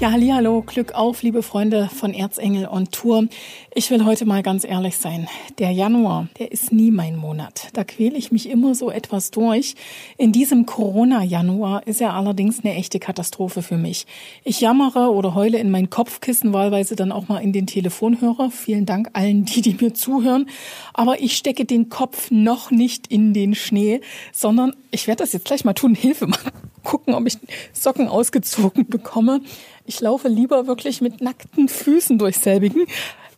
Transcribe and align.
Ja, 0.00 0.10
hallo, 0.10 0.60
Glück 0.66 0.92
auf, 0.96 1.22
liebe 1.22 1.44
Freunde 1.44 1.88
von 1.88 2.14
Erzengel 2.14 2.66
on 2.66 2.90
Tour. 2.90 3.28
Ich 3.76 3.92
will 3.92 4.04
heute 4.04 4.26
mal 4.26 4.42
ganz 4.42 4.64
ehrlich 4.64 4.98
sein. 4.98 5.28
Der 5.58 5.70
Januar, 5.70 6.26
der 6.36 6.50
ist 6.50 6.72
nie 6.72 6.90
mein 6.90 7.14
Monat. 7.14 7.68
Da 7.74 7.84
quäle 7.84 8.18
ich 8.18 8.32
mich 8.32 8.50
immer 8.50 8.74
so 8.74 8.90
etwas 8.90 9.30
durch. 9.30 9.76
In 10.18 10.32
diesem 10.32 10.66
Corona-Januar 10.66 11.86
ist 11.86 12.00
er 12.00 12.12
allerdings 12.12 12.64
eine 12.64 12.74
echte 12.74 12.98
Katastrophe 12.98 13.62
für 13.62 13.76
mich. 13.76 14.06
Ich 14.42 14.60
jammere 14.60 15.12
oder 15.12 15.36
heule 15.36 15.58
in 15.58 15.70
mein 15.70 15.90
Kopfkissen, 15.90 16.52
wahlweise 16.52 16.96
dann 16.96 17.12
auch 17.12 17.28
mal 17.28 17.38
in 17.38 17.52
den 17.52 17.68
Telefonhörer. 17.68 18.50
Vielen 18.50 18.86
Dank 18.86 19.10
allen, 19.12 19.44
die, 19.44 19.60
die 19.60 19.76
mir 19.80 19.94
zuhören. 19.94 20.46
Aber 20.92 21.20
ich 21.20 21.36
stecke 21.36 21.66
den 21.66 21.88
Kopf 21.88 22.32
noch 22.32 22.72
nicht 22.72 23.06
in 23.06 23.32
den 23.32 23.54
Schnee, 23.54 24.00
sondern 24.32 24.74
ich 24.90 25.06
werde 25.06 25.22
das 25.22 25.32
jetzt 25.32 25.44
gleich 25.44 25.64
mal 25.64 25.72
tun. 25.72 25.94
Hilfe 25.94 26.26
mal 26.26 26.38
gucken, 26.82 27.14
ob 27.14 27.26
ich 27.26 27.38
Socken 27.72 28.08
ausgezogen 28.08 28.86
bekomme. 28.86 29.40
Ich 29.86 30.00
laufe 30.00 30.28
lieber 30.28 30.66
wirklich 30.66 31.00
mit 31.00 31.20
nackten 31.20 31.68
Füßen 31.68 32.18
durch 32.18 32.38
selbigen. 32.38 32.86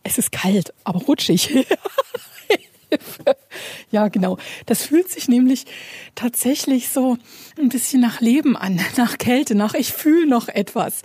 Es 0.03 0.17
ist 0.17 0.31
kalt, 0.31 0.73
aber 0.83 0.99
rutschig. 0.99 1.53
ja, 3.91 4.07
genau. 4.07 4.37
Das 4.65 4.83
fühlt 4.83 5.09
sich 5.09 5.27
nämlich 5.27 5.65
tatsächlich 6.15 6.89
so 6.89 7.17
ein 7.57 7.69
bisschen 7.69 8.01
nach 8.01 8.21
Leben 8.21 8.55
an, 8.55 8.79
nach 8.97 9.17
Kälte, 9.17 9.55
nach 9.55 9.73
ich 9.73 9.93
fühle 9.93 10.27
noch 10.27 10.47
etwas. 10.47 11.01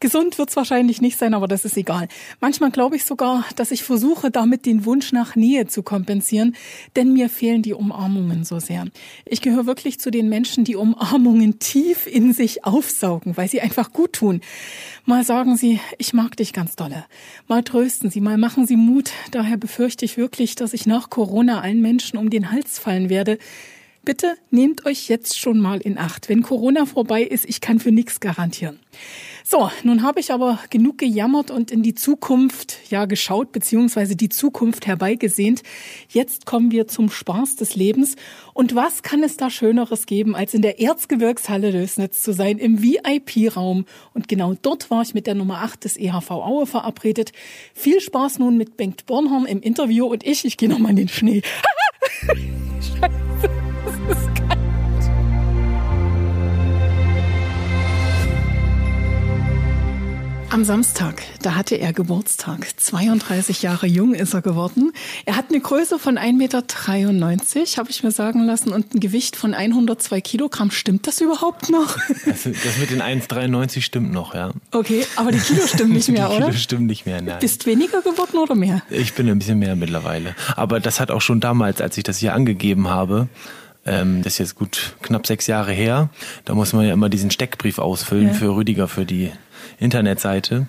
Gesund 0.00 0.38
wird's 0.38 0.56
wahrscheinlich 0.56 1.00
nicht 1.00 1.18
sein, 1.18 1.34
aber 1.34 1.48
das 1.48 1.64
ist 1.64 1.76
egal. 1.76 2.08
Manchmal 2.40 2.70
glaube 2.70 2.96
ich 2.96 3.04
sogar, 3.04 3.44
dass 3.56 3.70
ich 3.70 3.82
versuche, 3.82 4.30
damit 4.30 4.66
den 4.66 4.84
Wunsch 4.84 5.12
nach 5.12 5.36
Nähe 5.36 5.66
zu 5.66 5.82
kompensieren, 5.82 6.56
denn 6.96 7.12
mir 7.12 7.28
fehlen 7.28 7.62
die 7.62 7.74
Umarmungen 7.74 8.44
so 8.44 8.58
sehr. 8.58 8.86
Ich 9.24 9.40
gehöre 9.40 9.66
wirklich 9.66 9.98
zu 10.00 10.10
den 10.10 10.28
Menschen, 10.28 10.64
die 10.64 10.76
Umarmungen 10.76 11.58
tief 11.58 12.06
in 12.06 12.32
sich 12.32 12.64
aufsaugen, 12.64 13.36
weil 13.36 13.48
sie 13.48 13.60
einfach 13.60 13.92
gut 13.92 14.14
tun. 14.14 14.40
Mal 15.04 15.24
sagen 15.24 15.56
sie, 15.56 15.80
ich 15.98 16.12
mag 16.12 16.36
dich 16.36 16.52
ganz 16.52 16.76
dolle. 16.76 17.04
Mal 17.48 17.62
trösten 17.62 18.10
sie, 18.10 18.20
mal 18.20 18.38
machen 18.38 18.66
sie 18.66 18.76
Mut. 18.76 19.10
Daher 19.30 19.56
befürchte 19.56 20.04
ich 20.04 20.16
wirklich, 20.16 20.54
dass 20.54 20.72
ich 20.72 20.86
nach 20.86 21.10
Corona 21.22 21.60
allen 21.60 21.80
Menschen 21.80 22.18
um 22.18 22.30
den 22.30 22.50
Hals 22.50 22.80
fallen 22.80 23.08
werde. 23.08 23.38
Bitte 24.04 24.34
nehmt 24.50 24.86
euch 24.86 25.08
jetzt 25.08 25.38
schon 25.38 25.60
mal 25.60 25.80
in 25.80 25.96
Acht. 25.96 26.28
Wenn 26.28 26.42
Corona 26.42 26.84
vorbei 26.84 27.22
ist, 27.22 27.48
ich 27.48 27.60
kann 27.60 27.78
für 27.78 27.92
nichts 27.92 28.18
garantieren. 28.18 28.80
So, 29.44 29.70
nun 29.82 30.02
habe 30.02 30.20
ich 30.20 30.32
aber 30.32 30.58
genug 30.70 30.98
gejammert 30.98 31.50
und 31.50 31.70
in 31.70 31.82
die 31.82 31.94
Zukunft 31.94 32.78
ja 32.90 33.06
geschaut, 33.06 33.52
beziehungsweise 33.52 34.16
die 34.16 34.28
Zukunft 34.28 34.86
herbeigesehnt. 34.86 35.62
Jetzt 36.08 36.46
kommen 36.46 36.70
wir 36.70 36.86
zum 36.86 37.10
Spaß 37.10 37.56
des 37.56 37.74
Lebens. 37.74 38.16
Und 38.54 38.74
was 38.74 39.02
kann 39.02 39.22
es 39.22 39.36
da 39.36 39.50
Schöneres 39.50 40.06
geben, 40.06 40.36
als 40.36 40.54
in 40.54 40.62
der 40.62 40.80
Erzgebirgshalle 40.80 41.70
Lösnitz 41.70 42.22
zu 42.22 42.32
sein, 42.32 42.58
im 42.58 42.82
VIP-Raum? 42.82 43.86
Und 44.14 44.28
genau 44.28 44.54
dort 44.60 44.90
war 44.90 45.02
ich 45.02 45.14
mit 45.14 45.26
der 45.26 45.34
Nummer 45.34 45.62
8 45.62 45.84
des 45.84 45.96
EHV 45.96 46.30
Aue 46.30 46.66
verabredet. 46.66 47.32
Viel 47.74 48.00
Spaß 48.00 48.38
nun 48.38 48.56
mit 48.56 48.76
Bengt 48.76 49.06
Bornhorn 49.06 49.46
im 49.46 49.60
Interview 49.60 50.06
und 50.06 50.24
ich, 50.24 50.44
ich 50.44 50.56
gehe 50.56 50.68
nochmal 50.68 50.90
in 50.90 50.96
den 50.96 51.08
Schnee. 51.08 51.42
Am 60.52 60.64
Samstag, 60.64 61.22
da 61.40 61.54
hatte 61.54 61.76
er 61.76 61.94
Geburtstag. 61.94 62.68
32 62.76 63.62
Jahre 63.62 63.86
jung 63.86 64.12
ist 64.12 64.34
er 64.34 64.42
geworden. 64.42 64.92
Er 65.24 65.36
hat 65.36 65.46
eine 65.48 65.60
Größe 65.60 65.98
von 65.98 66.18
1,93 66.18 66.32
Meter, 66.34 66.58
habe 67.78 67.90
ich 67.90 68.02
mir 68.02 68.10
sagen 68.10 68.44
lassen, 68.44 68.70
und 68.70 68.94
ein 68.94 69.00
Gewicht 69.00 69.34
von 69.34 69.54
102 69.54 70.20
Kilogramm. 70.20 70.70
Stimmt 70.70 71.06
das 71.06 71.22
überhaupt 71.22 71.70
noch? 71.70 71.96
Das, 72.26 72.42
das 72.44 72.76
mit 72.78 72.90
den 72.90 73.00
1,93 73.00 73.80
stimmt 73.80 74.12
noch, 74.12 74.34
ja. 74.34 74.50
Okay, 74.72 75.06
aber 75.16 75.32
die 75.32 75.38
Kilo 75.38 75.66
stimmen 75.66 75.94
nicht 75.94 76.08
mehr, 76.10 76.28
die 76.28 76.36
oder? 76.36 76.46
Kilo 76.46 76.58
stimmen 76.58 76.86
nicht 76.86 77.06
mehr, 77.06 77.22
nein. 77.22 77.38
Bist 77.40 77.64
weniger 77.64 78.02
geworden 78.02 78.36
oder 78.36 78.54
mehr? 78.54 78.82
Ich 78.90 79.14
bin 79.14 79.28
ein 79.30 79.38
bisschen 79.38 79.58
mehr 79.58 79.74
mittlerweile. 79.74 80.36
Aber 80.56 80.80
das 80.80 81.00
hat 81.00 81.10
auch 81.10 81.22
schon 81.22 81.40
damals, 81.40 81.80
als 81.80 81.96
ich 81.96 82.04
das 82.04 82.18
hier 82.18 82.34
angegeben 82.34 82.88
habe, 82.88 83.28
ähm, 83.86 84.22
das 84.22 84.34
ist 84.34 84.38
jetzt 84.38 84.54
gut 84.56 84.96
knapp 85.00 85.26
sechs 85.26 85.46
Jahre 85.46 85.72
her. 85.72 86.10
Da 86.44 86.54
muss 86.54 86.72
man 86.74 86.86
ja 86.86 86.92
immer 86.92 87.08
diesen 87.08 87.30
Steckbrief 87.30 87.78
ausfüllen 87.78 88.28
Ja. 88.28 88.34
für 88.34 88.54
Rüdiger, 88.54 88.86
für 88.86 89.06
die 89.06 89.32
Internetseite. 89.82 90.66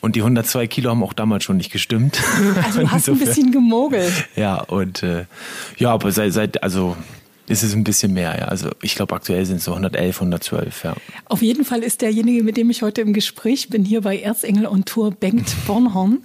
Und 0.00 0.16
die 0.16 0.20
102 0.20 0.66
Kilo 0.66 0.90
haben 0.90 1.02
auch 1.02 1.12
damals 1.12 1.44
schon 1.44 1.56
nicht 1.56 1.72
gestimmt. 1.72 2.20
Also 2.64 2.80
du 2.80 2.90
hast 2.90 3.08
ein 3.08 3.18
bisschen 3.18 3.50
gemogelt. 3.52 4.28
Ja, 4.36 4.56
und 4.56 5.02
äh, 5.02 5.24
ja, 5.78 5.92
aber 5.92 6.12
seit, 6.12 6.32
seit 6.32 6.62
also 6.62 6.96
ist 7.48 7.62
es 7.62 7.74
ein 7.74 7.84
bisschen 7.84 8.12
mehr, 8.12 8.36
ja. 8.38 8.44
Also 8.46 8.70
ich 8.82 8.94
glaube 8.94 9.14
aktuell 9.14 9.44
sind 9.46 9.56
es 9.56 9.64
so 9.64 9.72
111, 9.72 10.16
112, 10.16 10.84
ja. 10.84 10.94
Auf 11.26 11.42
jeden 11.42 11.64
Fall 11.64 11.80
ist 11.82 12.02
derjenige, 12.02 12.42
mit 12.42 12.56
dem 12.56 12.70
ich 12.70 12.82
heute 12.82 13.00
im 13.00 13.12
Gespräch 13.12 13.68
bin, 13.68 13.84
hier 13.84 14.00
bei 14.00 14.18
Erzengel 14.18 14.66
on 14.66 14.84
Tour, 14.84 15.12
Bengt 15.12 15.54
Bornhorn. 15.66 16.22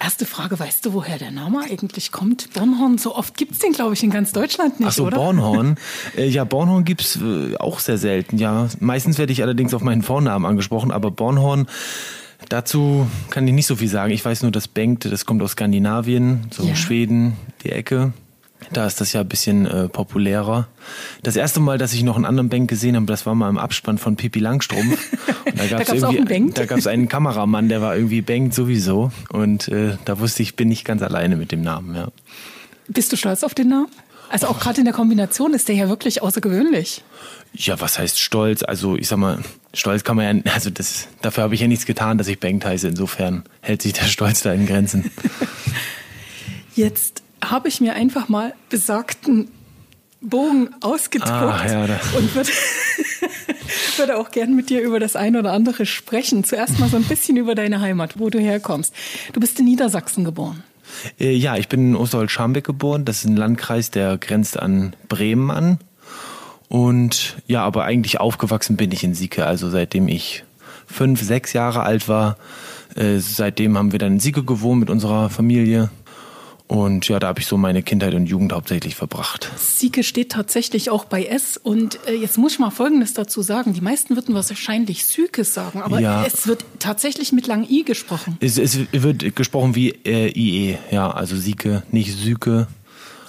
Erste 0.00 0.26
Frage, 0.26 0.58
weißt 0.58 0.84
du, 0.86 0.92
woher 0.92 1.18
der 1.18 1.30
Name 1.30 1.60
eigentlich 1.70 2.10
kommt? 2.12 2.52
Bornhorn, 2.54 2.98
so 2.98 3.14
oft 3.14 3.36
gibt's 3.36 3.58
den, 3.60 3.72
glaube 3.72 3.94
ich, 3.94 4.02
in 4.02 4.10
ganz 4.10 4.32
Deutschland 4.32 4.80
nicht, 4.80 4.88
Ach 4.88 4.92
so, 4.92 5.06
oder? 5.06 5.16
Bornhorn. 5.16 5.76
Äh, 6.16 6.28
ja, 6.28 6.44
Bornhorn 6.44 6.84
gibt's 6.84 7.16
äh, 7.16 7.56
auch 7.56 7.78
sehr 7.78 7.98
selten, 7.98 8.38
ja. 8.38 8.68
Meistens 8.80 9.18
werde 9.18 9.32
ich 9.32 9.42
allerdings 9.42 9.74
auf 9.74 9.82
meinen 9.82 10.02
Vornamen 10.02 10.44
angesprochen, 10.46 10.90
aber 10.90 11.10
Bornhorn, 11.10 11.66
dazu 12.48 13.06
kann 13.30 13.46
ich 13.46 13.54
nicht 13.54 13.66
so 13.66 13.76
viel 13.76 13.88
sagen. 13.88 14.12
Ich 14.12 14.24
weiß 14.24 14.42
nur, 14.42 14.52
dass 14.52 14.68
Bengt, 14.68 15.04
das 15.04 15.26
kommt 15.26 15.42
aus 15.42 15.52
Skandinavien, 15.52 16.46
so 16.50 16.64
Ja. 16.64 16.74
Schweden, 16.74 17.36
die 17.64 17.70
Ecke. 17.70 18.12
Da 18.72 18.86
ist 18.86 19.00
das 19.00 19.12
ja 19.12 19.20
ein 19.20 19.28
bisschen 19.28 19.66
äh, 19.66 19.88
populärer. 19.88 20.68
Das 21.22 21.36
erste 21.36 21.60
Mal, 21.60 21.78
dass 21.78 21.92
ich 21.92 22.02
noch 22.02 22.16
einen 22.16 22.24
anderen 22.24 22.48
Bengt 22.48 22.68
gesehen 22.68 22.96
habe, 22.96 23.06
das 23.06 23.26
war 23.26 23.34
mal 23.34 23.48
im 23.48 23.58
Abspann 23.58 23.98
von 23.98 24.16
Pipi 24.16 24.40
Langstrumpf. 24.40 24.98
Und 25.44 25.58
da 25.58 25.66
gab's 25.66 26.02
auch 26.02 26.12
irgendwie-? 26.12 26.52
Da 26.52 26.66
gab 26.66 26.78
es 26.78 26.86
einen 26.86 27.08
Kameramann, 27.08 27.68
der 27.68 27.80
war 27.80 27.96
irgendwie 27.96 28.22
Bengt 28.22 28.54
sowieso. 28.54 29.12
Und 29.30 29.68
äh, 29.68 29.96
da 30.04 30.18
wusste 30.18 30.42
ich, 30.42 30.56
bin 30.56 30.68
nicht 30.68 30.84
ganz 30.84 31.02
alleine 31.02 31.36
mit 31.36 31.52
dem 31.52 31.62
Namen, 31.62 31.94
ja. 31.94 32.08
Bist 32.88 33.12
du 33.12 33.16
stolz 33.16 33.42
auf 33.42 33.54
den 33.54 33.68
Namen? 33.68 33.88
Also 34.28 34.48
auch 34.48 34.58
gerade 34.58 34.80
in 34.80 34.84
der 34.84 34.94
Kombination 34.94 35.54
ist 35.54 35.68
der 35.68 35.76
ja 35.76 35.88
wirklich 35.88 36.22
außergewöhnlich. 36.22 37.04
Ja, 37.54 37.80
was 37.80 37.98
heißt 37.98 38.18
stolz? 38.18 38.62
Also 38.62 38.96
ich 38.96 39.08
sag 39.08 39.18
mal, 39.18 39.38
stolz 39.72 40.04
kann 40.04 40.16
man 40.16 40.42
ja, 40.44 40.52
also 40.52 40.70
das, 40.70 41.08
dafür 41.22 41.44
habe 41.44 41.54
ich 41.54 41.60
ja 41.60 41.68
nichts 41.68 41.86
getan, 41.86 42.18
dass 42.18 42.26
ich 42.26 42.40
Bengt 42.40 42.64
heiße. 42.64 42.88
Insofern 42.88 43.44
hält 43.60 43.82
sich 43.82 43.92
der 43.92 44.06
Stolz 44.06 44.42
da 44.42 44.52
in 44.52 44.66
Grenzen. 44.66 45.10
Jetzt 46.74 47.22
habe 47.44 47.68
ich 47.68 47.80
mir 47.80 47.94
einfach 47.94 48.28
mal 48.28 48.54
besagten 48.68 49.48
Bogen 50.20 50.70
ausgedruckt 50.80 51.32
Ah, 51.32 51.66
ja, 51.66 51.82
und 52.16 52.34
würde, 52.34 52.50
würde 53.96 54.16
auch 54.16 54.30
gern 54.30 54.56
mit 54.56 54.70
dir 54.70 54.80
über 54.80 54.98
das 54.98 55.14
eine 55.14 55.38
oder 55.38 55.52
andere 55.52 55.86
sprechen. 55.86 56.42
Zuerst 56.42 56.78
mal 56.78 56.88
so 56.88 56.96
ein 56.96 57.04
bisschen 57.04 57.36
über 57.36 57.54
deine 57.54 57.80
Heimat, 57.80 58.18
wo 58.18 58.30
du 58.30 58.38
herkommst. 58.38 58.94
Du 59.32 59.40
bist 59.40 59.58
in 59.58 59.66
Niedersachsen 59.66 60.24
geboren. 60.24 60.64
Äh, 61.20 61.32
ja, 61.32 61.56
ich 61.56 61.68
bin 61.68 61.90
in 61.90 61.96
Osterholz-Scharmbeck 61.96 62.64
geboren. 62.64 63.04
Das 63.04 63.18
ist 63.18 63.24
ein 63.26 63.36
Landkreis, 63.36 63.90
der 63.90 64.18
grenzt 64.18 64.58
an 64.58 64.94
Bremen 65.08 65.50
an. 65.50 65.78
Und 66.68 67.36
ja, 67.46 67.62
aber 67.62 67.84
eigentlich 67.84 68.18
aufgewachsen 68.18 68.76
bin 68.76 68.90
ich 68.90 69.04
in 69.04 69.14
Sieke. 69.14 69.46
Also 69.46 69.70
seitdem 69.70 70.08
ich 70.08 70.44
fünf, 70.86 71.22
sechs 71.22 71.52
Jahre 71.52 71.82
alt 71.82 72.08
war, 72.08 72.36
äh, 72.96 73.18
seitdem 73.18 73.78
haben 73.78 73.92
wir 73.92 73.98
dann 73.98 74.14
in 74.14 74.20
Sieke 74.20 74.42
gewohnt 74.42 74.80
mit 74.80 74.90
unserer 74.90 75.30
Familie. 75.30 75.90
Und 76.68 77.06
ja, 77.08 77.20
da 77.20 77.28
habe 77.28 77.40
ich 77.40 77.46
so 77.46 77.56
meine 77.56 77.82
Kindheit 77.82 78.14
und 78.14 78.26
Jugend 78.26 78.52
hauptsächlich 78.52 78.96
verbracht. 78.96 79.50
Sieke 79.56 80.02
steht 80.02 80.32
tatsächlich 80.32 80.90
auch 80.90 81.04
bei 81.04 81.24
S. 81.24 81.56
Und 81.56 82.00
äh, 82.08 82.14
jetzt 82.14 82.38
muss 82.38 82.54
ich 82.54 82.58
mal 82.58 82.70
Folgendes 82.70 83.14
dazu 83.14 83.40
sagen. 83.42 83.72
Die 83.72 83.80
meisten 83.80 84.16
würden 84.16 84.34
wahrscheinlich 84.34 85.04
Sykes 85.04 85.54
sagen, 85.54 85.80
aber 85.80 86.00
Ja. 86.00 86.24
es 86.26 86.48
wird 86.48 86.64
tatsächlich 86.80 87.32
mit 87.32 87.46
lang 87.46 87.64
I 87.68 87.84
gesprochen. 87.84 88.36
Es, 88.40 88.58
es 88.58 88.78
wird 88.92 89.36
gesprochen 89.36 89.74
wie 89.76 89.90
äh, 90.04 90.28
IE, 90.36 90.76
ja, 90.90 91.10
also 91.10 91.36
Sieke, 91.36 91.84
nicht 91.92 92.12
Süke. 92.18 92.66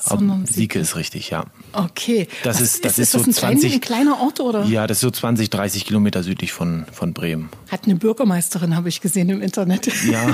Sondern 0.09 0.45
Sieke. 0.45 0.53
Sieke 0.59 0.79
ist 0.79 0.95
richtig, 0.95 1.29
ja. 1.29 1.43
Okay. 1.73 2.27
Das 2.43 2.55
Was 2.57 2.61
ist- 2.61 2.85
das 2.85 2.91
ist, 2.93 2.99
ist 2.99 3.13
das 3.15 3.21
so 3.23 3.29
ein, 3.29 3.33
klein, 3.33 3.51
20 3.59 3.73
ein 3.73 3.81
kleiner 3.81 4.19
Ort 4.21 4.39
oder? 4.39 4.63
Ja, 4.65 4.87
das 4.87 4.97
ist 4.97 5.01
so 5.01 5.11
20, 5.11 5.49
30 5.49 5.85
Kilometer 5.85 6.23
südlich 6.23 6.51
von, 6.53 6.85
von 6.91 7.13
Bremen. 7.13 7.49
Hat 7.71 7.85
eine 7.85 7.95
Bürgermeisterin, 7.95 8.75
habe 8.75 8.89
ich 8.89 9.01
gesehen 9.01 9.29
im 9.29 9.41
Internet. 9.41 9.87
Ja, 10.09 10.27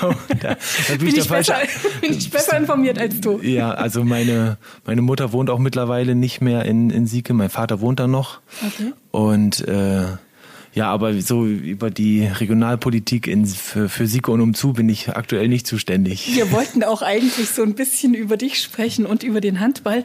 da, 0.00 0.08
da 0.40 0.56
bin, 0.88 0.98
bin, 0.98 1.08
ich 1.08 1.16
ich 1.18 1.28
besser, 1.28 1.56
bin 2.00 2.12
ich 2.12 2.30
besser 2.30 2.56
informiert 2.56 2.98
als 2.98 3.20
du. 3.20 3.40
Ja, 3.40 3.72
also 3.72 4.04
meine, 4.04 4.56
meine 4.84 5.02
Mutter 5.02 5.32
wohnt 5.32 5.50
auch 5.50 5.58
mittlerweile 5.58 6.14
nicht 6.14 6.40
mehr 6.40 6.64
in, 6.64 6.90
in 6.90 7.06
Sieke, 7.06 7.34
mein 7.34 7.50
Vater 7.50 7.80
wohnt 7.80 8.00
da 8.00 8.06
noch. 8.06 8.40
Okay. 8.66 8.92
Und 9.10 9.66
äh, 9.66 10.04
ja, 10.76 10.90
aber 10.90 11.18
so 11.22 11.46
über 11.46 11.90
die 11.90 12.26
Regionalpolitik 12.26 13.26
in, 13.26 13.46
für, 13.46 13.88
für 13.88 14.06
Sieke 14.06 14.30
und 14.30 14.42
umzu 14.42 14.74
bin 14.74 14.90
ich 14.90 15.08
aktuell 15.08 15.48
nicht 15.48 15.66
zuständig. 15.66 16.36
Wir 16.36 16.52
wollten 16.52 16.84
auch 16.84 17.00
eigentlich 17.00 17.48
so 17.48 17.62
ein 17.62 17.74
bisschen 17.74 18.12
über 18.12 18.36
dich 18.36 18.60
sprechen 18.60 19.06
und 19.06 19.22
über 19.22 19.40
den 19.40 19.58
Handball. 19.58 20.04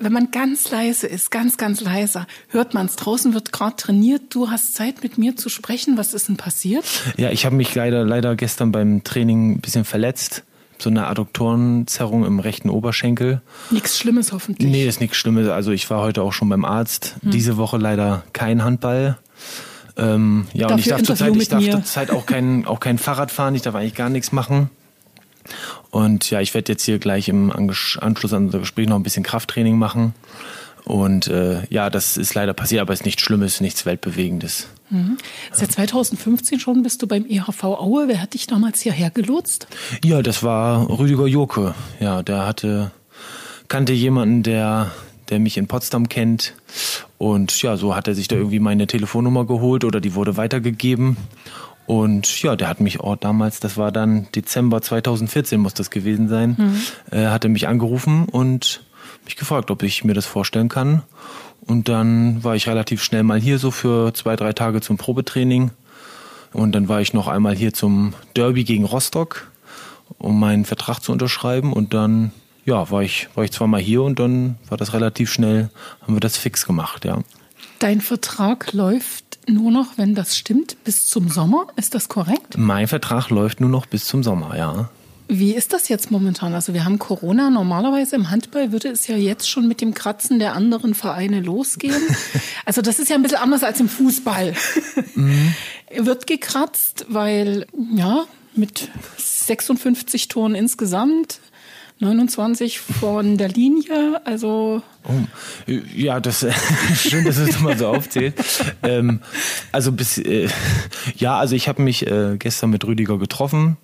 Wenn 0.00 0.12
man 0.12 0.32
ganz 0.32 0.68
leise 0.72 1.06
ist, 1.06 1.30
ganz, 1.30 1.58
ganz 1.58 1.80
leiser, 1.80 2.26
hört 2.48 2.74
man 2.74 2.86
es. 2.86 2.96
Draußen 2.96 3.34
wird 3.34 3.52
gerade 3.52 3.76
trainiert. 3.76 4.22
Du 4.30 4.50
hast 4.50 4.74
Zeit, 4.74 5.04
mit 5.04 5.16
mir 5.16 5.36
zu 5.36 5.48
sprechen. 5.48 5.96
Was 5.96 6.12
ist 6.12 6.26
denn 6.26 6.36
passiert? 6.36 6.84
Ja, 7.16 7.30
ich 7.30 7.46
habe 7.46 7.54
mich 7.54 7.72
leider, 7.76 8.04
leider 8.04 8.34
gestern 8.34 8.72
beim 8.72 9.04
Training 9.04 9.52
ein 9.52 9.60
bisschen 9.60 9.84
verletzt. 9.84 10.42
so 10.78 10.90
eine 10.90 11.06
Adduktorenzerrung 11.06 12.24
im 12.24 12.40
rechten 12.40 12.68
Oberschenkel. 12.68 13.42
Nichts 13.70 13.96
Schlimmes 13.96 14.32
hoffentlich. 14.32 14.68
Nee, 14.68 14.88
ist 14.88 15.00
nichts 15.00 15.18
Schlimmes. 15.18 15.48
Also 15.48 15.70
ich 15.70 15.88
war 15.88 16.00
heute 16.00 16.22
auch 16.22 16.32
schon 16.32 16.48
beim 16.48 16.64
Arzt. 16.64 17.14
Hm. 17.22 17.30
Diese 17.30 17.56
Woche 17.58 17.76
leider 17.76 18.24
kein 18.32 18.64
Handball. 18.64 19.16
Ähm, 19.96 20.46
ja, 20.52 20.68
Dafür 20.68 20.74
und 20.74 20.80
ich 20.80 20.88
darf 20.88 21.02
zurzeit, 21.02 21.36
ich 21.36 21.48
darf 21.48 21.64
zurzeit 21.64 22.10
auch 22.10 22.26
kein, 22.26 22.66
auch 22.66 22.80
kein 22.80 22.98
Fahrrad 22.98 23.30
fahren, 23.30 23.54
ich 23.54 23.62
darf 23.62 23.74
eigentlich 23.74 23.94
gar 23.94 24.10
nichts 24.10 24.32
machen. 24.32 24.70
Und 25.90 26.30
ja, 26.30 26.40
ich 26.40 26.54
werde 26.54 26.72
jetzt 26.72 26.84
hier 26.84 26.98
gleich 26.98 27.28
im 27.28 27.50
Anschluss 27.50 28.32
an 28.32 28.46
unser 28.46 28.60
Gespräch 28.60 28.88
noch 28.88 28.96
ein 28.96 29.02
bisschen 29.02 29.24
Krafttraining 29.24 29.76
machen. 29.76 30.14
Und 30.84 31.28
äh, 31.28 31.62
ja, 31.68 31.90
das 31.90 32.16
ist 32.16 32.34
leider 32.34 32.54
passiert, 32.54 32.80
aber 32.80 32.92
es 32.92 33.00
ist 33.00 33.06
nichts 33.06 33.22
Schlimmes, 33.22 33.60
nichts 33.60 33.86
Weltbewegendes. 33.86 34.68
Mhm. 34.88 35.18
Seit 35.52 35.72
2015 35.72 36.58
schon 36.58 36.82
bist 36.82 37.02
du 37.02 37.06
beim 37.06 37.26
EHV 37.26 37.64
Aue. 37.64 38.08
Wer 38.08 38.20
hat 38.22 38.34
dich 38.34 38.46
damals 38.46 38.80
hierher 38.80 39.10
gelotst? 39.10 39.66
Ja, 40.04 40.22
das 40.22 40.42
war 40.42 40.88
Rüdiger 40.88 41.26
Joke. 41.26 41.74
Ja, 42.00 42.22
der 42.22 42.46
hatte, 42.46 42.90
kannte 43.68 43.92
jemanden, 43.92 44.42
der, 44.42 44.90
der 45.30 45.38
mich 45.38 45.56
in 45.56 45.66
Potsdam 45.66 46.08
kennt. 46.08 46.54
Und 47.18 47.62
ja, 47.62 47.76
so 47.76 47.94
hat 47.94 48.08
er 48.08 48.14
sich 48.14 48.28
da 48.28 48.36
irgendwie 48.36 48.60
meine 48.60 48.86
Telefonnummer 48.86 49.46
geholt 49.46 49.84
oder 49.84 50.00
die 50.00 50.14
wurde 50.14 50.36
weitergegeben. 50.36 51.16
Und 51.86 52.42
ja, 52.42 52.54
der 52.54 52.68
hat 52.68 52.80
mich 52.80 53.00
auch 53.00 53.16
damals, 53.16 53.58
das 53.58 53.76
war 53.76 53.90
dann 53.90 54.28
Dezember 54.34 54.80
2014 54.80 55.60
muss 55.60 55.74
das 55.74 55.90
gewesen 55.90 56.28
sein, 56.28 56.56
mhm. 56.56 57.16
äh, 57.16 57.26
hatte 57.26 57.48
mich 57.48 57.66
angerufen 57.66 58.26
und 58.26 58.84
mich 59.24 59.36
gefragt, 59.36 59.70
ob 59.70 59.82
ich 59.82 60.04
mir 60.04 60.14
das 60.14 60.26
vorstellen 60.26 60.68
kann. 60.68 61.02
Und 61.66 61.88
dann 61.88 62.42
war 62.42 62.54
ich 62.54 62.68
relativ 62.68 63.02
schnell 63.02 63.22
mal 63.22 63.40
hier 63.40 63.58
so 63.58 63.70
für 63.70 64.14
zwei, 64.14 64.36
drei 64.36 64.52
Tage 64.52 64.80
zum 64.80 64.96
Probetraining. 64.96 65.70
Und 66.52 66.72
dann 66.74 66.88
war 66.88 67.00
ich 67.00 67.12
noch 67.12 67.28
einmal 67.28 67.54
hier 67.54 67.72
zum 67.72 68.14
Derby 68.34 68.64
gegen 68.64 68.84
Rostock, 68.84 69.50
um 70.18 70.40
meinen 70.40 70.64
Vertrag 70.64 71.00
zu 71.00 71.12
unterschreiben. 71.12 71.72
Und 71.72 71.94
dann, 71.94 72.32
ja, 72.70 72.90
war 72.90 73.02
ich, 73.02 73.28
war 73.34 73.44
ich 73.44 73.50
zweimal 73.50 73.80
hier 73.80 74.02
und 74.02 74.18
dann 74.18 74.56
war 74.68 74.78
das 74.78 74.94
relativ 74.94 75.30
schnell, 75.30 75.70
haben 76.02 76.14
wir 76.14 76.20
das 76.20 76.36
fix 76.36 76.64
gemacht, 76.64 77.04
ja. 77.04 77.18
Dein 77.80 78.00
Vertrag 78.00 78.72
läuft 78.72 79.40
nur 79.48 79.72
noch, 79.72 79.98
wenn 79.98 80.14
das 80.14 80.36
stimmt, 80.36 80.76
bis 80.84 81.06
zum 81.06 81.28
Sommer. 81.28 81.66
Ist 81.76 81.94
das 81.94 82.08
korrekt? 82.08 82.56
Mein 82.56 82.86
Vertrag 82.86 83.30
läuft 83.30 83.60
nur 83.60 83.70
noch 83.70 83.86
bis 83.86 84.04
zum 84.04 84.22
Sommer, 84.22 84.56
ja. 84.56 84.88
Wie 85.26 85.54
ist 85.54 85.72
das 85.72 85.88
jetzt 85.88 86.10
momentan? 86.10 86.54
Also 86.54 86.74
wir 86.74 86.84
haben 86.84 86.98
Corona. 86.98 87.50
Normalerweise 87.50 88.16
im 88.16 88.30
Handball 88.30 88.72
würde 88.72 88.88
es 88.88 89.06
ja 89.06 89.16
jetzt 89.16 89.48
schon 89.48 89.66
mit 89.66 89.80
dem 89.80 89.94
Kratzen 89.94 90.38
der 90.38 90.54
anderen 90.54 90.94
Vereine 90.94 91.40
losgehen. 91.40 92.02
Also 92.66 92.82
das 92.82 93.00
ist 93.00 93.08
ja 93.08 93.16
ein 93.16 93.22
bisschen 93.22 93.38
anders 93.38 93.64
als 93.64 93.80
im 93.80 93.88
Fußball. 93.88 94.54
Mhm. 95.16 95.54
Wird 95.96 96.28
gekratzt, 96.28 97.06
weil 97.08 97.66
ja 97.96 98.26
mit 98.54 98.90
56 99.16 100.28
Toren 100.28 100.54
insgesamt 100.54 101.40
29 102.00 102.80
von 102.80 103.36
der 103.36 103.48
Linie, 103.48 104.22
also. 104.24 104.82
Oh, 105.04 105.70
ja, 105.94 106.18
das 106.18 106.46
schön, 106.96 107.24
dass 107.24 107.36
es 107.36 107.60
mal 107.60 107.76
so 107.76 107.88
aufzählt. 107.88 108.34
ähm, 108.82 109.20
also 109.70 109.92
bis 109.92 110.16
äh, 110.16 110.48
ja, 111.16 111.38
also 111.38 111.54
ich 111.54 111.68
habe 111.68 111.82
mich 111.82 112.06
äh, 112.06 112.36
gestern 112.38 112.70
mit 112.70 112.86
Rüdiger 112.86 113.18
getroffen 113.18 113.76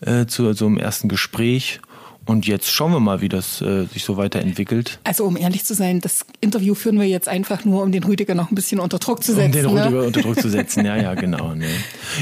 äh, 0.00 0.24
zu 0.26 0.52
so 0.54 0.66
einem 0.66 0.78
ersten 0.78 1.08
Gespräch 1.08 1.80
und 2.24 2.46
jetzt 2.46 2.70
schauen 2.70 2.92
wir 2.92 3.00
mal, 3.00 3.20
wie 3.20 3.28
das 3.28 3.60
äh, 3.60 3.84
sich 3.86 4.04
so 4.04 4.16
weiterentwickelt. 4.16 5.00
Also 5.04 5.24
um 5.24 5.36
ehrlich 5.36 5.64
zu 5.64 5.74
sein, 5.74 6.00
das 6.00 6.24
Interview 6.40 6.74
führen 6.74 6.98
wir 7.00 7.08
jetzt 7.08 7.28
einfach 7.28 7.64
nur, 7.64 7.82
um 7.82 7.90
den 7.90 8.04
Rüdiger 8.04 8.34
noch 8.34 8.50
ein 8.50 8.54
bisschen 8.54 8.78
unter 8.78 8.98
Druck 8.98 9.24
zu 9.24 9.34
setzen. 9.34 9.66
Um 9.66 9.74
den 9.74 9.78
Rüdiger 9.78 10.00
ne? 10.02 10.06
unter 10.06 10.22
Druck 10.22 10.40
zu 10.40 10.48
setzen, 10.48 10.84
ja, 10.84 10.96
ja, 10.96 11.14
genau. 11.22 11.54
Ne. 11.54 11.66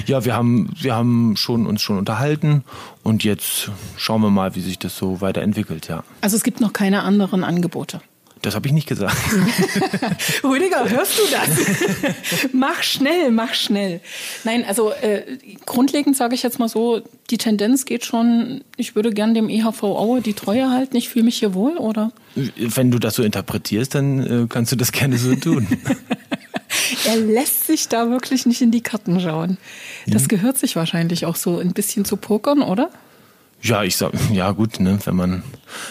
Ja, 0.06 0.24
wir 0.24 0.34
haben, 0.34 0.70
wir 0.80 0.94
haben 0.94 1.36
schon, 1.36 1.66
uns 1.66 1.82
schon 1.82 1.98
unterhalten 1.98 2.64
und 3.02 3.24
jetzt 3.24 3.70
schauen 3.96 4.22
wir 4.22 4.30
mal, 4.30 4.54
wie 4.54 4.60
sich 4.60 4.78
das 4.78 4.96
so 4.96 5.20
weiterentwickelt, 5.20 5.88
ja. 5.88 6.02
Also 6.22 6.36
es 6.36 6.42
gibt 6.42 6.60
noch 6.60 6.72
keine 6.72 7.02
anderen 7.02 7.44
Angebote. 7.44 8.00
Das 8.42 8.54
habe 8.54 8.66
ich 8.66 8.72
nicht 8.72 8.88
gesagt. 8.88 9.16
Rüdiger, 10.44 10.88
hörst 10.88 11.18
du 11.18 11.22
das? 11.30 12.48
mach 12.52 12.82
schnell, 12.82 13.30
mach 13.30 13.52
schnell. 13.52 14.00
Nein, 14.44 14.64
also 14.66 14.92
äh, 14.92 15.36
grundlegend 15.66 16.16
sage 16.16 16.34
ich 16.34 16.42
jetzt 16.42 16.58
mal 16.58 16.68
so, 16.68 17.02
die 17.30 17.36
Tendenz 17.36 17.84
geht 17.84 18.06
schon, 18.06 18.64
ich 18.76 18.94
würde 18.94 19.12
gern 19.12 19.34
dem 19.34 19.50
EHV 19.50 19.82
Aue 19.82 20.22
die 20.22 20.32
Treue 20.32 20.70
halten, 20.70 20.96
ich 20.96 21.10
fühle 21.10 21.26
mich 21.26 21.38
hier 21.38 21.52
wohl, 21.52 21.76
oder? 21.76 22.12
Wenn 22.34 22.90
du 22.90 22.98
das 22.98 23.16
so 23.16 23.22
interpretierst, 23.22 23.94
dann 23.94 24.44
äh, 24.44 24.46
kannst 24.48 24.72
du 24.72 24.76
das 24.76 24.92
gerne 24.92 25.18
so 25.18 25.34
tun. 25.34 25.66
er 27.04 27.16
lässt 27.16 27.66
sich 27.66 27.88
da 27.88 28.08
wirklich 28.08 28.46
nicht 28.46 28.62
in 28.62 28.70
die 28.70 28.80
Karten 28.80 29.20
schauen. 29.20 29.58
Das 30.06 30.28
gehört 30.28 30.56
sich 30.56 30.76
wahrscheinlich 30.76 31.26
auch 31.26 31.36
so 31.36 31.58
ein 31.58 31.72
bisschen 31.72 32.04
zu 32.04 32.16
pokern, 32.16 32.62
oder? 32.62 32.90
Ja, 33.62 33.82
ich 33.82 33.96
sag, 33.96 34.12
ja 34.32 34.52
gut, 34.52 34.80
ne, 34.80 34.98
wenn 35.04 35.14
man, 35.14 35.42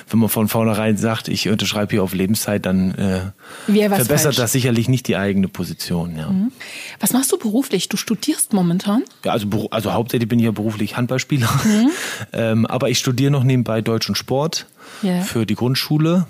wenn 0.10 0.20
man 0.20 0.30
von 0.30 0.48
vornherein 0.48 0.98
sagt, 0.98 1.28
ich 1.28 1.50
unterschreibe 1.50 1.92
hier 1.92 2.04
auf 2.04 2.14
Lebenszeit, 2.14 2.66
dann 2.66 2.96
äh, 2.96 3.32
verbessert 3.68 4.22
falsch. 4.22 4.36
das 4.38 4.52
sicherlich 4.52 4.90
nicht 4.90 5.08
die 5.08 5.16
eigene 5.16 5.48
Position. 5.48 6.18
Ja. 6.18 6.30
Mhm. 6.30 6.52
Was 7.00 7.14
machst 7.14 7.32
du 7.32 7.38
beruflich? 7.38 7.88
Du 7.88 7.96
studierst 7.96 8.54
momentan? 8.54 9.04
Ja, 9.24 9.34
also, 9.34 9.68
also 9.70 9.94
hauptsächlich 9.94 10.28
bin 10.28 10.40
ich 10.40 10.46
ja 10.46 10.52
beruflich 10.52 10.98
Handballspieler, 10.98 11.50
mhm. 11.64 11.90
ähm, 12.34 12.66
aber 12.66 12.90
ich 12.90 12.98
studiere 12.98 13.32
noch 13.32 13.44
nebenbei 13.44 13.82
Deutsch 13.82 14.10
und 14.10 14.16
Sport 14.16 14.66
yeah. 15.04 15.22
für 15.22 15.46
die 15.46 15.56
Grundschule 15.56 16.26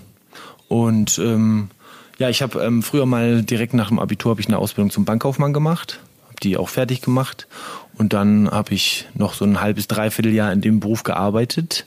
und 0.68 1.20
ähm, 1.20 1.70
ja, 2.18 2.30
ich 2.30 2.42
habe 2.42 2.62
ähm, 2.62 2.84
früher 2.84 3.06
mal 3.06 3.44
direkt 3.44 3.74
nach 3.74 3.88
dem 3.88 3.98
Abitur 3.98 4.32
habe 4.32 4.42
ich 4.42 4.48
eine 4.48 4.58
Ausbildung 4.58 4.92
zum 4.92 5.06
Bankkaufmann 5.06 5.54
gemacht, 5.54 6.02
die 6.40 6.58
auch 6.58 6.70
fertig 6.70 7.02
gemacht 7.02 7.48
und 8.00 8.14
dann 8.14 8.50
habe 8.50 8.74
ich 8.74 9.08
noch 9.14 9.34
so 9.34 9.44
ein 9.44 9.60
halbes, 9.60 9.90
dreiviertel 9.90 10.34
Jahr 10.34 10.54
in 10.54 10.62
dem 10.62 10.80
Beruf 10.80 11.04
gearbeitet. 11.04 11.86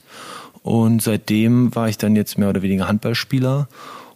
Und 0.61 1.01
seitdem 1.01 1.73
war 1.75 1.89
ich 1.89 1.97
dann 1.97 2.15
jetzt 2.15 2.37
mehr 2.37 2.49
oder 2.49 2.61
weniger 2.61 2.87
Handballspieler 2.87 3.67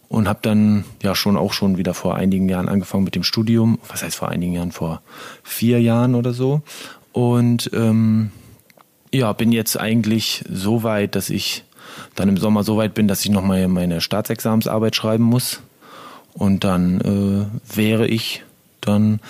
und 0.08 0.28
habe 0.28 0.38
dann 0.42 0.84
ja 1.02 1.16
schon 1.16 1.36
auch 1.36 1.52
schon 1.52 1.76
wieder 1.76 1.94
vor 1.94 2.14
einigen 2.14 2.48
Jahren 2.48 2.68
angefangen 2.68 3.02
mit 3.02 3.16
dem 3.16 3.24
Studium. 3.24 3.80
Was 3.88 4.04
heißt 4.04 4.14
vor 4.14 4.28
einigen 4.28 4.52
Jahren? 4.52 4.70
Vor 4.70 5.02
vier 5.42 5.80
Jahren 5.82 6.14
oder 6.14 6.32
so. 6.32 6.62
Und 7.10 7.68
ähm, 7.74 8.30
ja, 9.12 9.32
bin 9.32 9.50
jetzt 9.50 9.76
eigentlich 9.76 10.44
so 10.48 10.84
weit, 10.84 11.16
dass 11.16 11.30
ich 11.30 11.64
dann 12.14 12.28
im 12.28 12.36
Sommer 12.36 12.62
so 12.62 12.76
weit 12.76 12.94
bin, 12.94 13.08
dass 13.08 13.24
ich 13.24 13.30
nochmal 13.32 13.66
meine 13.66 14.00
Staatsexamensarbeit 14.00 14.94
schreiben 14.94 15.24
muss. 15.24 15.62
Und 16.32 16.62
dann 16.62 17.00
äh, 17.00 17.76
wäre 17.76 18.06
ich 18.06 18.44
dann, 18.80 19.20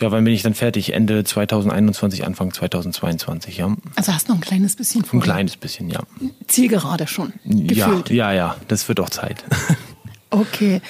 ja, 0.00 0.10
wann 0.10 0.24
bin 0.24 0.32
ich 0.34 0.42
dann 0.42 0.54
fertig? 0.54 0.92
Ende 0.92 1.24
2021, 1.24 2.24
Anfang 2.24 2.52
2022, 2.52 3.58
ja. 3.58 3.74
Also 3.96 4.12
hast 4.12 4.28
du 4.28 4.32
noch 4.32 4.38
ein 4.38 4.42
kleines 4.42 4.76
bisschen 4.76 5.04
vor. 5.04 5.20
Ein 5.20 5.22
kleines 5.22 5.56
bisschen, 5.56 5.90
ja. 5.90 6.00
Zielgerade 6.46 7.06
schon. 7.06 7.32
Gefühlt. 7.44 8.10
Ja, 8.10 8.32
ja, 8.32 8.32
ja, 8.32 8.56
das 8.68 8.88
wird 8.88 9.00
auch 9.00 9.10
Zeit. 9.10 9.44
Okay. 10.30 10.82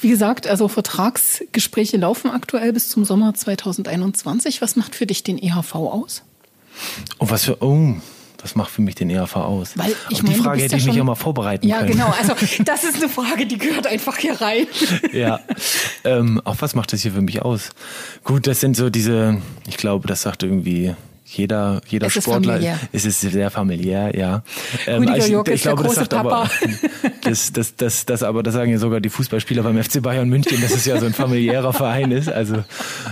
Wie 0.00 0.08
gesagt, 0.08 0.48
also 0.48 0.66
Vertragsgespräche 0.66 1.98
laufen 1.98 2.30
aktuell 2.30 2.72
bis 2.72 2.88
zum 2.88 3.04
Sommer 3.04 3.32
2021. 3.32 4.60
Was 4.60 4.74
macht 4.76 4.96
für 4.96 5.06
dich 5.06 5.22
den 5.22 5.38
EHV 5.38 5.74
aus? 5.76 6.22
Oh, 7.18 7.26
was 7.28 7.44
für, 7.44 7.62
oh, 7.62 7.94
was 8.42 8.54
macht 8.54 8.70
für 8.70 8.82
mich 8.82 8.94
den 8.94 9.08
ERV 9.08 9.36
aus? 9.36 9.78
Weil 9.78 9.94
ich 10.10 10.16
Auf 10.16 10.20
die 10.20 10.30
meine, 10.32 10.42
Frage 10.42 10.62
hätte 10.62 10.76
ich 10.76 10.86
mich 10.86 10.96
ja 10.96 11.04
mal 11.04 11.14
vorbereiten 11.14 11.66
ja, 11.66 11.78
können. 11.78 11.98
Ja, 11.98 12.06
genau. 12.06 12.14
Also 12.22 12.34
das 12.64 12.84
ist 12.84 12.96
eine 12.96 13.08
Frage, 13.08 13.46
die 13.46 13.58
gehört 13.58 13.86
einfach 13.86 14.16
hier 14.16 14.40
rein. 14.40 14.66
ja. 15.12 15.40
Ähm, 16.04 16.40
auch 16.44 16.56
was 16.60 16.74
macht 16.74 16.92
das 16.92 17.02
hier 17.02 17.12
für 17.12 17.22
mich 17.22 17.42
aus? 17.42 17.70
Gut, 18.24 18.46
das 18.46 18.60
sind 18.60 18.76
so 18.76 18.90
diese, 18.90 19.40
ich 19.66 19.76
glaube, 19.76 20.08
das 20.08 20.22
sagt 20.22 20.42
irgendwie 20.42 20.94
jeder, 21.24 21.80
jeder 21.86 22.08
es 22.08 22.14
Sportler 22.14 22.78
ist 22.90 23.06
es 23.06 23.20
sehr 23.20 23.50
familiär, 23.50 24.16
ja. 24.16 24.42
Ähm, 24.86 25.02
Rüdiger 25.02 25.18
ich, 25.18 25.32
ich, 25.32 25.54
ich 25.54 25.62
glaube, 25.62 25.84
das 25.84 25.94
sagt 25.94 26.10
Papa. 26.10 26.42
aber, 26.42 26.50
das, 27.22 27.52
das, 27.52 27.76
das, 27.76 28.04
das, 28.06 28.22
aber 28.22 28.42
das 28.42 28.54
sagen 28.54 28.72
ja 28.72 28.78
sogar 28.78 29.00
die 29.00 29.08
Fußballspieler 29.08 29.62
beim 29.62 29.82
FC 29.82 30.02
Bayern 30.02 30.28
München, 30.28 30.60
dass 30.60 30.72
es 30.72 30.84
ja 30.84 30.98
so 30.98 31.06
ein 31.06 31.14
familiärer 31.14 31.72
Verein 31.72 32.10
ist. 32.10 32.28
Also, 32.28 32.64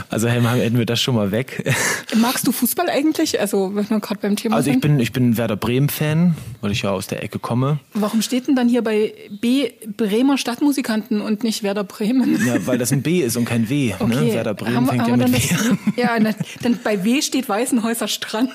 also 0.08 0.28
hätten 0.28 0.78
wir 0.78 0.86
das 0.86 1.00
schon 1.00 1.14
mal 1.14 1.30
weg. 1.30 1.72
Magst 2.16 2.46
du 2.46 2.52
Fußball 2.52 2.88
eigentlich? 2.88 3.40
Also, 3.40 3.74
wenn 3.74 3.88
wir 3.88 4.00
gerade 4.00 4.20
beim 4.20 4.36
Thema 4.36 4.56
Also, 4.56 4.70
ich 4.70 4.80
bin, 4.80 4.98
ich 4.98 5.12
bin 5.12 5.36
Werder 5.36 5.56
Bremen-Fan, 5.56 6.34
weil 6.60 6.72
ich 6.72 6.82
ja 6.82 6.90
aus 6.90 7.06
der 7.06 7.22
Ecke 7.22 7.38
komme. 7.38 7.78
Warum 7.94 8.22
steht 8.22 8.48
denn 8.48 8.56
dann 8.56 8.68
hier 8.68 8.82
bei 8.82 9.14
B 9.40 9.70
Bremer 9.96 10.36
Stadtmusikanten 10.36 11.20
und 11.20 11.44
nicht 11.44 11.62
Werder 11.62 11.84
Bremen? 11.84 12.44
Ja, 12.44 12.66
weil 12.66 12.78
das 12.78 12.92
ein 12.92 13.02
B 13.02 13.20
ist 13.20 13.36
und 13.36 13.44
kein 13.44 13.68
W. 13.68 13.88
Ne? 13.88 13.96
Okay. 13.98 14.14
Ne? 14.14 14.34
Werder 14.34 14.54
Bremen 14.54 14.76
haben, 14.76 14.86
fängt 14.88 15.02
haben 15.02 15.20
ja 15.20 15.28
mit 15.28 15.50
W 15.50 15.54
an. 15.54 15.78
Ja, 15.96 16.34
dann 16.62 16.78
bei 16.82 17.04
W 17.04 17.22
steht 17.22 17.48
Weißenhäuser 17.48 17.99
Strand. 18.08 18.50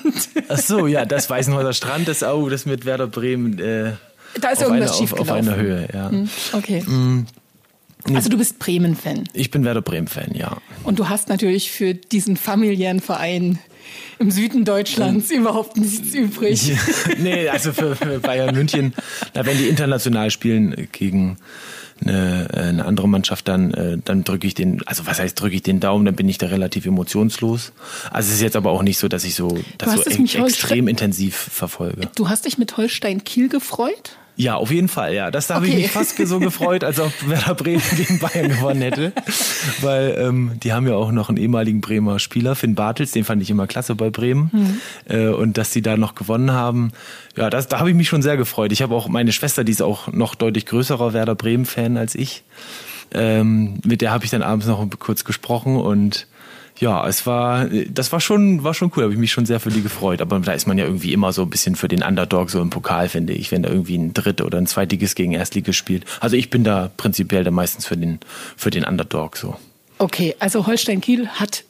Ach 0.48 0.58
so, 0.58 0.86
ja, 0.86 1.04
das 1.04 1.28
Weißenhäuser 1.28 1.72
Strand, 1.72 2.08
das 2.08 2.22
auch, 2.22 2.48
das 2.48 2.66
mit 2.66 2.84
Werder 2.84 3.06
Bremen. 3.06 3.58
Äh, 3.58 3.92
da 4.40 4.50
ist 4.50 4.62
irgendwas 4.62 4.92
eine, 4.92 5.00
auf, 5.02 5.12
auf 5.14 5.30
einer 5.30 5.56
Höhe, 5.56 5.88
ja. 5.92 6.10
Hm, 6.10 6.28
okay. 6.52 6.82
Mm. 6.82 7.26
Also 8.14 8.28
du 8.28 8.38
bist 8.38 8.58
Bremen-Fan. 8.58 9.24
Ich 9.32 9.50
bin 9.50 9.64
Werder 9.64 9.82
Bremen-Fan, 9.82 10.34
ja. 10.34 10.58
Und 10.84 10.98
du 10.98 11.08
hast 11.08 11.28
natürlich 11.28 11.72
für 11.72 11.94
diesen 11.94 12.36
familiären 12.36 13.00
Verein 13.00 13.58
im 14.18 14.30
Süden 14.30 14.64
Deutschlands 14.64 15.30
mhm. 15.30 15.38
überhaupt 15.38 15.76
nichts 15.76 16.14
übrig. 16.14 16.72
Nee, 17.18 17.48
also 17.48 17.72
für, 17.72 17.96
für 17.96 18.20
Bayern 18.20 18.54
München, 18.54 18.94
da 19.32 19.46
wenn 19.46 19.58
die 19.58 19.68
international 19.68 20.30
spielen 20.30 20.88
gegen 20.92 21.38
eine, 22.00 22.48
äh, 22.52 22.60
eine 22.60 22.84
andere 22.84 23.08
Mannschaft, 23.08 23.48
dann, 23.48 23.72
äh, 23.74 23.98
dann 24.04 24.24
drücke 24.24 24.46
ich 24.46 24.54
den, 24.54 24.86
also 24.86 25.06
was 25.06 25.18
heißt 25.18 25.40
drücke 25.40 25.56
ich 25.56 25.62
den 25.62 25.80
Daumen, 25.80 26.04
dann 26.04 26.14
bin 26.14 26.28
ich 26.28 26.38
da 26.38 26.46
relativ 26.46 26.86
emotionslos. 26.86 27.72
Also 28.10 28.28
es 28.28 28.36
ist 28.36 28.42
jetzt 28.42 28.56
aber 28.56 28.70
auch 28.70 28.82
nicht 28.82 28.98
so, 28.98 29.08
dass 29.08 29.24
ich 29.24 29.34
so 29.34 29.58
das 29.78 29.94
so 29.94 30.02
extrem 30.02 30.88
intensiv 30.88 31.36
verfolge. 31.36 32.08
Du 32.14 32.28
hast 32.28 32.44
dich 32.44 32.58
mit 32.58 32.76
Holstein 32.76 33.24
Kiel 33.24 33.48
gefreut? 33.48 34.16
Ja, 34.38 34.56
auf 34.56 34.70
jeden 34.70 34.88
Fall, 34.88 35.14
ja. 35.14 35.30
Das 35.30 35.46
da 35.46 35.54
habe 35.54 35.66
okay. 35.66 35.76
ich 35.76 35.82
mich 35.84 35.90
fast 35.92 36.16
so 36.26 36.38
gefreut, 36.38 36.84
als 36.84 37.00
ob 37.00 37.12
Werder 37.26 37.54
Bremen 37.54 37.82
gegen 37.96 38.18
Bayern 38.18 38.48
gewonnen 38.48 38.82
hätte. 38.82 39.12
Weil 39.80 40.14
ähm, 40.18 40.52
die 40.62 40.74
haben 40.74 40.86
ja 40.86 40.94
auch 40.94 41.10
noch 41.10 41.30
einen 41.30 41.38
ehemaligen 41.38 41.80
Bremer 41.80 42.18
Spieler, 42.18 42.54
Finn 42.54 42.74
Bartels, 42.74 43.12
den 43.12 43.24
fand 43.24 43.40
ich 43.42 43.50
immer 43.50 43.66
klasse 43.66 43.94
bei 43.94 44.10
Bremen. 44.10 44.50
Mhm. 44.52 44.80
Äh, 45.08 45.28
und 45.28 45.56
dass 45.56 45.72
sie 45.72 45.80
da 45.80 45.96
noch 45.96 46.14
gewonnen 46.14 46.52
haben, 46.52 46.92
ja, 47.34 47.48
das, 47.48 47.68
da 47.68 47.78
habe 47.78 47.88
ich 47.88 47.96
mich 47.96 48.08
schon 48.08 48.20
sehr 48.20 48.36
gefreut. 48.36 48.72
Ich 48.72 48.82
habe 48.82 48.94
auch 48.94 49.08
meine 49.08 49.32
Schwester, 49.32 49.64
die 49.64 49.72
ist 49.72 49.82
auch 49.82 50.12
noch 50.12 50.34
deutlich 50.34 50.66
größerer 50.66 51.14
Werder 51.14 51.34
Bremen-Fan 51.34 51.96
als 51.96 52.14
ich. 52.14 52.44
Ähm, 53.14 53.80
mit 53.84 54.02
der 54.02 54.10
habe 54.10 54.24
ich 54.24 54.30
dann 54.30 54.42
abends 54.42 54.66
noch 54.66 54.86
kurz 54.98 55.24
gesprochen 55.24 55.76
und 55.76 56.26
ja, 56.78 57.06
es 57.06 57.26
war, 57.26 57.68
das 57.88 58.12
war 58.12 58.20
schon, 58.20 58.62
war 58.64 58.74
schon 58.74 58.92
cool, 58.96 59.04
habe 59.04 59.12
ich 59.12 59.18
mich 59.18 59.32
schon 59.32 59.46
sehr 59.46 59.60
für 59.60 59.70
die 59.70 59.82
gefreut. 59.82 60.20
Aber 60.20 60.38
da 60.40 60.52
ist 60.52 60.66
man 60.66 60.78
ja 60.78 60.84
irgendwie 60.84 61.12
immer 61.12 61.32
so 61.32 61.42
ein 61.42 61.50
bisschen 61.50 61.76
für 61.76 61.88
den 61.88 62.02
Underdog 62.02 62.50
so 62.50 62.60
im 62.60 62.70
Pokal, 62.70 63.08
finde 63.08 63.32
ich, 63.32 63.50
wenn 63.52 63.62
da 63.62 63.70
irgendwie 63.70 63.96
ein 63.96 64.12
Dritt- 64.12 64.42
oder 64.42 64.58
ein 64.58 64.66
Zweitiges 64.66 65.14
gegen 65.14 65.32
Erstliges 65.32 65.76
spielt. 65.76 66.04
Also 66.20 66.36
ich 66.36 66.50
bin 66.50 66.64
da 66.64 66.90
prinzipiell 66.96 67.44
da 67.44 67.50
meistens 67.50 67.86
für 67.86 67.96
den, 67.96 68.20
für 68.56 68.70
den 68.70 68.84
Underdog 68.84 69.36
so. 69.36 69.56
Okay, 69.98 70.34
also 70.38 70.66
Holstein 70.66 71.00
Kiel 71.00 71.28
hat 71.28 71.64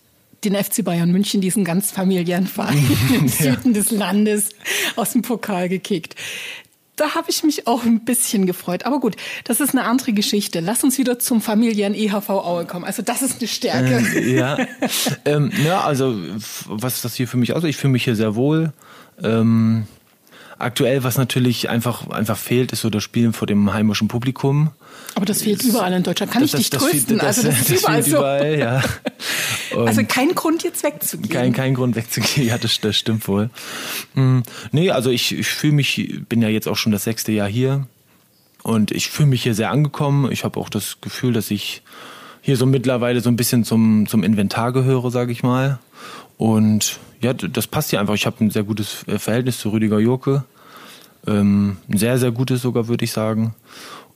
den 0.44 0.54
FC 0.54 0.84
Bayern 0.84 1.10
München, 1.10 1.40
diesen 1.40 1.64
ganz 1.64 1.90
familiären 1.90 2.46
Verein 2.46 2.84
im 3.14 3.28
Süden 3.28 3.74
des 3.74 3.90
Landes, 3.90 4.50
aus 4.96 5.12
dem 5.12 5.22
Pokal 5.22 5.68
gekickt 5.68 6.14
da 6.96 7.14
habe 7.14 7.30
ich 7.30 7.44
mich 7.44 7.66
auch 7.66 7.84
ein 7.84 8.04
bisschen 8.04 8.46
gefreut. 8.46 8.84
Aber 8.84 9.00
gut, 9.00 9.16
das 9.44 9.60
ist 9.60 9.70
eine 9.70 9.84
andere 9.84 10.12
Geschichte. 10.12 10.60
Lass 10.60 10.82
uns 10.82 10.98
wieder 10.98 11.18
zum 11.18 11.40
familiären 11.40 11.94
EHV 11.94 12.28
Aue 12.30 12.64
kommen. 12.64 12.84
Also 12.84 13.02
das 13.02 13.22
ist 13.22 13.38
eine 13.38 13.48
Stärke. 13.48 14.02
Äh, 14.16 14.34
ja. 14.36 14.58
ähm, 15.24 15.52
ja, 15.64 15.82
also 15.82 16.16
was 16.66 16.96
ist 16.96 17.04
das 17.04 17.14
hier 17.14 17.28
für 17.28 17.36
mich 17.36 17.54
aus? 17.54 17.64
Ich 17.64 17.76
fühle 17.76 17.92
mich 17.92 18.04
hier 18.04 18.16
sehr 18.16 18.34
wohl. 18.34 18.72
Ähm, 19.22 19.86
aktuell, 20.58 21.04
was 21.04 21.18
natürlich 21.18 21.68
einfach, 21.68 22.08
einfach 22.08 22.38
fehlt, 22.38 22.72
ist 22.72 22.80
so 22.80 22.90
das 22.90 23.02
Spielen 23.02 23.32
vor 23.32 23.46
dem 23.46 23.72
heimischen 23.72 24.08
Publikum. 24.08 24.70
Aber 25.14 25.24
das 25.26 25.42
fehlt 25.42 25.62
überall 25.62 25.92
in 25.92 26.02
Deutschland. 26.02 26.32
Kann 26.32 26.42
das, 26.42 26.52
ich 26.52 26.58
dich 26.58 26.70
das, 26.70 26.82
trösten? 26.82 27.18
Das, 27.18 27.38
also 27.38 27.48
das 27.48 27.60
ist 27.70 27.80
überall 27.80 28.02
so. 28.02 28.16
Überall, 28.16 28.58
ja. 28.58 28.82
also 29.84 30.02
kein 30.06 30.34
Grund 30.34 30.62
jetzt 30.62 30.82
wegzugehen. 30.82 31.30
Kein, 31.30 31.52
kein 31.52 31.74
Grund 31.74 31.96
wegzugehen, 31.96 32.46
ja, 32.48 32.58
das, 32.58 32.80
das 32.80 32.96
stimmt 32.96 33.26
wohl. 33.28 33.50
Hm, 34.14 34.42
nee, 34.72 34.90
also 34.90 35.10
ich, 35.10 35.36
ich 35.36 35.46
fühle 35.46 35.74
mich, 35.74 36.22
bin 36.28 36.42
ja 36.42 36.48
jetzt 36.48 36.68
auch 36.68 36.76
schon 36.76 36.92
das 36.92 37.04
sechste 37.04 37.32
Jahr 37.32 37.48
hier 37.48 37.86
und 38.62 38.90
ich 38.90 39.08
fühle 39.08 39.28
mich 39.28 39.42
hier 39.42 39.54
sehr 39.54 39.70
angekommen. 39.70 40.30
Ich 40.32 40.44
habe 40.44 40.58
auch 40.58 40.68
das 40.68 41.00
Gefühl, 41.00 41.32
dass 41.32 41.50
ich 41.50 41.82
hier 42.42 42.56
so 42.56 42.66
mittlerweile 42.66 43.20
so 43.20 43.28
ein 43.28 43.36
bisschen 43.36 43.64
zum, 43.64 44.06
zum 44.08 44.22
Inventar 44.22 44.72
gehöre, 44.72 45.10
sage 45.10 45.32
ich 45.32 45.42
mal. 45.42 45.78
Und 46.38 46.98
ja, 47.20 47.32
das 47.32 47.66
passt 47.66 47.90
hier 47.90 48.00
einfach. 48.00 48.14
Ich 48.14 48.26
habe 48.26 48.44
ein 48.44 48.50
sehr 48.50 48.62
gutes 48.62 49.06
äh, 49.08 49.18
Verhältnis 49.18 49.58
zu 49.58 49.70
Rüdiger 49.70 49.98
Jurke. 49.98 50.44
Ähm, 51.26 51.78
ein 51.88 51.98
sehr, 51.98 52.18
sehr 52.18 52.30
gutes 52.30 52.62
sogar, 52.62 52.88
würde 52.88 53.04
ich 53.04 53.12
sagen. 53.12 53.54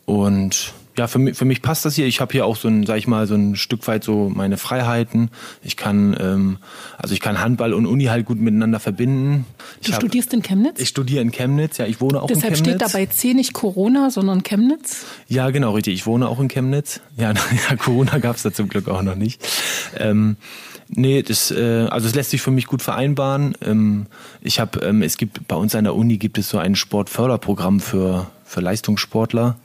Und 0.05 0.75
ja, 1.00 1.07
für 1.07 1.19
mich, 1.19 1.35
für 1.35 1.47
mich 1.47 1.62
passt 1.62 1.87
das 1.87 1.95
hier. 1.95 2.07
Ich 2.07 2.21
habe 2.21 2.30
hier 2.33 2.45
auch 2.45 2.57
so 2.57 2.69
ein, 2.69 2.85
sag 2.85 2.99
ich 2.99 3.07
mal, 3.07 3.26
so 3.26 3.35
ein 3.35 3.57
Stück 3.57 3.88
weit 3.88 4.04
so 4.04 4.28
meine 4.28 4.59
Freiheiten. 4.59 5.30
Ich 5.62 5.78
kann, 5.78 6.14
ähm, 6.21 6.59
also 6.99 7.14
ich 7.14 7.21
kann 7.21 7.40
Handball 7.40 7.73
und 7.73 7.87
Uni 7.87 8.04
halt 8.04 8.26
gut 8.26 8.38
miteinander 8.38 8.80
verbinden. 8.80 9.47
Du 9.83 9.92
hab, 9.92 10.02
studierst 10.02 10.35
in 10.35 10.42
Chemnitz? 10.42 10.78
Ich 10.78 10.90
studiere 10.90 11.23
in 11.23 11.33
Chemnitz, 11.33 11.78
ja, 11.78 11.87
ich 11.87 12.02
wohne 12.02 12.21
auch 12.21 12.26
Deshalb 12.26 12.52
in 12.52 12.57
Chemnitz. 12.57 12.78
Deshalb 12.80 12.90
steht 12.90 12.95
dabei 12.95 13.07
C 13.07 13.33
nicht 13.33 13.54
Corona, 13.54 14.11
sondern 14.11 14.42
Chemnitz? 14.42 15.07
Ja, 15.26 15.49
genau, 15.49 15.71
richtig. 15.71 15.95
Ich 15.95 16.04
wohne 16.04 16.28
auch 16.28 16.38
in 16.38 16.49
Chemnitz. 16.49 17.00
Ja, 17.16 17.33
ja 17.71 17.76
Corona 17.76 18.19
gab 18.19 18.37
es 18.37 18.42
da 18.42 18.52
zum 18.52 18.69
Glück 18.69 18.87
auch 18.87 19.00
noch 19.00 19.16
nicht. 19.16 19.42
Ähm, 19.97 20.37
Nee, 20.92 21.23
das, 21.23 21.52
äh, 21.52 21.87
also 21.88 22.09
es 22.09 22.16
lässt 22.16 22.30
sich 22.30 22.42
für 22.42 22.50
mich 22.50 22.66
gut 22.66 22.83
vereinbaren. 22.83 23.54
Ähm, 23.64 24.07
ich 24.40 24.59
habe, 24.59 24.80
ähm, 24.80 25.02
es 25.02 25.19
gibt 25.19 25.47
bei 25.47 25.54
uns 25.54 25.76
an 25.76 25.85
der 25.85 25.95
Uni 25.95 26.19
gibt 26.19 26.37
es 26.37 26.49
so 26.49 26.59
ein 26.59 26.75
Sportförderprogramm 26.75 27.78
für 27.78 28.26
für 28.50 28.61
Leistungssportler 28.61 29.57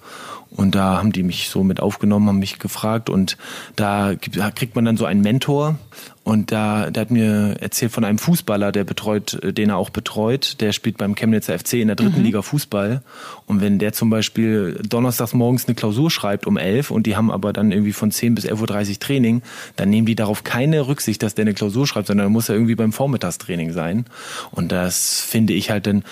und 0.51 0.75
da 0.75 0.97
haben 0.97 1.11
die 1.11 1.23
mich 1.23 1.49
so 1.49 1.63
mit 1.63 1.79
aufgenommen, 1.79 2.27
haben 2.27 2.39
mich 2.39 2.59
gefragt. 2.59 3.09
Und 3.09 3.37
da, 3.75 4.15
kriegt 4.15 4.75
man 4.75 4.85
dann 4.85 4.97
so 4.97 5.05
einen 5.05 5.21
Mentor. 5.21 5.75
Und 6.23 6.51
da, 6.51 6.89
der 6.89 7.01
hat 7.01 7.11
mir 7.11 7.57
erzählt 7.59 7.91
von 7.91 8.03
einem 8.03 8.17
Fußballer, 8.17 8.71
der 8.71 8.83
betreut, 8.83 9.39
den 9.43 9.69
er 9.69 9.77
auch 9.77 9.91
betreut, 9.91 10.59
der 10.59 10.71
spielt 10.71 10.97
beim 10.97 11.13
Chemnitzer 11.13 11.57
FC 11.59 11.73
in 11.73 11.87
der 11.87 11.95
dritten 11.95 12.19
mhm. 12.19 12.23
Liga 12.23 12.41
Fußball. 12.41 13.03
Und 13.45 13.61
wenn 13.61 13.77
der 13.79 13.93
zum 13.93 14.09
Beispiel 14.09 14.79
donnerstags 14.87 15.33
morgens 15.33 15.67
eine 15.67 15.75
Klausur 15.75 16.09
schreibt 16.09 16.47
um 16.47 16.57
elf 16.57 16.89
und 16.89 17.05
die 17.05 17.15
haben 17.15 17.29
aber 17.29 17.53
dann 17.53 17.71
irgendwie 17.71 17.93
von 17.93 18.09
10 18.09 18.33
bis 18.33 18.45
11.30 18.45 18.89
Uhr 18.89 18.99
Training, 18.99 19.41
dann 19.75 19.89
nehmen 19.89 20.07
die 20.07 20.15
darauf 20.15 20.43
keine 20.43 20.87
Rücksicht, 20.87 21.21
dass 21.21 21.35
der 21.35 21.43
eine 21.43 21.53
Klausur 21.53 21.85
schreibt, 21.85 22.07
sondern 22.07 22.31
muss 22.31 22.49
er 22.49 22.55
irgendwie 22.55 22.75
beim 22.75 22.91
Vormittagstraining 22.91 23.71
sein. 23.73 24.05
Und 24.51 24.71
das 24.71 25.21
finde 25.21 25.53
ich 25.53 25.69
halt 25.69 25.85
dann 25.85 26.03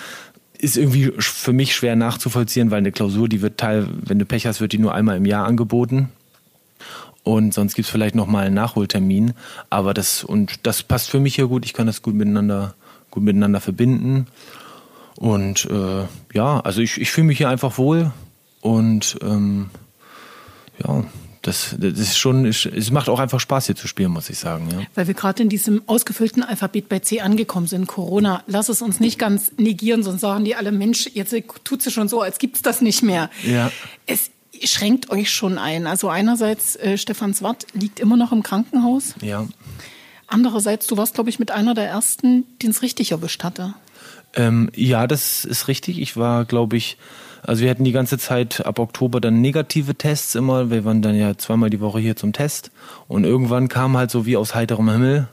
ist 0.58 0.76
irgendwie 0.76 1.12
für 1.18 1.52
mich 1.52 1.74
schwer 1.74 1.96
nachzuvollziehen, 1.96 2.70
weil 2.70 2.78
eine 2.78 2.92
Klausur, 2.92 3.28
die 3.28 3.42
wird 3.42 3.58
teil, 3.58 3.88
wenn 3.90 4.18
du 4.18 4.24
Pech 4.24 4.46
hast, 4.46 4.60
wird 4.60 4.72
die 4.72 4.78
nur 4.78 4.94
einmal 4.94 5.16
im 5.16 5.26
Jahr 5.26 5.46
angeboten. 5.46 6.10
Und 7.22 7.54
sonst 7.54 7.74
gibt 7.74 7.86
es 7.86 7.92
vielleicht 7.92 8.14
nochmal 8.14 8.46
einen 8.46 8.54
Nachholtermin. 8.54 9.32
Aber 9.70 9.94
das, 9.94 10.24
und 10.24 10.66
das 10.66 10.82
passt 10.82 11.10
für 11.10 11.20
mich 11.20 11.34
hier 11.34 11.48
gut. 11.48 11.64
Ich 11.64 11.72
kann 11.72 11.86
das 11.86 12.02
gut 12.02 12.14
miteinander, 12.14 12.74
gut 13.10 13.22
miteinander 13.22 13.60
verbinden. 13.60 14.26
Und 15.16 15.64
äh, 15.70 16.04
ja, 16.34 16.60
also 16.60 16.80
ich, 16.80 17.00
ich 17.00 17.10
fühle 17.10 17.26
mich 17.26 17.38
hier 17.38 17.48
einfach 17.48 17.78
wohl. 17.78 18.12
Und 18.60 19.18
ähm, 19.22 19.70
ja, 20.84 21.04
das, 21.46 21.76
das 21.78 21.98
ist 21.98 22.18
schon, 22.18 22.46
es 22.46 22.90
macht 22.90 23.08
auch 23.10 23.20
einfach 23.20 23.38
Spaß 23.38 23.66
hier 23.66 23.76
zu 23.76 23.86
spielen, 23.86 24.10
muss 24.10 24.30
ich 24.30 24.38
sagen. 24.38 24.68
Ja. 24.72 24.78
Weil 24.94 25.06
wir 25.06 25.14
gerade 25.14 25.42
in 25.42 25.50
diesem 25.50 25.82
ausgefüllten 25.86 26.42
Alphabet 26.42 26.88
bei 26.88 27.00
C 27.00 27.20
angekommen 27.20 27.66
sind, 27.66 27.86
Corona, 27.86 28.42
lass 28.46 28.70
es 28.70 28.80
uns 28.80 28.98
nicht 28.98 29.18
ganz 29.18 29.52
negieren, 29.58 30.02
sonst 30.02 30.22
sagen 30.22 30.44
die 30.44 30.56
alle, 30.56 30.72
Mensch, 30.72 31.10
jetzt 31.12 31.34
tut 31.64 31.82
sie 31.82 31.90
schon 31.90 32.08
so, 32.08 32.22
als 32.22 32.38
gibt 32.38 32.56
es 32.56 32.62
das 32.62 32.80
nicht 32.80 33.02
mehr. 33.02 33.30
Ja. 33.44 33.70
Es 34.06 34.30
schränkt 34.62 35.10
euch 35.10 35.30
schon 35.30 35.58
ein. 35.58 35.86
Also 35.86 36.08
einerseits, 36.08 36.76
äh, 36.76 36.96
Stefan 36.96 37.34
Zwart 37.34 37.66
liegt 37.74 38.00
immer 38.00 38.16
noch 38.16 38.32
im 38.32 38.42
Krankenhaus. 38.42 39.14
Ja. 39.20 39.46
Andererseits, 40.26 40.86
du 40.86 40.96
warst, 40.96 41.14
glaube 41.14 41.28
ich, 41.28 41.38
mit 41.38 41.50
einer 41.50 41.74
der 41.74 41.86
ersten, 41.86 42.44
den 42.62 42.70
es 42.70 42.80
richtig 42.80 43.12
erwischt 43.12 43.44
hatte. 43.44 43.74
Ähm, 44.32 44.70
ja, 44.74 45.06
das 45.06 45.44
ist 45.44 45.68
richtig. 45.68 45.98
Ich 46.00 46.16
war, 46.16 46.46
glaube 46.46 46.76
ich, 46.78 46.96
also 47.46 47.62
wir 47.62 47.70
hatten 47.70 47.84
die 47.84 47.92
ganze 47.92 48.18
Zeit 48.18 48.64
ab 48.64 48.78
Oktober 48.78 49.20
dann 49.20 49.40
negative 49.40 49.94
Tests 49.94 50.34
immer. 50.34 50.70
Wir 50.70 50.84
waren 50.84 51.02
dann 51.02 51.14
ja 51.14 51.36
zweimal 51.36 51.70
die 51.70 51.80
Woche 51.80 52.00
hier 52.00 52.16
zum 52.16 52.32
Test. 52.32 52.70
Und 53.06 53.24
irgendwann 53.24 53.68
kam 53.68 53.96
halt 53.96 54.10
so 54.10 54.26
wie 54.26 54.36
aus 54.36 54.54
heiterem 54.54 54.90
Himmel. 54.90 55.28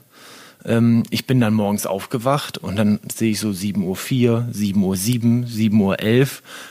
Ähm, 0.64 1.02
ich 1.10 1.26
bin 1.26 1.40
dann 1.40 1.54
morgens 1.54 1.86
aufgewacht 1.86 2.58
und 2.58 2.76
dann 2.76 3.00
sehe 3.12 3.32
ich 3.32 3.40
so 3.40 3.48
7.04 3.48 3.80
Uhr, 3.82 4.48
7.07 4.52 4.76
Uhr, 4.82 4.94
7.11 4.94 5.80
Uhr 5.80 5.96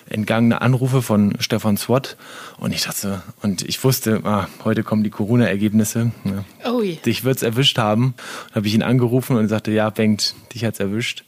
entgangene 0.09 0.61
Anrufe 0.61 1.01
von 1.01 1.35
Stefan 1.39 1.77
Swat. 1.77 2.17
Und 2.57 2.73
ich 2.73 2.83
dachte, 2.83 3.21
und 3.41 3.63
ich 3.63 3.83
wusste, 3.83 4.21
ah, 4.23 4.47
heute 4.63 4.83
kommen 4.83 5.03
die 5.03 5.09
Corona-Ergebnisse. 5.09 6.11
Ja. 6.23 6.71
Oh 6.71 6.81
je. 6.81 6.95
Dich 6.95 7.23
wird's 7.23 7.41
erwischt 7.43 7.77
haben. 7.77 8.13
Dann 8.49 8.55
habe 8.57 8.67
ich 8.67 8.75
ihn 8.75 8.83
angerufen 8.83 9.35
und 9.35 9.47
sagte, 9.47 9.71
ja, 9.71 9.89
Bengt, 9.89 10.35
dich 10.53 10.63
hat's 10.63 10.79
erwischt. 10.79 11.23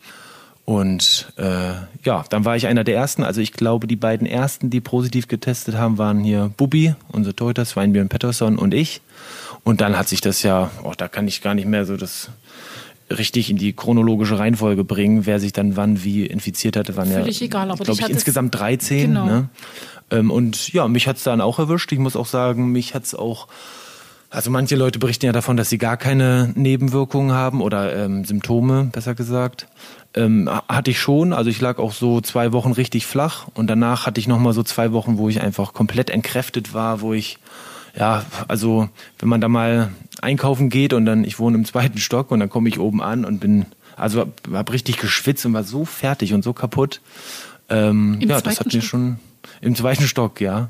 Und 0.65 1.33
äh, 1.37 1.73
ja, 2.05 2.23
dann 2.29 2.45
war 2.45 2.55
ich 2.55 2.67
einer 2.67 2.85
der 2.85 2.95
ersten. 2.95 3.23
Also 3.23 3.41
ich 3.41 3.51
glaube, 3.51 3.85
die 3.85 3.97
beiden 3.97 4.25
ersten, 4.25 4.69
die 4.69 4.79
positiv 4.79 5.27
getestet 5.27 5.75
haben, 5.75 5.97
waren 5.97 6.19
hier 6.19 6.51
Bubi, 6.55 6.95
unser 7.11 7.35
Torhüter, 7.35 7.65
Sveinbjörn 7.65 8.07
Pettersson 8.07 8.57
und 8.57 8.73
ich. 8.73 9.01
Und 9.63 9.81
dann 9.81 9.97
hat 9.97 10.07
sich 10.07 10.21
das 10.21 10.41
ja, 10.43 10.71
oh, 10.83 10.93
da 10.95 11.07
kann 11.07 11.27
ich 11.27 11.41
gar 11.41 11.53
nicht 11.53 11.67
mehr 11.67 11.85
so 11.85 11.97
das 11.97 12.29
richtig 13.09 13.49
in 13.49 13.57
die 13.57 13.73
chronologische 13.73 14.39
Reihenfolge 14.39 14.85
bringen, 14.85 15.25
wer 15.25 15.39
sich 15.39 15.51
dann 15.51 15.75
wann 15.75 16.03
wie 16.03 16.25
infiziert 16.25 16.77
hatte. 16.77 16.95
Waren 16.95 17.11
Völlig 17.11 17.41
ja, 17.41 17.45
egal, 17.45 17.69
aber 17.69 17.83
glaube 17.83 17.99
ich, 17.99 18.09
insgesamt 18.09 18.55
13. 18.55 19.09
Genau. 19.09 19.25
Ne? 19.25 19.49
Ähm, 20.11 20.31
und 20.31 20.71
ja, 20.71 20.87
mich 20.87 21.07
hat's 21.07 21.23
dann 21.23 21.41
auch 21.41 21.59
erwischt. 21.59 21.91
Ich 21.91 21.99
muss 21.99 22.15
auch 22.15 22.25
sagen, 22.25 22.71
mich 22.71 22.95
hat's 22.95 23.13
auch 23.13 23.47
also 24.33 24.49
manche 24.49 24.75
Leute 24.75 24.97
berichten 24.97 25.27
ja 25.27 25.31
davon, 25.31 25.57
dass 25.57 25.69
sie 25.69 25.77
gar 25.77 25.95
keine 25.95 26.51
Nebenwirkungen 26.55 27.33
haben 27.33 27.61
oder 27.61 27.95
ähm, 27.95 28.25
Symptome, 28.25 28.89
besser 28.91 29.13
gesagt. 29.13 29.67
Ähm, 30.15 30.47
hatte 30.67 30.91
ich 30.91 30.99
schon, 30.99 31.33
also 31.33 31.49
ich 31.49 31.59
lag 31.59 31.79
auch 31.79 31.91
so 31.91 32.21
zwei 32.21 32.51
Wochen 32.51 32.71
richtig 32.71 33.07
flach 33.07 33.47
und 33.55 33.67
danach 33.67 34.05
hatte 34.05 34.19
ich 34.19 34.27
nochmal 34.27 34.53
so 34.53 34.61
zwei 34.61 34.91
Wochen, 34.91 35.17
wo 35.17 35.27
ich 35.27 35.41
einfach 35.41 35.73
komplett 35.73 36.11
entkräftet 36.11 36.73
war, 36.75 37.01
wo 37.01 37.13
ich, 37.13 37.39
ja, 37.97 38.23
also 38.47 38.89
wenn 39.17 39.29
man 39.29 39.41
da 39.41 39.47
mal 39.47 39.91
einkaufen 40.21 40.69
geht 40.69 40.93
und 40.93 41.05
dann, 41.05 41.23
ich 41.23 41.39
wohne 41.39 41.57
im 41.57 41.65
zweiten 41.65 41.97
Stock 41.97 42.29
und 42.29 42.39
dann 42.39 42.49
komme 42.49 42.69
ich 42.69 42.79
oben 42.79 43.01
an 43.01 43.25
und 43.25 43.39
bin, 43.39 43.65
also 43.95 44.21
hab, 44.21 44.29
hab 44.51 44.71
richtig 44.71 44.97
geschwitzt 44.97 45.47
und 45.47 45.53
war 45.53 45.63
so 45.63 45.83
fertig 45.83 46.33
und 46.33 46.43
so 46.43 46.53
kaputt. 46.53 47.01
Ähm, 47.69 48.19
ja, 48.21 48.39
das 48.39 48.59
hat 48.59 48.71
mir 48.71 48.81
schon 48.81 49.17
im 49.61 49.75
zweiten 49.75 50.07
Stock, 50.07 50.41
ja. 50.41 50.69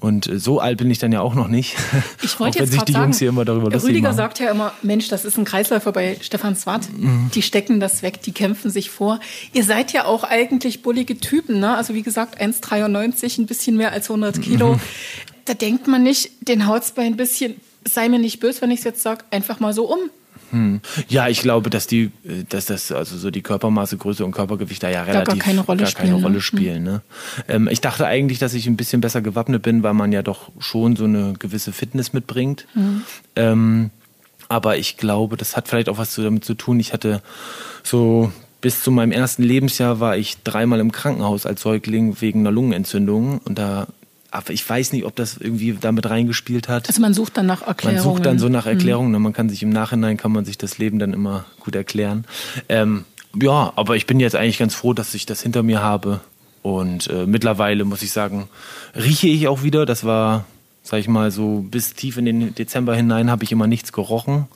Und 0.00 0.26
äh, 0.26 0.38
so 0.38 0.60
alt 0.60 0.78
bin 0.78 0.90
ich 0.90 0.98
dann 0.98 1.12
ja 1.12 1.20
auch 1.20 1.34
noch 1.34 1.48
nicht. 1.48 1.76
Ich 2.22 2.40
wollte 2.40 2.58
auch 2.58 2.60
wenn 2.60 2.64
jetzt 2.64 2.72
sich 2.72 2.82
die 2.82 2.92
sagen, 2.92 3.04
Jungs 3.04 3.18
hier 3.18 3.28
immer 3.28 3.44
darüber 3.44 3.70
lustig 3.70 3.90
Rüdiger 3.90 4.08
machen. 4.08 4.16
sagt 4.16 4.38
ja 4.40 4.50
immer, 4.50 4.72
Mensch, 4.82 5.08
das 5.08 5.24
ist 5.24 5.36
ein 5.38 5.44
Kreislauf 5.44 5.84
bei 5.84 6.16
Stefan 6.20 6.56
Swart. 6.56 6.88
Mhm. 6.96 7.30
Die 7.34 7.42
stecken 7.42 7.80
das 7.80 8.02
weg, 8.02 8.22
die 8.22 8.32
kämpfen 8.32 8.70
sich 8.70 8.90
vor. 8.90 9.20
Ihr 9.52 9.64
seid 9.64 9.92
ja 9.92 10.06
auch 10.06 10.24
eigentlich 10.24 10.82
bullige 10.82 11.18
Typen, 11.18 11.60
ne? 11.60 11.76
Also 11.76 11.94
wie 11.94 12.02
gesagt, 12.02 12.40
1,93, 12.40 13.40
ein 13.40 13.46
bisschen 13.46 13.76
mehr 13.76 13.92
als 13.92 14.10
100 14.10 14.40
Kilo. 14.40 14.74
Mhm. 14.74 14.80
Da 15.44 15.54
denkt 15.54 15.86
man 15.86 16.02
nicht, 16.02 16.30
den 16.40 16.66
haut's 16.66 16.92
bei 16.92 17.02
ein 17.02 17.16
bisschen, 17.16 17.56
sei 17.84 18.08
mir 18.08 18.18
nicht 18.18 18.40
böse, 18.40 18.62
wenn 18.62 18.70
ich 18.70 18.80
es 18.80 18.84
jetzt 18.84 19.02
sage, 19.02 19.24
einfach 19.30 19.60
mal 19.60 19.74
so 19.74 19.84
um. 19.84 19.98
Ja, 21.08 21.28
ich 21.28 21.40
glaube, 21.40 21.70
dass 21.70 21.86
die, 21.86 22.10
äh, 22.24 22.44
dass 22.48 22.66
das 22.66 22.92
also 22.92 23.16
so 23.16 23.30
die 23.30 23.42
Körpermaße, 23.42 23.96
Größe 23.96 24.24
und 24.24 24.32
Körpergewicht 24.32 24.82
da 24.82 24.88
ja 24.88 25.04
gar 25.04 25.14
relativ 25.14 25.42
keine 25.42 25.60
Rolle 25.60 25.84
gar 25.84 25.92
keine 25.92 26.08
spielen, 26.08 26.20
ne? 26.20 26.26
Rolle 26.26 26.40
spielen. 26.40 26.82
Ne? 26.82 27.02
Ähm, 27.48 27.68
ich 27.70 27.80
dachte 27.80 28.06
eigentlich, 28.06 28.38
dass 28.38 28.54
ich 28.54 28.66
ein 28.66 28.76
bisschen 28.76 29.00
besser 29.00 29.22
gewappnet 29.22 29.62
bin, 29.62 29.82
weil 29.82 29.94
man 29.94 30.12
ja 30.12 30.22
doch 30.22 30.50
schon 30.58 30.96
so 30.96 31.04
eine 31.04 31.34
gewisse 31.38 31.72
Fitness 31.72 32.12
mitbringt. 32.12 32.66
Mhm. 32.74 33.02
Ähm, 33.36 33.90
aber 34.48 34.76
ich 34.78 34.96
glaube, 34.96 35.36
das 35.36 35.56
hat 35.56 35.68
vielleicht 35.68 35.88
auch 35.88 35.98
was 35.98 36.14
damit 36.14 36.44
zu 36.44 36.54
tun. 36.54 36.80
Ich 36.80 36.92
hatte 36.92 37.22
so 37.84 38.32
bis 38.60 38.82
zu 38.82 38.90
meinem 38.90 39.12
ersten 39.12 39.42
Lebensjahr 39.42 40.00
war 40.00 40.16
ich 40.16 40.42
dreimal 40.42 40.80
im 40.80 40.92
Krankenhaus 40.92 41.46
als 41.46 41.62
Säugling 41.62 42.20
wegen 42.20 42.40
einer 42.40 42.50
Lungenentzündung 42.50 43.38
und 43.38 43.58
da 43.58 43.86
aber 44.30 44.50
ich 44.50 44.68
weiß 44.68 44.92
nicht, 44.92 45.04
ob 45.04 45.16
das 45.16 45.36
irgendwie 45.36 45.76
damit 45.80 46.08
reingespielt 46.08 46.68
hat. 46.68 46.88
Also 46.88 47.00
man 47.00 47.14
sucht 47.14 47.36
dann 47.36 47.46
nach 47.46 47.62
Erklärungen. 47.62 48.04
Man 48.04 48.14
sucht 48.14 48.26
dann 48.26 48.38
so 48.38 48.48
nach 48.48 48.66
Erklärungen, 48.66 49.10
ne? 49.10 49.18
man 49.18 49.32
kann 49.32 49.48
sich 49.48 49.62
im 49.62 49.70
Nachhinein 49.70 50.16
kann 50.16 50.32
man 50.32 50.44
sich 50.44 50.58
das 50.58 50.78
Leben 50.78 50.98
dann 50.98 51.12
immer 51.12 51.46
gut 51.60 51.74
erklären. 51.74 52.24
Ähm, 52.68 53.04
ja, 53.40 53.72
aber 53.76 53.96
ich 53.96 54.06
bin 54.06 54.20
jetzt 54.20 54.36
eigentlich 54.36 54.58
ganz 54.58 54.74
froh, 54.74 54.92
dass 54.92 55.14
ich 55.14 55.26
das 55.26 55.42
hinter 55.42 55.62
mir 55.62 55.82
habe 55.82 56.20
und 56.62 57.08
äh, 57.08 57.26
mittlerweile 57.26 57.84
muss 57.84 58.02
ich 58.02 58.12
sagen, 58.12 58.48
rieche 58.94 59.28
ich 59.28 59.48
auch 59.48 59.62
wieder. 59.62 59.86
Das 59.86 60.04
war, 60.04 60.44
sag 60.82 61.00
ich 61.00 61.08
mal, 61.08 61.30
so 61.30 61.64
bis 61.68 61.94
tief 61.94 62.16
in 62.18 62.24
den 62.26 62.54
Dezember 62.54 62.94
hinein 62.94 63.30
habe 63.30 63.44
ich 63.44 63.52
immer 63.52 63.66
nichts 63.66 63.92
gerochen. 63.92 64.46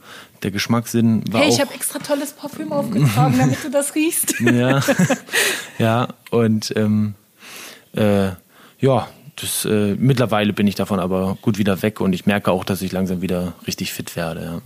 Der 0.42 0.50
Geschmackssinn 0.50 1.24
war 1.32 1.40
Hey, 1.40 1.48
ich 1.48 1.60
habe 1.60 1.72
extra 1.72 1.98
tolles 1.98 2.32
Parfüm 2.32 2.72
aufgetragen, 2.72 3.36
damit 3.38 3.64
du 3.64 3.70
das 3.70 3.94
riechst. 3.94 4.34
ja, 4.40 4.82
ja 5.78 6.08
und 6.30 6.72
ähm, 6.76 7.14
äh, 7.94 8.32
ja, 8.80 9.08
das, 9.36 9.64
äh, 9.64 9.96
mittlerweile 9.98 10.52
bin 10.52 10.66
ich 10.66 10.74
davon 10.74 11.00
aber 11.00 11.36
gut 11.42 11.58
wieder 11.58 11.82
weg 11.82 12.00
und 12.00 12.12
ich 12.12 12.26
merke 12.26 12.50
auch, 12.50 12.64
dass 12.64 12.82
ich 12.82 12.92
langsam 12.92 13.20
wieder 13.22 13.54
richtig 13.66 13.92
fit 13.92 14.14
werde. 14.16 14.42
Ja. 14.44 14.62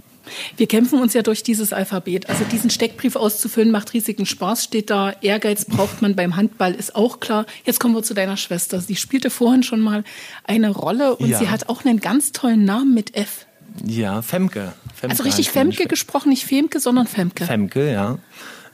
Wir 0.57 0.67
kämpfen 0.67 1.01
uns 1.01 1.15
ja 1.15 1.23
durch 1.23 1.43
dieses 1.43 1.73
Alphabet. 1.73 2.29
Also 2.29 2.45
diesen 2.45 2.69
Steckbrief 2.69 3.17
auszufüllen 3.17 3.71
macht 3.71 3.95
riesigen 3.95 4.27
Spaß, 4.27 4.65
steht 4.65 4.91
da. 4.91 5.13
Ehrgeiz 5.23 5.65
braucht 5.65 6.03
man 6.03 6.17
beim 6.17 6.37
Handball, 6.37 6.75
ist 6.75 6.95
auch 6.95 7.19
klar. 7.21 7.47
Jetzt 7.65 7.81
kommen 7.81 7.95
wir 7.95 8.03
zu 8.03 8.13
deiner 8.13 8.37
Schwester. 8.37 8.81
Sie 8.81 8.97
spielte 8.97 9.31
vorhin 9.31 9.63
schon 9.63 9.81
mal 9.81 10.05
eine 10.45 10.69
Rolle 10.71 11.17
und 11.17 11.29
Ja. 11.31 11.39
sie 11.39 11.49
hat 11.49 11.69
auch 11.71 11.85
einen 11.85 12.01
ganz 12.01 12.33
tollen 12.33 12.65
Namen 12.67 12.93
mit 12.93 13.17
F. 13.17 13.47
Ja, 13.87 14.23
Femke. 14.23 14.73
Femke 14.95 15.11
Also 15.13 15.23
richtig 15.23 15.51
Femke 15.51 15.87
gesprochen, 15.87 16.31
nicht 16.31 16.45
Femke, 16.45 16.81
sondern 16.81 17.07
Femke. 17.07 17.47
Femke, 17.47 17.91
ja. 17.91 18.19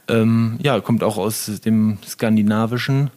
Ähm, 0.09 0.59
ja, 0.63 0.81
kommt 0.81 1.03
auch 1.05 1.19
aus 1.19 1.51
dem 1.65 1.99
Skandinavischen. 2.07 3.11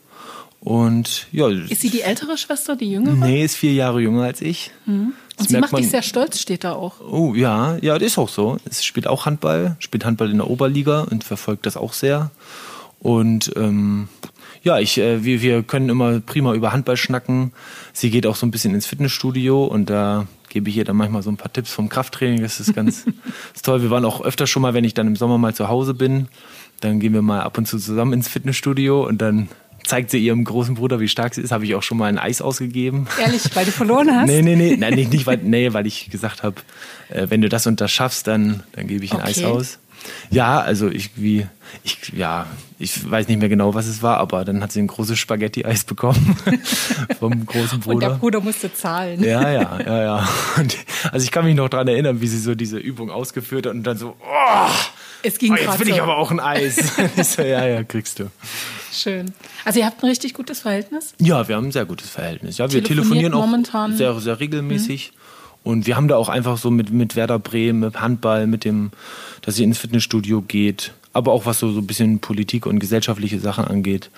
Und 0.59 1.27
ja, 1.31 1.47
Ist 1.49 1.81
sie 1.81 1.89
die 1.89 2.01
ältere 2.01 2.37
Schwester, 2.37 2.75
die 2.75 2.91
jüngere? 2.91 3.13
nee, 3.15 3.43
ist 3.43 3.55
vier 3.55 3.73
Jahre 3.73 4.01
jünger 4.01 4.23
als 4.23 4.41
ich. 4.41 4.71
Das 4.85 4.93
und 4.95 5.49
sie 5.49 5.57
macht 5.59 5.71
dich 5.73 5.81
man- 5.83 5.89
sehr 5.89 6.01
stolz, 6.01 6.39
steht 6.39 6.63
da 6.63 6.73
auch. 6.73 6.95
Oh 6.99 7.33
ja, 7.35 7.77
ja, 7.81 7.97
das 7.99 8.07
ist 8.13 8.17
auch 8.17 8.29
so. 8.29 8.57
Es 8.65 8.83
spielt 8.83 9.07
auch 9.07 9.25
Handball, 9.25 9.75
spielt 9.79 10.03
Handball 10.03 10.31
in 10.31 10.37
der 10.37 10.49
Oberliga 10.49 11.01
und 11.01 11.23
verfolgt 11.23 11.65
das 11.67 11.77
auch 11.77 11.93
sehr. 11.93 12.31
Und 12.99 13.53
ähm, 13.55 14.09
ja, 14.63 14.79
ich, 14.79 14.97
äh, 14.97 15.23
wir, 15.23 15.41
wir 15.43 15.61
können 15.63 15.89
immer 15.89 16.19
prima 16.19 16.53
über 16.55 16.73
Handball 16.73 16.97
schnacken. 16.97 17.53
Sie 17.93 18.09
geht 18.09 18.25
auch 18.25 18.35
so 18.35 18.45
ein 18.47 18.51
bisschen 18.51 18.73
ins 18.73 18.87
Fitnessstudio 18.87 19.63
und 19.65 19.89
da 19.91 20.25
gebe 20.49 20.69
ich 20.71 20.77
ihr 20.77 20.85
dann 20.85 20.95
manchmal 20.97 21.21
so 21.21 21.29
ein 21.29 21.37
paar 21.37 21.53
Tipps 21.53 21.71
vom 21.71 21.87
Krafttraining. 21.87 22.41
Das 22.41 22.59
ist 22.59 22.73
ganz 22.73 23.05
das 23.05 23.13
ist 23.55 23.65
toll. 23.65 23.83
Wir 23.83 23.91
waren 23.91 24.03
auch 24.05 24.21
öfter 24.21 24.47
schon 24.47 24.63
mal, 24.63 24.73
wenn 24.73 24.83
ich 24.83 24.95
dann 24.95 25.05
im 25.05 25.15
Sommer 25.15 25.37
mal 25.37 25.53
zu 25.53 25.67
Hause 25.67 25.93
bin, 25.93 26.27
dann 26.81 26.99
gehen 26.99 27.13
wir 27.13 27.21
mal 27.21 27.41
ab 27.41 27.59
und 27.59 27.67
zu 27.67 27.77
zusammen 27.77 28.13
ins 28.13 28.27
Fitnessstudio 28.27 29.05
und 29.07 29.19
dann 29.21 29.49
zeigt 29.87 30.11
sie 30.11 30.17
ihrem 30.19 30.43
großen 30.43 30.75
Bruder, 30.75 30.99
wie 30.99 31.07
stark 31.07 31.33
sie 31.33 31.41
ist. 31.41 31.51
Habe 31.51 31.65
ich 31.65 31.75
auch 31.75 31.83
schon 31.83 31.97
mal 31.97 32.05
ein 32.07 32.17
Eis 32.19 32.41
ausgegeben. 32.41 33.07
Ehrlich, 33.19 33.43
weil 33.55 33.65
du 33.65 33.71
verloren 33.71 34.09
hast? 34.13 34.27
Nee, 34.27 34.41
nee, 34.41 34.55
nee, 34.55 34.75
nein, 34.77 34.93
nicht, 34.93 35.11
nicht 35.11 35.25
weil, 35.25 35.37
nee, 35.43 35.73
weil 35.73 35.87
ich 35.87 36.09
gesagt 36.09 36.43
habe, 36.43 36.55
äh, 37.09 37.27
wenn 37.29 37.41
du 37.41 37.49
das 37.49 37.65
und 37.67 37.81
das 37.81 37.91
schaffst, 37.91 38.27
dann, 38.27 38.63
dann 38.73 38.87
gebe 38.87 39.03
ich 39.05 39.13
ein 39.13 39.21
Eis 39.21 39.37
Okay. 39.37 39.45
aus. 39.47 39.79
Ja, 40.29 40.59
also 40.61 40.87
ich 40.89 41.11
wie 41.15 41.47
ich 41.83 41.97
ja, 42.15 42.45
ich 42.79 43.09
weiß 43.09 43.27
nicht 43.27 43.39
mehr 43.39 43.49
genau, 43.49 43.73
was 43.73 43.87
es 43.87 44.01
war, 44.03 44.17
aber 44.17 44.45
dann 44.45 44.61
hat 44.61 44.71
sie 44.71 44.79
ein 44.79 44.87
großes 44.87 45.17
Spaghetti-Eis 45.19 45.83
bekommen 45.83 46.37
vom 47.19 47.45
großen 47.45 47.81
Und 47.83 47.99
der 48.01 48.09
Bruder. 48.09 48.17
Bruder 48.19 48.41
musste 48.41 48.73
zahlen. 48.73 49.21
Ja, 49.23 49.51
ja, 49.51 49.79
ja, 49.85 50.01
ja. 50.03 50.29
Und, 50.57 50.77
also 51.11 51.23
ich 51.23 51.31
kann 51.31 51.43
mich 51.45 51.55
noch 51.55 51.67
dran 51.67 51.87
erinnern, 51.87 52.21
wie 52.21 52.27
sie 52.27 52.39
so 52.39 52.55
diese 52.55 52.77
Übung 52.77 53.09
ausgeführt 53.09 53.65
hat 53.65 53.73
und 53.73 53.83
dann 53.83 53.97
so, 53.97 54.15
oh, 54.21 54.69
Es 55.23 55.39
ging 55.39 55.51
oh 55.53 55.55
jetzt 55.55 55.79
will 55.79 55.89
ich 55.89 55.95
so. 55.97 56.03
aber 56.03 56.17
auch 56.17 56.31
ein 56.31 56.39
Eis. 56.39 56.77
Ich 57.17 57.27
so, 57.27 57.41
ja, 57.41 57.65
ja, 57.67 57.83
kriegst 57.83 58.19
du. 58.19 58.29
Schön. 58.91 59.33
Also 59.65 59.79
ihr 59.79 59.85
habt 59.85 60.03
ein 60.03 60.07
richtig 60.07 60.33
gutes 60.33 60.61
Verhältnis? 60.61 61.13
Ja, 61.19 61.47
wir 61.47 61.55
haben 61.55 61.67
ein 61.67 61.71
sehr 61.71 61.85
gutes 61.85 62.09
Verhältnis. 62.09 62.57
Ja, 62.57 62.71
wir 62.71 62.83
telefonieren 62.83 63.33
auch 63.33 63.45
momentan? 63.45 63.91
Mhm. 63.91 63.97
sehr, 63.97 64.19
sehr 64.19 64.39
regelmäßig. 64.39 65.13
Und 65.63 65.85
wir 65.85 65.97
haben 65.97 66.07
da 66.07 66.15
auch 66.15 66.29
einfach 66.29 66.57
so 66.57 66.71
mit, 66.71 66.91
mit 66.91 67.15
Werder 67.15 67.39
Bremen, 67.39 67.81
mit 67.81 67.99
Handball, 67.99 68.47
mit 68.47 68.63
dem, 68.63 68.91
dass 69.41 69.55
sie 69.55 69.63
ins 69.63 69.77
Fitnessstudio 69.79 70.41
geht, 70.41 70.93
aber 71.11 71.33
auch 71.33 71.45
was 71.45 71.59
so, 71.59 71.71
so 71.71 71.79
ein 71.79 71.87
bisschen 71.87 72.19
Politik 72.19 72.65
und 72.65 72.79
gesellschaftliche 72.79 73.39
Sachen 73.39 73.65
angeht. 73.65 74.09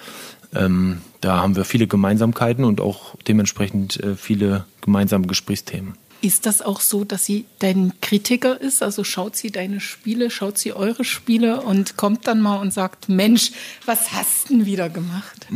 Ähm, 0.53 1.01
da 1.21 1.41
haben 1.41 1.55
wir 1.55 1.65
viele 1.65 1.87
Gemeinsamkeiten 1.87 2.63
und 2.63 2.81
auch 2.81 3.15
dementsprechend 3.27 3.99
äh, 4.03 4.15
viele 4.15 4.65
gemeinsame 4.81 5.27
Gesprächsthemen. 5.27 5.93
Ist 6.21 6.45
das 6.45 6.61
auch 6.61 6.81
so, 6.81 7.05
dass 7.05 7.25
sie 7.25 7.45
dein 7.59 7.93
Kritiker 8.01 8.59
ist? 8.59 8.83
Also 8.83 9.03
schaut 9.03 9.35
sie 9.37 9.51
deine 9.51 9.79
Spiele, 9.79 10.29
schaut 10.29 10.57
sie 10.57 10.73
eure 10.73 11.03
Spiele 11.05 11.61
und 11.61 11.95
kommt 11.95 12.27
dann 12.27 12.41
mal 12.41 12.57
und 12.59 12.73
sagt, 12.73 13.07
Mensch, 13.07 13.51
was 13.85 14.11
hast 14.11 14.49
du 14.49 14.57
denn 14.57 14.65
wieder 14.65 14.89
gemacht? 14.89 15.47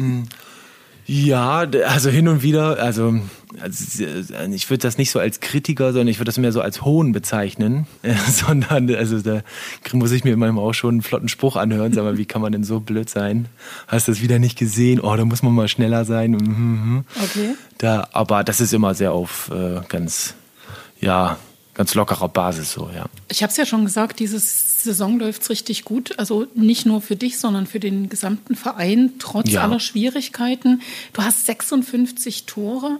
Ja, 1.05 1.65
d- 1.65 1.83
also 1.83 2.09
hin 2.09 2.29
und 2.29 2.43
wieder, 2.43 2.79
also, 2.79 3.13
also 3.59 4.03
ich 4.51 4.69
würde 4.69 4.81
das 4.83 4.97
nicht 4.97 5.11
so 5.11 5.19
als 5.19 5.41
Kritiker, 5.41 5.91
sondern 5.91 6.07
ich 6.07 6.17
würde 6.19 6.29
das 6.29 6.37
mehr 6.37 6.53
so 6.53 6.61
als 6.61 6.83
Hohn 6.85 7.11
bezeichnen, 7.11 7.87
äh, 8.03 8.13
sondern 8.31 8.89
also 8.95 9.19
da 9.19 9.41
muss 9.91 10.11
ich 10.13 10.23
mir 10.23 10.37
manchmal 10.37 10.63
auch 10.63 10.73
schon 10.73 10.91
einen 10.95 11.01
flotten 11.01 11.27
Spruch 11.27 11.57
anhören, 11.57 11.91
sag 11.91 12.05
mal, 12.05 12.17
wie 12.17 12.25
kann 12.25 12.41
man 12.41 12.53
denn 12.53 12.63
so 12.63 12.79
blöd 12.79 13.09
sein? 13.09 13.47
Hast 13.87 14.07
das 14.07 14.21
wieder 14.21 14.39
nicht 14.39 14.57
gesehen? 14.57 15.01
Oh, 15.01 15.13
da 15.17 15.25
muss 15.25 15.43
man 15.43 15.51
mal 15.53 15.67
schneller 15.67 16.05
sein. 16.05 16.31
Mhm, 16.31 16.39
mhm. 16.39 17.03
Okay. 17.21 17.55
Da, 17.79 18.07
aber 18.13 18.45
das 18.45 18.61
ist 18.61 18.73
immer 18.73 18.93
sehr 18.95 19.11
auf 19.11 19.51
äh, 19.53 19.81
ganz, 19.89 20.35
ja, 21.03 21.37
ganz 21.73 21.93
lockerer 21.95 22.29
Basis 22.29 22.71
so, 22.73 22.89
ja. 22.95 23.05
Ich 23.29 23.41
habe 23.43 23.51
es 23.51 23.57
ja 23.57 23.65
schon 23.65 23.83
gesagt, 23.85 24.19
diese 24.19 24.39
Saison 24.39 25.19
läuft 25.19 25.49
richtig 25.49 25.85
gut. 25.85 26.17
Also 26.19 26.45
nicht 26.55 26.85
nur 26.85 27.01
für 27.01 27.15
dich, 27.15 27.37
sondern 27.39 27.65
für 27.67 27.79
den 27.79 28.09
gesamten 28.09 28.55
Verein, 28.55 29.13
trotz 29.19 29.49
Ja. 29.51 29.61
aller 29.63 29.79
Schwierigkeiten. 29.79 30.81
Du 31.13 31.23
hast 31.23 31.45
56 31.45 32.45
Tore, 32.45 32.99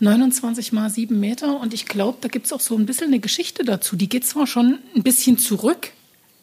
29 0.00 0.72
mal 0.72 0.90
7 0.90 1.18
Meter. 1.18 1.60
Und 1.60 1.74
ich 1.74 1.86
glaube, 1.86 2.18
da 2.20 2.28
gibt 2.28 2.46
es 2.46 2.52
auch 2.52 2.60
so 2.60 2.76
ein 2.76 2.86
bisschen 2.86 3.08
eine 3.08 3.20
Geschichte 3.20 3.64
dazu. 3.64 3.96
Die 3.96 4.08
geht 4.08 4.26
zwar 4.26 4.46
schon 4.46 4.78
ein 4.96 5.02
bisschen 5.02 5.38
zurück, 5.38 5.92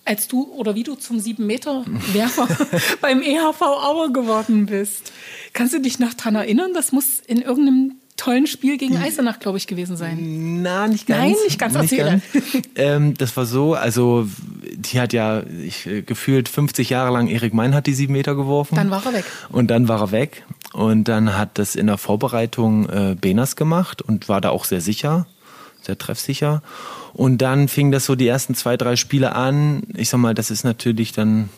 als 0.05 0.27
du 0.27 0.43
oder 0.53 0.75
wie 0.75 0.83
du 0.83 0.95
zum 0.95 1.17
7-Meter-Werfer 1.19 2.47
beim 3.01 3.21
EHV 3.21 3.61
Aue 3.61 4.11
geworden 4.11 4.67
bist. 4.67 5.11
Kannst 5.53 5.73
du 5.73 5.79
dich 5.81 5.99
noch 5.99 6.13
daran 6.13 6.35
erinnern? 6.35 6.71
Das 6.73 6.91
muss 6.91 7.19
in 7.25 7.41
irgendeinem 7.41 7.95
tollen 8.17 8.47
Spiel 8.47 8.77
gegen 8.77 8.97
Eisenach, 8.97 9.39
glaube 9.39 9.57
ich, 9.57 9.67
gewesen 9.67 9.95
sein. 9.95 10.61
Na, 10.61 10.87
nicht 10.87 11.07
ganz. 11.07 11.19
Nein, 11.19 11.35
nicht 11.45 11.59
ganz. 11.59 11.75
Erzähle. 11.75 12.21
ähm, 12.75 13.13
das 13.13 13.37
war 13.37 13.45
so, 13.45 13.75
also 13.75 14.27
die 14.75 14.99
hat 14.99 15.13
ja 15.13 15.43
ich, 15.63 15.85
äh, 15.85 16.01
gefühlt 16.01 16.49
50 16.49 16.89
Jahre 16.89 17.13
lang 17.13 17.27
Erik 17.27 17.53
Mein 17.53 17.73
hat 17.73 17.87
die 17.87 17.93
sieben 17.93 18.13
Meter 18.13 18.35
geworfen. 18.35 18.75
Dann 18.75 18.91
war 18.91 19.05
er 19.05 19.13
weg. 19.13 19.25
Und 19.49 19.67
dann 19.67 19.87
war 19.87 20.01
er 20.01 20.11
weg. 20.11 20.43
Und 20.73 21.05
dann 21.07 21.37
hat 21.37 21.57
das 21.57 21.75
in 21.75 21.87
der 21.87 21.97
Vorbereitung 21.97 22.89
äh, 22.89 23.15
Benas 23.19 23.55
gemacht 23.55 24.01
und 24.01 24.27
war 24.27 24.41
da 24.41 24.49
auch 24.49 24.65
sehr 24.65 24.81
sicher, 24.81 25.27
sehr 25.81 25.97
treffsicher. 25.97 26.61
Und 27.13 27.39
dann 27.39 27.67
fing 27.67 27.91
das 27.91 28.05
so 28.05 28.15
die 28.15 28.27
ersten 28.27 28.53
zwei, 28.55 28.77
drei 28.77 28.95
Spiele 28.95 29.33
an. 29.33 29.83
Ich 29.95 30.09
sag 30.09 30.19
mal, 30.19 30.35
das 30.35 30.51
ist 30.51 30.63
natürlich 30.63 31.13
dann, 31.13 31.49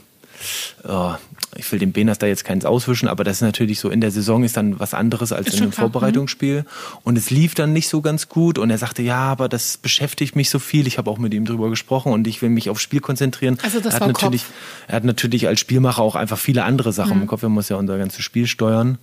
oh, 0.88 1.13
ich 1.55 1.71
will 1.71 1.79
dem 1.79 1.91
Benas 1.91 2.19
da 2.19 2.27
jetzt 2.27 2.45
keins 2.45 2.65
auswischen, 2.65 3.07
aber 3.07 3.23
das 3.23 3.38
ist 3.38 3.41
natürlich 3.41 3.79
so, 3.79 3.89
in 3.89 4.01
der 4.01 4.12
Saison 4.12 4.43
ist 4.43 4.57
dann 4.57 4.79
was 4.79 4.93
anderes 4.93 5.31
als 5.31 5.47
Ist 5.47 5.55
in 5.55 5.63
einem 5.63 5.71
klar, 5.71 5.88
mhm. 5.88 5.91
Vorbereitungsspiel. 5.91 6.65
Und 7.03 7.17
es 7.17 7.29
lief 7.31 7.55
dann 7.55 7.73
nicht 7.73 7.89
so 7.89 8.01
ganz 8.01 8.29
gut. 8.29 8.57
Und 8.57 8.69
er 8.69 8.77
sagte, 8.77 9.01
ja, 9.01 9.19
aber 9.19 9.49
das 9.49 9.77
beschäftigt 9.77 10.35
mich 10.35 10.49
so 10.49 10.59
viel. 10.59 10.88
Ich 10.88 10.97
habe 10.97 11.09
auch 11.09 11.17
mit 11.17 11.33
ihm 11.33 11.45
drüber 11.45 11.69
gesprochen 11.69 12.12
und 12.13 12.27
ich 12.27 12.41
will 12.41 12.49
mich 12.49 12.69
aufs 12.69 12.81
Spiel 12.81 12.99
konzentrieren. 12.99 13.57
Also 13.63 13.79
das 13.79 13.93
er 13.93 13.95
hat 13.95 14.01
war 14.01 14.07
natürlich, 14.09 14.43
Kopf. 14.43 14.53
er 14.88 14.95
hat 14.95 15.03
natürlich 15.03 15.47
als 15.47 15.59
Spielmacher 15.59 16.01
auch 16.01 16.15
einfach 16.15 16.38
viele 16.38 16.63
andere 16.63 16.93
Sachen 16.93 17.15
Mhm. 17.15 17.21
im 17.23 17.27
Kopf. 17.27 17.43
Er 17.43 17.49
muss 17.49 17.69
ja 17.69 17.77
unser 17.77 17.97
ganzes 17.97 18.23
Spiel 18.23 18.47
steuern. 18.47 18.97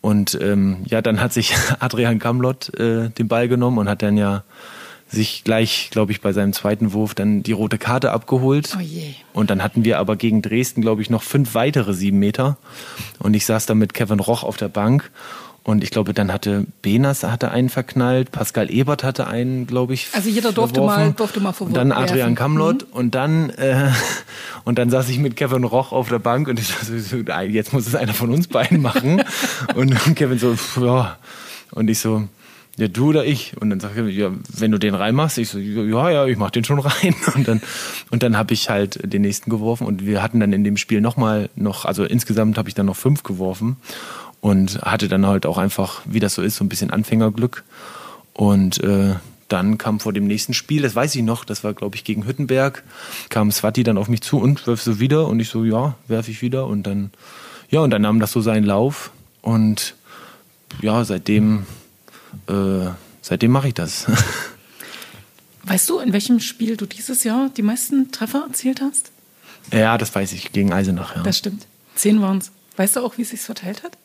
Und 0.00 0.38
ähm, 0.42 0.78
ja, 0.84 1.00
dann 1.00 1.20
hat 1.20 1.32
sich 1.32 1.54
Adrian 1.78 2.18
Kamlott 2.18 2.74
äh, 2.78 3.08
den 3.10 3.28
Ball 3.28 3.48
genommen 3.48 3.78
und 3.78 3.88
hat 3.88 4.02
dann 4.02 4.16
ja 4.16 4.42
sich 5.14 5.44
gleich, 5.44 5.88
glaube 5.90 6.12
ich, 6.12 6.20
bei 6.20 6.32
seinem 6.32 6.52
zweiten 6.52 6.92
Wurf 6.92 7.14
dann 7.14 7.42
die 7.42 7.52
rote 7.52 7.78
Karte 7.78 8.10
abgeholt. 8.12 8.76
Oh. 8.78 9.38
Und 9.38 9.50
dann 9.50 9.62
hatten 9.62 9.84
wir 9.84 9.98
aber 9.98 10.16
gegen 10.16 10.42
Dresden, 10.42 10.82
glaube 10.82 11.02
ich, 11.02 11.10
noch 11.10 11.22
fünf 11.22 11.54
weitere 11.54 11.94
sieben 11.94 12.18
Meter. 12.18 12.56
Und 13.18 13.34
ich 13.34 13.46
saß 13.46 13.66
da 13.66 13.74
mit 13.74 13.94
Kevin 13.94 14.20
Roch 14.20 14.42
auf 14.42 14.56
der 14.56 14.68
Bank. 14.68 15.10
Und 15.66 15.82
ich 15.82 15.90
glaube, 15.90 16.12
dann 16.12 16.30
hatte 16.30 16.66
Benas 16.82 17.22
hatte 17.22 17.50
einen 17.50 17.70
verknallt, 17.70 18.30
Pascal 18.30 18.70
Ebert 18.70 19.02
hatte 19.02 19.26
einen, 19.26 19.66
glaube 19.66 19.94
ich. 19.94 20.08
Also 20.12 20.28
jeder 20.28 20.52
durfte 20.52 20.74
verworfen. 20.74 21.04
mal, 21.06 21.12
durfte 21.12 21.40
mal 21.40 21.52
verworfen. 21.54 21.80
Und 21.80 21.90
dann 21.90 21.98
Adrian. 21.98 22.34
Kamlott 22.34 22.82
und 22.82 23.14
dann 23.14 23.48
äh, 23.48 23.90
und 24.64 24.78
dann 24.78 24.90
saß 24.90 25.08
ich 25.08 25.18
mit 25.18 25.36
Kevin 25.36 25.64
Roch 25.64 25.92
auf 25.92 26.10
der 26.10 26.18
Bank 26.18 26.48
und 26.48 26.60
ich 26.60 26.68
dachte, 26.68 27.00
so, 27.00 27.16
jetzt 27.16 27.72
muss 27.72 27.86
es 27.86 27.94
einer 27.94 28.12
von 28.12 28.30
uns 28.30 28.46
beiden 28.46 28.82
machen. 28.82 29.24
und 29.74 29.94
Kevin 30.16 30.38
so, 30.38 30.54
pff, 30.54 30.82
ja. 30.82 31.16
Und 31.70 31.88
ich 31.88 31.98
so, 31.98 32.28
ja, 32.76 32.88
du 32.88 33.10
oder 33.10 33.24
ich? 33.24 33.56
Und 33.60 33.70
dann 33.70 33.78
sagt 33.78 33.96
er, 33.96 34.08
ja, 34.08 34.32
wenn 34.48 34.72
du 34.72 34.78
den 34.78 34.94
reinmachst, 34.94 35.38
ich 35.38 35.48
so, 35.48 35.58
ja, 35.58 36.10
ja, 36.10 36.26
ich 36.26 36.36
mach 36.36 36.50
den 36.50 36.64
schon 36.64 36.80
rein. 36.80 37.14
Und 37.34 37.46
dann, 37.46 37.62
und 38.10 38.22
dann 38.22 38.36
habe 38.36 38.52
ich 38.52 38.68
halt 38.70 39.12
den 39.12 39.22
nächsten 39.22 39.50
geworfen 39.50 39.86
und 39.86 40.06
wir 40.06 40.22
hatten 40.22 40.40
dann 40.40 40.52
in 40.52 40.64
dem 40.64 40.76
Spiel 40.76 41.00
nochmal 41.00 41.50
noch, 41.56 41.84
also 41.84 42.04
insgesamt 42.04 42.58
habe 42.58 42.68
ich 42.68 42.74
dann 42.74 42.86
noch 42.86 42.96
fünf 42.96 43.22
geworfen 43.22 43.76
und 44.40 44.82
hatte 44.82 45.08
dann 45.08 45.26
halt 45.26 45.46
auch 45.46 45.58
einfach, 45.58 46.02
wie 46.04 46.20
das 46.20 46.34
so 46.34 46.42
ist, 46.42 46.56
so 46.56 46.64
ein 46.64 46.68
bisschen 46.68 46.90
Anfängerglück. 46.90 47.64
Und 48.32 48.82
äh, 48.82 49.14
dann 49.48 49.78
kam 49.78 50.00
vor 50.00 50.12
dem 50.12 50.26
nächsten 50.26 50.54
Spiel, 50.54 50.82
das 50.82 50.96
weiß 50.96 51.14
ich 51.14 51.22
noch, 51.22 51.44
das 51.44 51.64
war 51.64 51.74
glaube 51.74 51.96
ich 51.96 52.04
gegen 52.04 52.26
Hüttenberg, 52.26 52.82
kam 53.28 53.52
Swati 53.52 53.82
dann 53.82 53.98
auf 53.98 54.08
mich 54.08 54.22
zu 54.22 54.38
und 54.38 54.66
wirfst 54.66 54.86
du 54.86 54.98
wieder? 55.00 55.28
Und 55.28 55.40
ich 55.40 55.48
so, 55.48 55.64
ja, 55.64 55.94
werfe 56.08 56.30
ich 56.30 56.42
wieder. 56.42 56.66
Und 56.66 56.84
dann, 56.84 57.10
ja, 57.70 57.80
und 57.80 57.90
dann 57.90 58.02
nahm 58.02 58.20
das 58.20 58.32
so 58.32 58.40
seinen 58.40 58.64
Lauf 58.64 59.12
und 59.42 59.94
ja, 60.82 61.04
seitdem 61.04 61.66
äh, 62.48 62.90
seitdem 63.22 63.50
mache 63.50 63.68
ich 63.68 63.74
das. 63.74 64.06
Weißt 65.64 65.88
du, 65.88 65.98
in 65.98 66.12
welchem 66.12 66.40
Spiel 66.40 66.76
du 66.76 66.86
dieses 66.86 67.24
Jahr 67.24 67.50
die 67.56 67.62
meisten 67.62 68.12
Treffer 68.12 68.44
erzielt 68.46 68.80
hast? 68.80 69.10
ja, 69.72 69.96
das 69.96 70.14
weiß 70.14 70.32
ich, 70.32 70.52
gegen 70.52 70.74
Eisenach, 70.74 71.16
ja. 71.16 71.22
Das 71.22 71.38
stimmt. 71.38 71.66
Zehn 71.94 72.20
waren 72.20 72.38
es. 72.38 72.50
Weißt 72.76 72.96
du 72.96 73.00
auch, 73.00 73.16
wie 73.16 73.22
es 73.22 73.30
sich 73.30 73.40
verteilt 73.40 73.82
hat? 73.82 73.96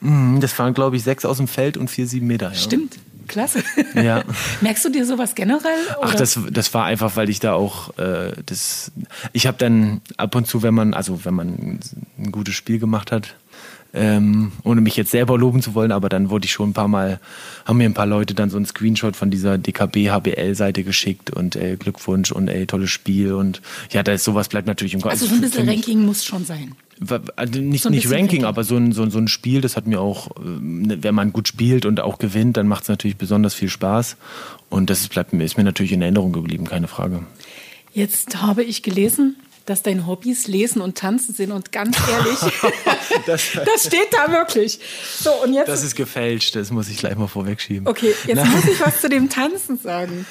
Mhm, 0.00 0.40
das 0.40 0.58
waren, 0.58 0.74
glaube 0.74 0.96
ich, 0.96 1.02
sechs 1.02 1.24
aus 1.24 1.38
dem 1.38 1.48
Feld 1.48 1.78
und 1.78 1.88
vier, 1.88 2.06
sieben 2.06 2.26
Meter. 2.26 2.50
Ja. 2.50 2.54
Stimmt. 2.54 2.98
Klasse. 3.26 3.62
Ja. 3.94 4.22
Merkst 4.60 4.84
du 4.84 4.90
dir 4.90 5.06
sowas 5.06 5.34
generell? 5.34 5.78
Oder? 5.98 6.08
Ach, 6.08 6.14
das, 6.14 6.38
das 6.50 6.74
war 6.74 6.84
einfach, 6.84 7.16
weil 7.16 7.30
ich 7.30 7.40
da 7.40 7.54
auch 7.54 7.96
äh, 7.96 8.32
das. 8.44 8.92
Ich 9.32 9.46
habe 9.46 9.56
dann 9.56 10.02
ab 10.18 10.34
und 10.34 10.46
zu, 10.46 10.62
wenn 10.62 10.74
man, 10.74 10.92
also 10.92 11.24
wenn 11.24 11.32
man 11.32 11.80
ein 12.18 12.32
gutes 12.32 12.54
Spiel 12.54 12.78
gemacht 12.78 13.12
hat, 13.12 13.34
ähm, 13.94 14.50
ohne 14.64 14.80
mich 14.80 14.96
jetzt 14.96 15.12
selber 15.12 15.38
loben 15.38 15.62
zu 15.62 15.74
wollen, 15.74 15.92
aber 15.92 16.08
dann 16.08 16.28
wurde 16.28 16.46
ich 16.46 16.52
schon 16.52 16.70
ein 16.70 16.72
paar 16.72 16.88
Mal, 16.88 17.20
haben 17.64 17.78
mir 17.78 17.84
ein 17.88 17.94
paar 17.94 18.06
Leute 18.06 18.34
dann 18.34 18.50
so 18.50 18.56
einen 18.56 18.66
Screenshot 18.66 19.14
von 19.14 19.30
dieser 19.30 19.56
DKB 19.56 20.10
HBL-Seite 20.10 20.82
geschickt 20.82 21.30
und 21.30 21.54
ey, 21.54 21.76
Glückwunsch 21.76 22.32
und 22.32 22.48
ey, 22.48 22.66
tolles 22.66 22.90
Spiel 22.90 23.32
und 23.32 23.62
ja, 23.90 24.02
da 24.02 24.12
ist 24.12 24.24
sowas 24.24 24.48
bleibt 24.48 24.66
natürlich 24.66 24.94
im 24.94 25.00
Kopf. 25.00 25.12
also 25.12 25.26
so 25.26 25.34
ein 25.34 25.40
bisschen 25.40 25.68
Ranking 25.68 26.04
muss 26.04 26.24
schon 26.24 26.44
sein. 26.44 26.74
also 27.36 27.60
nicht, 27.60 27.82
So 27.82 27.90
nicht 27.90 28.06
Ranking, 28.06 28.18
Ranking. 28.20 28.44
aber 28.44 28.64
so 28.64 28.76
ein, 28.76 28.90
so, 28.92 29.02
ein, 29.02 29.10
so 29.10 29.18
ein 29.18 29.28
Spiel, 29.28 29.60
das 29.60 29.76
hat 29.76 29.86
mir 29.86 30.00
auch, 30.00 30.30
ähm, 30.44 30.92
wenn 31.00 31.14
man 31.14 31.32
gut 31.32 31.46
spielt 31.46 31.86
und 31.86 32.00
auch 32.00 32.18
gewinnt, 32.18 32.56
dann 32.56 32.66
macht 32.66 32.82
es 32.82 32.88
natürlich 32.88 33.16
besonders 33.16 33.54
viel 33.54 33.68
Spaß. 33.68 34.16
Und 34.70 34.90
das 34.90 35.06
bleibt 35.06 35.32
mir, 35.32 35.44
ist 35.44 35.56
mir 35.56 35.62
natürlich 35.64 35.92
in 35.92 36.02
Erinnerung 36.02 36.32
geblieben, 36.32 36.64
keine 36.64 36.88
Frage. 36.88 37.20
Jetzt 37.92 38.42
habe 38.42 38.64
ich 38.64 38.82
gelesen, 38.82 39.36
dass 39.66 39.82
deine 39.82 40.06
Hobbys 40.06 40.46
Lesen 40.46 40.80
und 40.80 40.98
Tanzen 40.98 41.34
sind 41.34 41.52
und 41.52 41.72
ganz 41.72 41.96
ehrlich, 42.08 42.38
Das, 43.26 43.42
das 43.52 43.86
steht 43.86 44.12
da 44.12 44.30
wirklich. 44.30 44.78
So, 45.18 45.30
und 45.42 45.54
jetzt 45.54 45.68
das 45.68 45.82
ist 45.82 45.94
gefälscht, 45.94 46.56
das 46.56 46.70
muss 46.70 46.88
ich 46.88 46.98
gleich 46.98 47.16
mal 47.16 47.28
vorwegschieben. 47.28 47.86
Okay, 47.86 48.14
jetzt 48.26 48.36
Na, 48.36 48.44
muss 48.44 48.64
ich 48.64 48.80
was 48.80 49.00
zu 49.00 49.08
dem 49.08 49.28
Tanzen 49.28 49.78
sagen. 49.78 50.26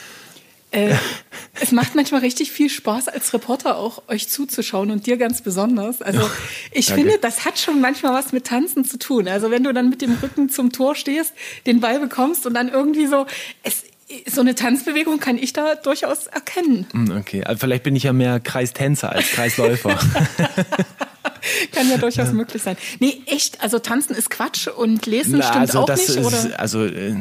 Äh, 0.71 0.95
es 1.61 1.71
macht 1.71 1.95
manchmal 1.95 2.21
richtig 2.21 2.51
viel 2.51 2.69
Spaß 2.69 3.07
als 3.07 3.33
Reporter 3.33 3.77
auch 3.77 4.03
euch 4.07 4.27
zuzuschauen 4.27 4.91
und 4.91 5.05
dir 5.05 5.17
ganz 5.17 5.41
besonders. 5.41 6.01
Also 6.01 6.29
ich 6.71 6.87
danke. 6.87 7.01
finde, 7.03 7.19
das 7.19 7.45
hat 7.45 7.59
schon 7.59 7.79
manchmal 7.79 8.13
was 8.13 8.31
mit 8.33 8.45
Tanzen 8.45 8.83
zu 8.83 8.97
tun. 8.97 9.27
Also 9.27 9.51
wenn 9.51 9.63
du 9.63 9.73
dann 9.73 9.89
mit 9.89 10.01
dem 10.01 10.17
Rücken 10.21 10.49
zum 10.49 10.71
Tor 10.71 10.95
stehst, 10.95 11.33
den 11.65 11.79
Ball 11.79 11.99
bekommst 11.99 12.45
und 12.45 12.55
dann 12.55 12.69
irgendwie 12.69 13.05
so, 13.05 13.25
es, 13.61 13.83
so 14.27 14.41
eine 14.41 14.55
Tanzbewegung 14.55 15.19
kann 15.19 15.37
ich 15.37 15.53
da 15.53 15.75
durchaus 15.75 16.27
erkennen. 16.27 16.85
Hm, 16.91 17.11
Okay, 17.17 17.43
also 17.43 17.59
vielleicht 17.59 17.83
bin 17.83 17.95
ich 17.95 18.03
ja 18.03 18.13
mehr 18.13 18.39
Kreistänzer 18.39 19.11
als 19.11 19.31
Kreisläufer. 19.31 19.97
Kann 21.73 21.89
ja 21.89 21.97
durchaus 21.97 22.31
möglich 22.31 22.63
sein. 22.63 22.77
Nee, 22.99 23.21
echt, 23.25 23.61
also 23.61 23.79
tanzen 23.79 24.15
ist 24.15 24.29
Quatsch 24.29 24.67
und 24.67 25.05
lesen 25.05 25.37
Na, 25.39 25.43
stimmt 25.43 25.61
also 25.61 25.79
auch 25.81 25.85
das 25.85 26.07
nicht, 26.07 26.17
ist, 26.19 26.25
oder? 26.25 26.59
also 26.59 26.85
äh, 26.85 27.15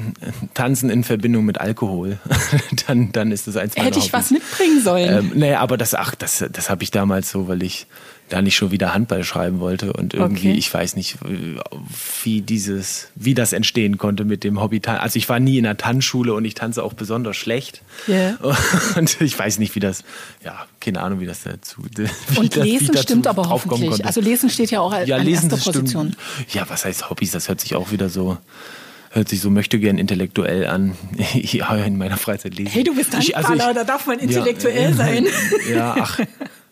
Tanzen 0.54 0.90
in 0.90 1.02
Verbindung 1.02 1.44
mit 1.44 1.60
Alkohol, 1.60 2.18
dann, 2.86 3.10
dann 3.12 3.32
ist 3.32 3.48
das 3.48 3.56
eins 3.56 3.76
Hätte 3.76 3.98
ich 3.98 4.12
was 4.12 4.30
mitbringen 4.30 4.80
sollen. 4.80 5.32
Ähm, 5.32 5.32
naja, 5.34 5.60
aber 5.60 5.76
das, 5.76 5.94
ach, 5.94 6.14
das, 6.14 6.44
das 6.52 6.70
habe 6.70 6.82
ich 6.84 6.90
damals 6.92 7.30
so, 7.30 7.48
weil 7.48 7.62
ich 7.62 7.86
da 8.32 8.42
nicht 8.42 8.56
schon 8.56 8.70
wieder 8.70 8.94
Handball 8.94 9.24
schreiben 9.24 9.60
wollte 9.60 9.92
und 9.92 10.14
irgendwie, 10.14 10.48
Okay. 10.50 10.58
ich 10.58 10.72
weiß 10.72 10.96
nicht, 10.96 11.16
wie 12.24 12.40
dieses, 12.40 13.08
wie 13.14 13.34
das 13.34 13.52
entstehen 13.52 13.98
konnte 13.98 14.24
mit 14.24 14.44
dem 14.44 14.60
Hobby. 14.60 14.80
Also 14.86 15.16
ich 15.18 15.28
war 15.28 15.38
nie 15.40 15.58
in 15.58 15.64
der 15.64 15.76
Tanzschule 15.76 16.34
und 16.34 16.44
ich 16.44 16.54
tanze 16.54 16.82
auch 16.82 16.94
besonders 16.94 17.36
schlecht. 17.36 17.82
Ja. 18.06 18.36
Und 18.96 19.20
ich 19.20 19.38
weiß 19.38 19.58
nicht, 19.58 19.74
wie 19.74 19.80
das, 19.80 20.04
ja, 20.44 20.66
keine 20.80 21.00
Ahnung, 21.02 21.20
wie 21.20 21.26
das 21.26 21.42
dazu. 21.42 21.82
Wie 21.96 22.38
Und 22.38 22.56
das, 22.56 22.64
lesen 22.64 22.96
stimmt 22.96 23.26
aber 23.26 23.48
hoffentlich. 23.48 23.90
konnte. 23.90 24.04
Also 24.04 24.20
lesen 24.20 24.50
steht 24.50 24.70
ja 24.70 24.80
auch 24.80 24.92
ja, 25.06 25.16
an 25.16 25.24
lesen 25.24 25.50
erster 25.50 25.70
Position. 25.72 26.14
stimmt. 26.14 26.54
Ja, 26.54 26.64
was 26.68 26.84
heißt 26.84 27.10
Hobbys? 27.10 27.30
Das 27.32 27.48
hört 27.48 27.60
sich 27.60 27.74
auch 27.74 27.90
wieder 27.90 28.08
so. 28.08 28.38
Hört 29.10 29.28
sich 29.28 29.40
so 29.42 29.50
möchte 29.50 29.78
gern 29.78 29.98
intellektuell 29.98 30.66
an. 30.66 30.96
ja, 31.34 31.74
in 31.76 31.98
meiner 31.98 32.16
Freizeit 32.16 32.54
lesen. 32.56 32.70
Hey, 32.72 32.82
du 32.82 32.94
bist 32.94 33.12
Ich- 33.18 33.36
also 33.36 33.52
ich- 33.52 33.58
da 33.60 33.84
darf 33.84 34.06
man 34.06 34.18
ja, 34.18 34.24
intellektuell 34.24 34.92
äh, 34.92 34.94
sein. 34.94 35.26
Ja, 35.70 35.96
ach. 36.00 36.18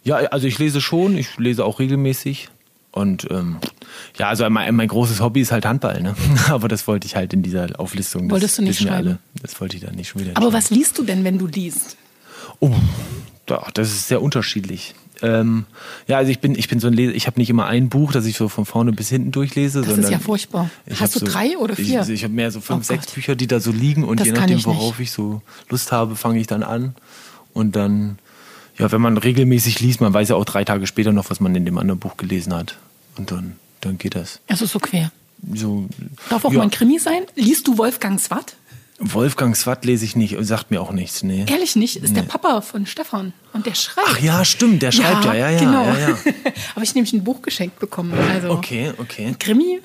Ja, 0.05 0.17
also 0.17 0.47
ich 0.47 0.59
lese 0.59 0.81
schon, 0.81 1.17
ich 1.17 1.37
lese 1.39 1.65
auch 1.65 1.79
regelmäßig. 1.79 2.49
Und 2.93 3.29
ähm, 3.31 3.59
ja, 4.19 4.29
also 4.29 4.49
mein, 4.51 4.75
mein 4.75 4.89
großes 4.89 5.21
Hobby 5.21 5.41
ist 5.43 5.53
halt 5.53 5.65
Handball, 5.65 6.03
ne? 6.03 6.17
Aber 6.49 6.67
das 6.67 6.89
wollte 6.89 7.07
ich 7.07 7.15
halt 7.15 7.33
in 7.33 7.43
dieser 7.43 7.79
Auflistung. 7.79 8.29
Das 8.29 8.33
Wolltest 8.35 8.59
du 8.59 8.63
nicht 8.63 8.81
schreiben? 8.81 8.93
Alle. 8.95 9.19
Das 9.43 9.61
wollte 9.61 9.77
ich 9.77 9.83
dann 9.85 9.95
nicht 9.95 10.09
schon 10.09 10.23
wieder. 10.23 10.33
Aber 10.33 10.47
schreiben. 10.47 10.55
was 10.55 10.71
liest 10.71 10.99
du 10.99 11.05
denn, 11.05 11.23
wenn 11.23 11.39
du 11.39 11.47
liest? 11.47 11.97
Oh, 12.59 12.73
da- 13.47 13.69
das 13.75 13.89
ist 13.91 14.09
sehr 14.09 14.21
unterschiedlich. 14.21 14.95
Ähm, 15.23 15.67
ja, 16.09 16.17
also 16.17 16.33
ich 16.33 16.41
bin, 16.41 16.55
ich 16.59 16.67
bin 16.69 16.81
so 16.81 16.87
ein 16.89 16.95
Leser, 16.95 17.15
ich 17.15 17.27
habe 17.27 17.39
nicht 17.39 17.51
immer 17.51 17.67
ein 17.67 17.91
Buch, 17.91 18.11
das 18.11 18.25
ich 18.25 18.37
so 18.39 18.49
von 18.49 18.65
vorne 18.65 18.91
bis 18.93 19.11
hinten 19.11 19.31
durchlese. 19.33 19.81
Das 19.81 19.89
sondern 19.91 20.05
ist 20.07 20.11
ja 20.11 20.19
furchtbar. 20.19 20.71
Hast 20.99 21.15
du 21.15 21.21
drei 21.27 21.59
oder 21.59 21.77
vier? 21.77 22.01
Ich, 22.03 22.09
ich 22.09 22.25
habe 22.25 22.33
mehr 22.33 22.51
so 22.51 22.61
fünf, 22.61 22.81
Oh 22.81 22.83
sechs 22.95 23.07
Gott. 23.07 23.15
Bücher, 23.17 23.37
die 23.37 23.47
da 23.47 23.61
so 23.61 23.71
liegen 23.71 24.03
und 24.05 24.19
Das 24.19 24.27
je 24.27 24.33
nachdem, 24.33 24.57
ich 24.57 24.67
nicht. 24.67 24.79
worauf 24.79 24.99
ich 24.99 25.13
so 25.13 25.43
Lust 25.69 25.93
habe, 25.93 26.17
fange 26.17 26.41
ich 26.41 26.47
dann 26.47 26.63
an. 26.63 26.95
Und 27.53 27.77
dann, 27.77 28.19
ja, 28.81 28.93
wenn 28.93 29.01
man 29.01 29.17
regelmäßig 29.17 29.81
liest, 29.81 30.01
man 30.01 30.13
weiß 30.13 30.31
ja 30.31 30.37
auch 30.37 30.45
drei 30.45 30.65
Tage 30.65 30.87
später 30.87 31.13
noch, 31.13 31.31
was 31.31 31.41
man 31.41 31.55
in 31.55 31.65
dem 31.65 31.79
anderen 31.79 32.01
Buch 32.01 32.17
gelesen 32.17 32.55
hat. 32.55 32.77
Und 33.17 33.31
dann, 33.31 33.57
dann 33.81 33.99
geht 33.99 34.15
das. 34.15 34.41
Also 34.49 34.67
so 34.67 34.79
quer. 34.79 35.13
So, 35.55 35.89
Darf 36.29 36.45
auch 36.45 36.53
ja, 36.53 36.59
mal 36.59 36.65
ein 36.65 36.71
Krimi 36.71 36.99
sein? 36.99 37.23
Liest 37.35 37.67
du 37.67 37.79
Wolfgang 37.79 38.21
Swat? 38.21 38.57
Wolfgang 38.99 39.57
Swat 39.57 39.87
lese 39.87 40.05
ich 40.05 40.15
nicht, 40.15 40.37
sagt 40.41 40.71
mir 40.71 40.83
auch 40.83 40.93
nichts, 40.93 41.23
nee. 41.23 41.47
Ehrlich 41.49 41.75
nicht, 41.75 41.97
ist 41.97 42.15
der 42.15 42.23
Papa 42.23 42.61
von 42.61 42.85
Stefan 42.85 43.33
und 43.55 43.65
der 43.65 43.75
schreibt. 43.75 44.09
Ach 44.11 44.21
ja, 44.21 44.45
stimmt, 44.45 44.83
der 44.83 44.93
schreibt 44.93 45.25
ja, 45.25 45.35
ja, 45.35 45.51
ja. 45.51 45.59
genau. 45.59 45.85
ja, 45.85 46.11
ja. 46.11 46.17
Habe 46.75 46.85
ich 46.85 46.95
nämlich 46.95 47.15
ein 47.15 47.25
Buch 47.25 47.41
geschenkt 47.41 47.79
bekommen. 47.79 48.13
Also 48.13 48.51
Okay, 48.51 48.93
okay. 48.99 49.35
Krimi 49.39 49.81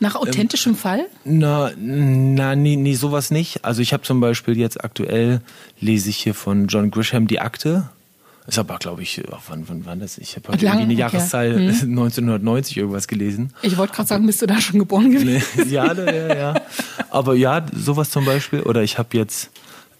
nach 0.00 0.14
authentischem 0.14 0.76
Fall. 0.76 1.06
Na, 1.24 1.70
na 1.76 2.54
nee, 2.54 2.76
nee, 2.76 2.94
sowas 2.94 3.30
nicht. 3.30 3.64
Also 3.64 3.82
ich 3.82 3.92
habe 3.92 4.02
zum 4.02 4.20
Beispiel 4.20 4.56
jetzt 4.56 4.82
aktuell, 4.82 5.40
lese 5.80 6.10
ich 6.10 6.18
hier 6.18 6.34
von 6.34 6.68
John 6.68 6.90
Grisham 6.90 7.26
die 7.26 7.40
Akte. 7.40 7.88
Ist 8.46 8.58
aber, 8.58 8.78
glaube 8.78 9.02
ich, 9.02 9.22
oh, 9.30 9.36
wann, 9.48 9.68
wann 9.68 9.84
war 9.84 9.94
das? 9.96 10.16
Ich 10.16 10.36
habe 10.36 10.48
heute 10.48 10.64
Lang, 10.64 10.78
irgendwie 10.80 11.02
eine 11.02 11.06
okay. 11.06 11.16
Jahreszahl 11.18 11.54
Hm. 11.54 11.68
1990 11.98 12.78
irgendwas 12.78 13.06
gelesen. 13.06 13.52
Ich 13.60 13.76
wollte 13.76 13.92
gerade 13.94 14.08
sagen, 14.08 14.26
bist 14.26 14.40
du 14.40 14.46
da 14.46 14.60
schon 14.60 14.78
geboren 14.78 15.10
gewesen? 15.10 15.42
Nee, 15.56 15.74
ja, 15.74 15.92
ja, 15.92 16.34
ja. 16.34 16.62
Aber 17.10 17.34
ja, 17.34 17.66
sowas 17.74 18.10
zum 18.10 18.24
Beispiel. 18.24 18.62
Oder 18.62 18.82
ich 18.82 18.96
habe 18.96 19.18
jetzt 19.18 19.50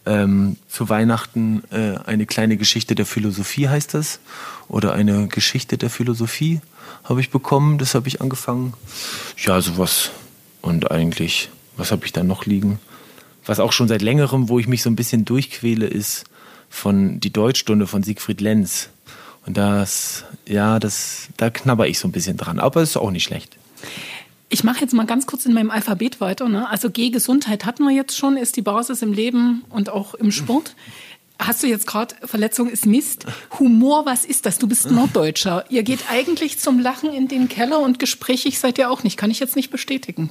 ähm, 0.07 0.57
zu 0.67 0.89
Weihnachten 0.89 1.63
äh, 1.71 1.99
eine 2.07 2.25
kleine 2.25 2.57
Geschichte 2.57 2.95
der 2.95 3.05
Philosophie, 3.05 3.69
heißt 3.69 3.93
das. 3.93 4.21
Oder 4.69 4.95
eine 4.95 5.29
Geschichte 5.29 5.77
der 5.77 5.91
Philosophie 5.91 6.61
habe 7.05 7.21
ich 7.21 7.31
bekommen. 7.31 7.79
Das 7.79 7.95
habe 7.95 8.09
ich 8.09 8.21
angefangen. 8.21 8.75
Ja, 9.39 9.61
sowas. 9.61 10.11
Und 10.61 10.91
eigentlich, 10.91 11.49
was 11.77 11.93
habe 11.93 12.07
ich 12.07 12.13
da 12.13 12.23
noch 12.23 12.47
liegen? 12.47 12.79
Was 13.47 13.61
auch 13.61 13.73
schon 13.73 13.89
seit 13.89 14.03
längerem, 14.03 14.49
wo 14.49 14.59
ich 14.59 14.69
mich 14.69 14.83
so 14.83 14.91
ein 14.91 14.97
bisschen 14.97 15.25
durchquäle, 15.25 15.87
ist 15.87 16.25
von 16.69 17.21
die 17.21 17.33
Deutschstunde 17.33 17.87
von 17.87 18.03
Siegfried 18.03 18.41
Lenz. 18.41 18.91
Und 19.47 19.57
das, 19.57 20.25
ja, 20.47 20.79
das, 20.79 21.29
da 21.39 21.49
knabber 21.49 21.89
ich 21.89 21.99
so 21.99 22.07
ein 22.09 22.13
bisschen 22.13 22.37
dran. 22.37 22.59
Aber 22.59 22.83
es 22.83 22.91
ist 22.91 22.97
auch 22.99 23.11
nicht 23.11 23.25
schlecht. 23.25 23.57
Ich 24.51 24.65
mache 24.65 24.81
jetzt 24.81 24.95
mal 24.95 25.07
ganz 25.07 25.27
kurz 25.27 25.47
in 25.47 25.55
meinem 25.55 25.71
Alphabet 25.71 26.21
weiter. 26.21 26.49
Ne? 26.49 26.69
Also 26.69 26.91
G, 26.91 27.11
Gesundheit 27.11 27.65
hatten 27.65 27.85
wir 27.85 27.95
jetzt 27.95 28.17
schon, 28.17 28.37
ist 28.37 28.57
die 28.57 28.63
Basis 28.63 29.03
im 29.03 29.13
Leben 29.13 29.63
und 29.71 29.91
auch 29.91 30.15
im 30.15 30.31
Sport. 30.31 30.75
Hast 31.39 31.63
du 31.63 31.69
jetzt 31.69 31.87
gerade, 31.87 32.17
Verletzung 32.25 32.69
ist 32.69 32.85
Mist. 32.85 33.27
Humor, 33.59 34.07
was 34.07 34.25
ist 34.25 34.45
das? 34.45 34.59
Du 34.59 34.67
bist 34.67 34.91
Norddeutscher. 34.91 35.65
Ihr 35.69 35.85
geht 35.85 36.01
eigentlich 36.11 36.59
zum 36.59 36.81
Lachen 36.81 37.13
in 37.13 37.29
den 37.29 37.49
Keller 37.49 37.79
und 37.79 38.01
gesprächig 38.01 38.59
seid 38.59 38.77
ihr 38.79 38.91
auch 38.91 39.05
nicht. 39.05 39.17
Kann 39.17 39.31
ich 39.31 39.39
jetzt 39.39 39.55
nicht 39.55 39.71
bestätigen. 39.71 40.31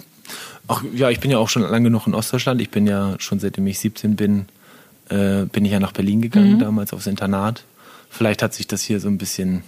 Ach 0.67 0.83
ja, 0.93 1.09
ich 1.09 1.21
bin 1.21 1.31
ja 1.31 1.37
auch 1.37 1.47
schon 1.47 1.61
lange 1.61 1.85
genug 1.85 2.07
in 2.07 2.13
Ostdeutschland. 2.13 2.61
Ich 2.61 2.69
bin 2.69 2.87
ja 2.87 3.15
schon 3.19 3.39
seitdem 3.39 3.65
ich 3.67 3.79
17 3.79 4.17
bin, 4.17 4.47
äh, 5.09 5.45
bin 5.45 5.63
ich 5.63 5.71
ja 5.71 5.79
nach 5.79 5.93
Berlin 5.93 6.21
gegangen, 6.21 6.59
damals 6.59 6.91
aufs 6.91 7.07
Internat. 7.07 7.63
Vielleicht 8.09 8.43
hat 8.43 8.53
sich 8.53 8.67
das 8.67 8.81
hier 8.81 8.99
so 8.99 9.07
ein 9.07 9.17
bisschen, 9.17 9.63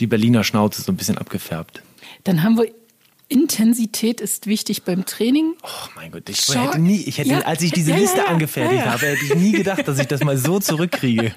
die 0.00 0.08
Berliner 0.08 0.42
Schnauze 0.42 0.82
so 0.82 0.90
ein 0.90 0.96
bisschen 0.96 1.16
abgefärbt. 1.16 1.82
Dann 2.24 2.42
haben 2.42 2.56
wir 2.56 2.66
Intensität 3.28 4.20
ist 4.20 4.46
wichtig 4.46 4.82
beim 4.82 5.06
Training. 5.06 5.54
Oh 5.62 5.88
mein 5.96 6.12
Gott, 6.12 6.28
ich 6.28 6.40
Schau, 6.40 6.60
hätte 6.60 6.78
nie, 6.78 7.00
ich 7.00 7.18
hätte, 7.18 7.30
ja, 7.30 7.38
als 7.40 7.62
ich 7.62 7.72
diese 7.72 7.92
ja, 7.92 7.96
Liste 7.96 8.18
ja, 8.18 8.24
angefertigt 8.26 8.84
habe, 8.84 9.06
hätte 9.06 9.24
ich 9.24 9.34
nie 9.34 9.52
gedacht, 9.52 9.88
dass 9.88 9.98
ich 9.98 10.06
das 10.06 10.22
mal 10.22 10.36
so 10.36 10.58
zurückkriege. 10.58 11.34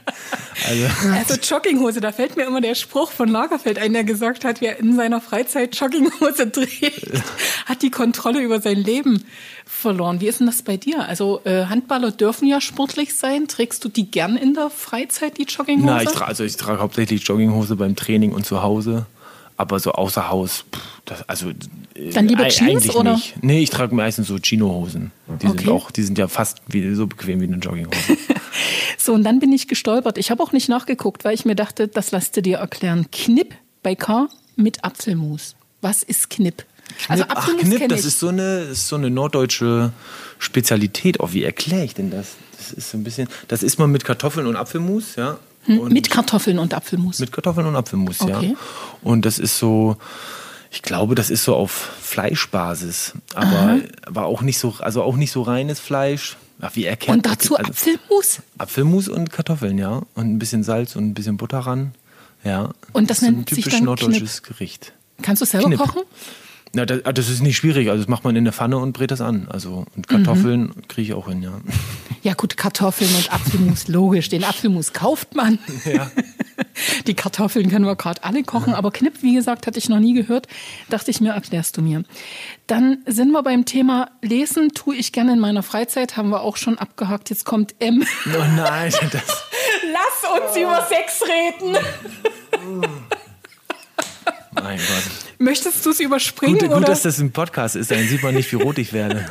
Also. 0.68 0.86
also 1.14 1.36
Jogginghose, 1.36 2.02
da 2.02 2.12
fällt 2.12 2.36
mir 2.36 2.44
immer 2.44 2.60
der 2.60 2.76
Spruch 2.76 3.12
von 3.12 3.30
Lagerfeld 3.30 3.80
ein, 3.80 3.94
der 3.94 4.04
gesagt 4.04 4.44
hat, 4.44 4.62
wer 4.62 4.80
in 4.80 4.96
seiner 4.96 5.22
Freizeit 5.22 5.76
Jogginghose 5.76 6.48
dreht, 6.52 7.24
hat 7.66 7.82
die 7.82 7.92
Kontrolle 7.92 8.42
über 8.42 8.60
sein 8.62 8.78
Leben 8.78 9.24
verloren. 9.66 10.22
Wie 10.22 10.28
ist 10.28 10.40
denn 10.40 10.48
das 10.48 10.64
bei 10.64 10.78
dir? 10.78 11.08
Also 11.08 11.42
äh, 11.46 11.66
Handballer 11.66 12.12
dürfen 12.12 12.48
ja 12.48 12.62
sportlich 12.62 13.16
sein. 13.16 13.48
Trägst 13.48 13.84
du 13.86 13.90
die 13.90 14.10
gern 14.10 14.36
in 14.36 14.54
der 14.54 14.70
Freizeit, 14.70 15.38
die 15.38 15.44
Jogginghose? 15.44 15.86
Na, 15.86 16.02
ich 16.02 16.10
trage 16.10 16.28
also 16.28 16.44
ich 16.44 16.58
trage 16.58 16.80
hauptsächlich 16.80 17.24
Jogginghose 17.24 17.76
beim 17.76 17.96
Training 17.96 18.34
und 18.34 18.46
zu 18.46 18.62
Hause. 18.62 19.06
Aber 19.58 19.80
so 19.80 19.94
außer 19.94 20.30
Haus, 20.30 20.66
das, 21.06 21.28
also 21.30 21.52
äh, 21.96 22.10
dann 22.12 22.28
lieber 22.28 22.48
Jeans 22.50 22.94
oder? 22.94 23.14
Nicht. 23.14 23.42
Nee, 23.42 23.64
ich 23.64 23.70
trage 23.70 23.96
meistens 23.96 24.28
so 24.28 24.38
Chino-Hosen. 24.38 25.12
Die 25.42 25.48
okay. 25.48 25.58
sind 25.60 25.70
auch, 25.70 25.92
die 25.92 26.04
sind 26.04 26.18
ja 26.18 26.28
fast 26.28 26.62
wie, 26.68 26.94
so 26.94 27.08
bequem 27.08 27.40
wie 27.40 27.46
eine 27.46 27.58
Jogginghose. 27.58 28.18
so 28.98 29.14
und 29.14 29.24
dann 29.24 29.40
bin 29.40 29.54
ich 29.54 29.68
gestolpert. 29.68 30.18
Ich 30.18 30.30
habe 30.30 30.44
auch 30.44 30.52
nicht 30.52 30.68
nachgeguckt, 30.68 31.24
weil 31.24 31.34
ich 31.34 31.46
mir 31.46 31.56
dachte, 31.56 31.88
das 31.88 32.12
lasst 32.12 32.36
du 32.36 32.42
dir 32.42 32.58
erklären. 32.58 33.08
Knipp 33.12 33.56
bei 33.82 33.96
K 33.96 34.28
mit 34.58 34.84
Apfelmus. 34.84 35.56
Was 35.82 36.04
ist 36.04 36.30
Knipp? 36.30 36.66
Knipp 36.98 37.10
also 37.10 37.24
Apfelmus 37.24 37.64
Ach, 37.64 37.70
Knipp, 37.70 37.90
das 37.90 38.06
ist 38.06 38.20
so 38.20 38.28
eine, 38.28 38.60
ist 38.64 38.88
so 38.88 38.98
eine 38.98 39.10
norddeutsche 39.10 39.94
Spezialität. 40.40 41.20
Oh, 41.20 41.30
wie 41.32 41.44
erkläre 41.44 41.86
ich 41.86 41.94
denn 41.94 42.12
das? 42.12 42.36
Das 42.58 42.72
ist 42.72 42.92
so 42.92 42.98
ein 42.98 43.04
bisschen, 43.04 43.28
das 43.48 43.64
isst 43.64 43.80
man 43.80 43.92
mit 43.92 44.04
Kartoffeln 44.04 44.48
und 44.48 44.56
Apfelmus, 44.56 45.16
ja. 45.16 45.38
Hm, 45.66 45.88
mit 45.90 46.10
Kartoffeln 46.10 46.60
und 46.60 46.74
Apfelmus. 46.74 47.20
Mit 47.20 47.32
Kartoffeln 47.32 47.68
und 47.68 47.76
Apfelmus, 47.76 48.22
okay. 48.22 48.50
ja. 48.50 48.58
Und 49.02 49.26
das 49.26 49.40
ist 49.40 49.58
so, 49.58 49.98
ich 50.72 50.82
glaube, 50.82 51.16
das 51.16 51.30
ist 51.30 51.44
so 51.44 51.56
auf 51.56 51.72
Fleischbasis, 52.02 53.14
aber, 53.34 53.80
aber 54.06 54.26
auch 54.26 54.42
nicht 54.42 54.60
so, 54.60 54.76
also 54.80 55.04
auch 55.04 55.16
nicht 55.16 55.32
so 55.32 55.42
reines 55.42 55.80
Fleisch. 55.80 56.38
Ach, 56.62 56.76
wie 56.76 56.86
erkennt 56.86 57.18
Und 57.18 57.26
dazu 57.26 57.58
also, 57.58 57.72
Apfelmus? 57.72 58.42
Apfelmus 58.58 59.08
und 59.08 59.32
Kartoffeln, 59.32 59.78
ja. 59.78 60.02
Und 60.14 60.34
ein 60.34 60.40
bisschen 60.40 60.64
Salz 60.64 60.96
und 60.96 61.08
ein 61.08 61.14
bisschen 61.14 61.38
Butter 61.38 61.60
ran. 61.60 61.94
Ja. 62.44 62.70
Und 62.94 63.10
das, 63.10 63.20
das 63.20 63.22
nennt 63.24 63.52
ist 63.52 63.58
ein 63.58 63.64
typisch 63.64 63.82
norddeutsches 63.82 64.44
Knipp. 64.44 64.58
Gericht. 64.58 64.94
Kannst 65.22 65.42
du 65.42 65.46
selber 65.46 65.68
Knipp. 65.68 65.80
kochen? 65.80 66.02
Na, 66.74 66.86
das, 66.86 67.06
ah, 67.06 67.14
das, 67.14 67.30
ist 67.30 67.42
nicht 67.42 67.58
schwierig. 67.58 67.90
Also 67.90 68.04
das 68.04 68.10
macht 68.10 68.24
man 68.24 68.36
in 68.36 68.44
der 68.44 68.54
Pfanne 68.54 68.78
und 68.78 68.94
brät 68.94 69.12
das 69.12 69.22
an. 69.22 69.48
Also 69.50 69.86
und 69.96 70.08
Kartoffeln 70.08 70.62
mhm. 70.62 70.88
kriege 70.88 71.08
ich 71.08 71.14
auch 71.14 71.28
hin, 71.28 71.42
ja. 71.42 71.54
Ja 72.26 72.34
gut, 72.34 72.58
Kartoffeln 72.58 73.14
und 73.16 73.32
Apfelmus, 73.32 73.88
logisch. 73.88 74.30
Den 74.30 74.44
Apfelmus 74.44 74.94
kauft 74.94 75.36
man. 75.36 75.60
Ja. 75.86 76.10
Die 77.06 77.14
Kartoffeln 77.14 77.70
können 77.70 77.86
wir 77.86 77.96
gerade 77.96 78.24
alle 78.24 78.42
kochen, 78.42 78.74
aber 78.74 78.90
Knipp, 78.90 79.22
wie 79.22 79.36
gesagt, 79.36 79.68
hatte 79.68 79.78
ich 79.78 79.90
noch 79.90 80.00
nie 80.00 80.14
gehört. 80.14 80.48
Dachte 80.90 81.12
ich 81.12 81.22
mir, 81.22 81.34
erklärst 81.34 81.78
du 81.78 81.84
mir. 81.84 82.02
Dann 82.66 83.04
sind 83.06 83.30
wir 83.30 83.44
beim 83.44 83.66
Thema 83.66 84.10
Lesen, 84.24 84.70
tue 84.70 84.96
ich 84.96 85.12
gerne 85.12 85.34
in 85.34 85.40
meiner 85.40 85.62
Freizeit, 85.62 86.18
haben 86.18 86.32
wir 86.32 86.42
auch 86.42 86.58
schon 86.58 86.80
abgehakt. 86.80 87.30
Jetzt 87.30 87.46
kommt 87.46 87.76
M. 87.78 88.04
Oh 88.26 88.44
nein, 88.56 88.92
das. 89.12 89.22
Lass 89.94 90.32
uns 90.34 90.56
oh. 90.56 90.60
über 90.60 90.88
Sex 90.90 91.22
reden. 91.22 91.78
Mein 94.52 94.78
Gott. 94.78 95.04
Möchtest 95.38 95.86
du 95.86 95.92
es 95.92 96.00
überspringen? 96.00 96.58
Gut, 96.58 96.70
gut 96.70 96.78
oder? 96.78 96.88
dass 96.88 97.04
das 97.04 97.20
ein 97.20 97.32
Podcast 97.32 97.76
ist, 97.76 97.92
dann 97.92 98.08
sieht 98.08 98.24
man 98.24 98.34
nicht, 98.34 98.52
wie 98.52 98.56
rot 98.56 98.80
ich 98.80 98.94
werde. 98.94 99.30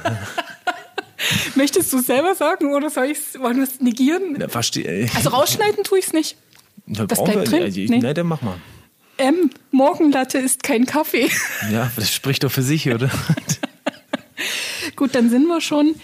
Möchtest 1.55 1.93
du 1.93 1.99
es 1.99 2.07
selber 2.07 2.35
sagen 2.35 2.75
oder 2.75 2.91
soll 2.91 3.07
ich 3.07 3.19
es 3.19 3.41
wollen 3.41 3.57
wir 3.57 3.65
es 3.65 3.81
negieren? 3.81 4.37
Ja, 4.41 4.49
verstehe. 4.49 5.09
Also 5.15 5.31
rausschneiden 5.31 5.85
tue 5.85 5.99
ich 5.99 6.07
es 6.07 6.13
nicht. 6.13 6.37
Das, 6.87 7.07
das 7.07 7.25
bleibt 7.25 7.51
drin. 7.51 7.63
Also 7.63 7.81
ich, 7.81 7.91
nee. 7.91 7.99
Nein, 7.99 8.15
dann 8.15 8.27
mach 8.27 8.43
mal. 8.43 8.57
M. 9.17 9.51
Morgenlatte 9.71 10.39
ist 10.39 10.63
kein 10.63 10.87
Kaffee. 10.87 11.31
Ja, 11.71 11.91
das 11.97 12.13
spricht 12.13 12.45
doch 12.45 12.51
für 12.51 12.63
sich, 12.63 12.91
oder? 12.91 13.11
Gut, 14.97 15.15
dann 15.15 15.31
sind 15.31 15.47
wir 15.47 15.61
schon 15.61 15.95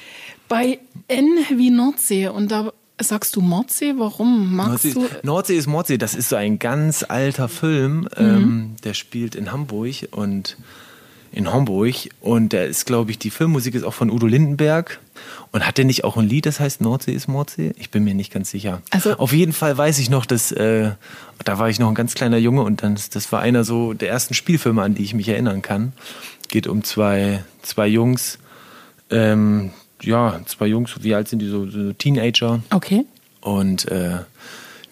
bei 0.49 0.79
N 1.09 1.39
wie 1.51 1.71
Nordsee 1.71 2.29
und 2.29 2.51
da 2.51 2.73
Sagst 3.03 3.35
du 3.35 3.41
Mordsee? 3.41 3.95
Warum 3.97 4.55
magst 4.55 4.85
Nordsee, 4.85 4.93
du? 4.93 5.27
Nordsee 5.27 5.57
ist 5.57 5.67
Mordsee. 5.67 5.97
Das 5.97 6.15
ist 6.15 6.29
so 6.29 6.37
ein 6.37 6.59
ganz 6.59 7.03
alter 7.03 7.49
Film. 7.49 8.01
Mhm. 8.01 8.09
Ähm, 8.19 8.77
der 8.85 8.93
spielt 8.93 9.35
in 9.35 9.53
Hamburg 9.53 10.09
und 10.11 10.59
in 11.33 11.53
Hamburg 11.53 11.95
und 12.21 12.53
der 12.53 12.67
ist, 12.67 12.87
glaube 12.87 13.11
ich, 13.11 13.19
die 13.19 13.31
Filmmusik 13.31 13.75
ist 13.75 13.85
auch 13.85 13.95
von 13.95 14.11
Udo 14.11 14.27
Lindenberg. 14.27 14.99
Und 15.53 15.67
hat 15.67 15.79
der 15.79 15.85
nicht 15.85 16.05
auch 16.05 16.17
ein 16.17 16.29
Lied, 16.29 16.47
das 16.47 16.61
heißt 16.61 16.81
Nordsee 16.81 17.13
ist 17.13 17.29
Mordsee? 17.29 17.73
Ich 17.77 17.91
bin 17.91 18.05
mir 18.05 18.15
nicht 18.15 18.33
ganz 18.33 18.51
sicher. 18.51 18.83
Also 18.91 19.17
auf 19.17 19.33
jeden 19.33 19.53
Fall 19.53 19.77
weiß 19.77 19.99
ich 19.99 20.09
noch, 20.09 20.25
dass 20.25 20.53
äh, 20.53 20.93
da 21.45 21.59
war 21.59 21.69
ich 21.69 21.79
noch 21.79 21.89
ein 21.89 21.95
ganz 21.95 22.15
kleiner 22.15 22.39
Junge 22.39 22.63
und 22.63 22.83
dann 22.83 22.95
das 22.95 23.33
war 23.33 23.41
einer 23.41 23.65
so 23.65 23.93
der 23.93 24.09
ersten 24.09 24.35
Spielfilme, 24.35 24.83
an 24.83 24.95
die 24.95 25.03
ich 25.03 25.13
mich 25.13 25.29
erinnern 25.29 25.61
kann. 25.61 25.93
Geht 26.49 26.67
um 26.67 26.85
zwei 26.85 27.45
zwei 27.63 27.89
Jungs, 27.89 28.39
ähm, 29.11 29.71
ja, 30.03 30.41
zwei 30.47 30.67
Jungs, 30.67 30.95
wie 31.03 31.15
alt 31.15 31.29
sind 31.29 31.41
die 31.41 31.49
so, 31.49 31.69
so 31.69 31.93
Teenager? 31.93 32.63
Okay. 32.71 33.05
Und 33.41 33.89
äh, 33.89 34.19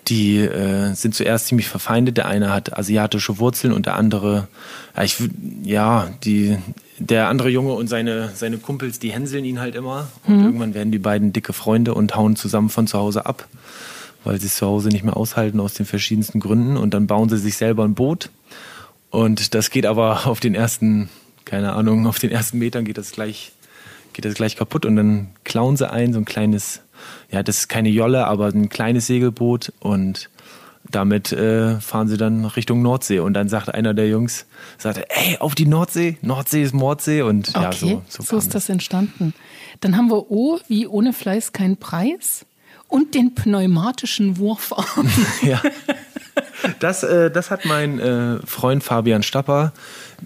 die 0.09 0.39
äh, 0.39 0.95
sind 0.95 1.15
zuerst 1.15 1.47
ziemlich 1.47 1.69
verfeindet. 1.69 2.17
Der 2.17 2.27
eine 2.27 2.53
hat 2.53 2.77
asiatische 2.77 3.39
Wurzeln 3.39 3.73
und 3.73 3.87
der 3.87 3.97
andere, 3.97 4.49
ja, 4.97 5.03
ich, 5.03 5.17
ja 5.63 6.11
die, 6.25 6.59
der 6.99 7.29
andere 7.29 7.51
Junge 7.51 7.73
und 7.73 7.89
seine, 7.89 8.31
seine 8.35 8.59
Kumpels, 8.59 8.99
die 8.99 9.13
hänseln 9.13 9.45
ihn 9.45 9.61
halt 9.61 9.75
immer. 9.75 10.09
Und 10.27 10.39
mhm. 10.39 10.45
irgendwann 10.45 10.75
werden 10.75 10.93
die 10.93 10.99
beiden 10.99 11.33
dicke 11.33 11.53
Freunde 11.53 11.95
und 11.95 12.17
hauen 12.17 12.37
zusammen 12.37 12.71
von 12.71 12.87
zu 12.87 12.99
Hause 12.99 13.27
ab, 13.27 13.47
weil 14.25 14.41
sie 14.41 14.47
es 14.47 14.57
zu 14.57 14.67
Hause 14.67 14.89
nicht 14.89 15.05
mehr 15.05 15.17
aushalten 15.17 15.61
aus 15.61 15.75
den 15.75 15.87
verschiedensten 15.87 16.41
Gründen. 16.41 16.77
Und 16.77 16.95
dann 16.95 17.07
bauen 17.07 17.29
sie 17.29 17.39
sich 17.39 17.57
selber 17.57 17.85
ein 17.85 17.95
Boot. 17.95 18.31
Und 19.11 19.55
das 19.55 19.71
geht 19.71 19.87
aber 19.87 20.27
auf 20.27 20.41
den 20.41 20.55
ersten, 20.55 21.09
keine 21.45 21.73
Ahnung, 21.73 22.07
auf 22.07 22.19
den 22.19 22.31
ersten 22.31 22.59
Metern 22.59 22.85
geht 22.85 22.99
das 22.99 23.13
gleich 23.13 23.53
geht 24.19 24.25
das 24.25 24.35
gleich 24.35 24.57
kaputt 24.57 24.85
und 24.85 24.97
dann 24.97 25.29
klauen 25.45 25.77
sie 25.77 25.89
ein, 25.89 26.13
so 26.13 26.19
ein 26.19 26.25
kleines, 26.25 26.81
ja, 27.31 27.43
das 27.43 27.59
ist 27.59 27.69
keine 27.69 27.91
Jolle, 27.91 28.27
aber 28.27 28.47
ein 28.47 28.69
kleines 28.69 29.07
Segelboot 29.07 29.73
und 29.81 30.31
damit 30.91 31.33
äh, 31.33 31.81
fahren 31.81 32.09
sie 32.09 32.17
dann 32.17 32.45
Richtung 32.45 32.81
Nordsee 32.81 33.19
und 33.19 33.35
dann 33.35 33.49
sagt 33.49 33.73
einer 33.75 33.93
der 33.93 34.09
Jungs, 34.09 34.47
sagt, 34.79 35.05
ey, 35.09 35.37
auf 35.39 35.55
die 35.55 35.67
Nordsee, 35.67 36.17
Nordsee 36.23 36.63
ist 36.63 36.75
Mordsee 36.75 37.23
und 37.23 37.51
okay, 37.51 37.63
ja, 37.63 37.73
so, 37.73 38.03
so, 38.09 38.23
so 38.23 38.37
ist 38.39 38.55
das 38.55 38.69
entstanden. 38.69 39.35
Dann 39.81 39.97
haben 39.97 40.11
wir 40.11 40.31
O 40.31 40.59
wie 40.69 40.87
ohne 40.87 41.13
Fleiß 41.13 41.53
kein 41.53 41.77
Preis 41.77 42.47
und 42.89 43.15
den 43.15 43.35
pneumatischen 43.35 44.39
Wurfarm. 44.39 45.11
ja. 45.43 45.61
Das, 46.81 47.03
äh, 47.03 47.31
das 47.31 47.51
hat 47.51 47.65
mein 47.67 47.99
äh, 47.99 48.39
Freund 48.47 48.83
Fabian 48.83 49.23
Stapper, 49.23 49.73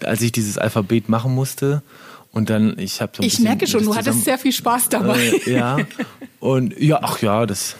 als 0.04 0.22
ich 0.22 0.32
dieses 0.32 0.58
Alphabet 0.58 1.08
machen 1.08 1.34
musste, 1.34 1.82
und 2.32 2.48
dann, 2.48 2.78
ich 2.78 3.00
habe 3.00 3.12
so 3.14 3.22
Ich 3.22 3.38
merke 3.40 3.66
schon, 3.66 3.84
du 3.84 3.94
hattest 3.94 4.24
sehr 4.24 4.38
viel 4.38 4.52
Spaß 4.52 4.88
dabei. 4.88 5.32
Äh, 5.46 5.52
ja. 5.52 5.76
Und 6.40 6.78
ja, 6.80 6.98
ach 7.02 7.20
ja, 7.20 7.46
das 7.46 7.76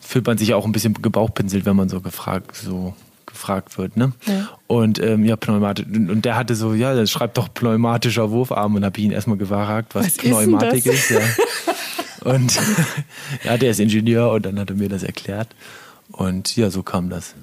fühlt 0.00 0.26
man 0.26 0.38
sich 0.38 0.54
auch 0.54 0.64
ein 0.64 0.72
bisschen 0.72 0.94
gebauchpinselt, 0.94 1.66
wenn 1.66 1.76
man 1.76 1.88
so 1.88 2.00
gefragt, 2.00 2.54
so 2.56 2.94
gefragt 3.26 3.76
wird. 3.76 3.96
Ne? 3.96 4.12
Ja. 4.26 4.48
Und 4.68 5.00
ähm, 5.00 5.24
ja, 5.24 5.36
Pneumatisch. 5.36 5.84
Und 5.86 6.24
der 6.24 6.36
hatte 6.36 6.54
so, 6.54 6.74
ja, 6.74 6.94
das 6.94 7.10
schreibt 7.10 7.36
doch 7.38 7.52
pneumatischer 7.52 8.30
Wurfarm. 8.30 8.76
Und 8.76 8.84
habe 8.84 8.98
ich 8.98 9.04
ihn 9.04 9.10
erstmal 9.10 9.36
gefragt, 9.36 9.94
was, 9.94 10.06
was 10.06 10.16
Pneumatik 10.16 10.86
ist. 10.86 11.10
ist 11.10 11.10
ja. 11.10 12.32
Und 12.32 12.58
ja, 13.44 13.58
der 13.58 13.70
ist 13.72 13.80
Ingenieur 13.80 14.30
und 14.30 14.46
dann 14.46 14.58
hat 14.58 14.70
er 14.70 14.76
mir 14.76 14.88
das 14.88 15.02
erklärt. 15.02 15.48
Und 16.12 16.56
ja, 16.56 16.70
so 16.70 16.82
kam 16.82 17.10
das. 17.10 17.34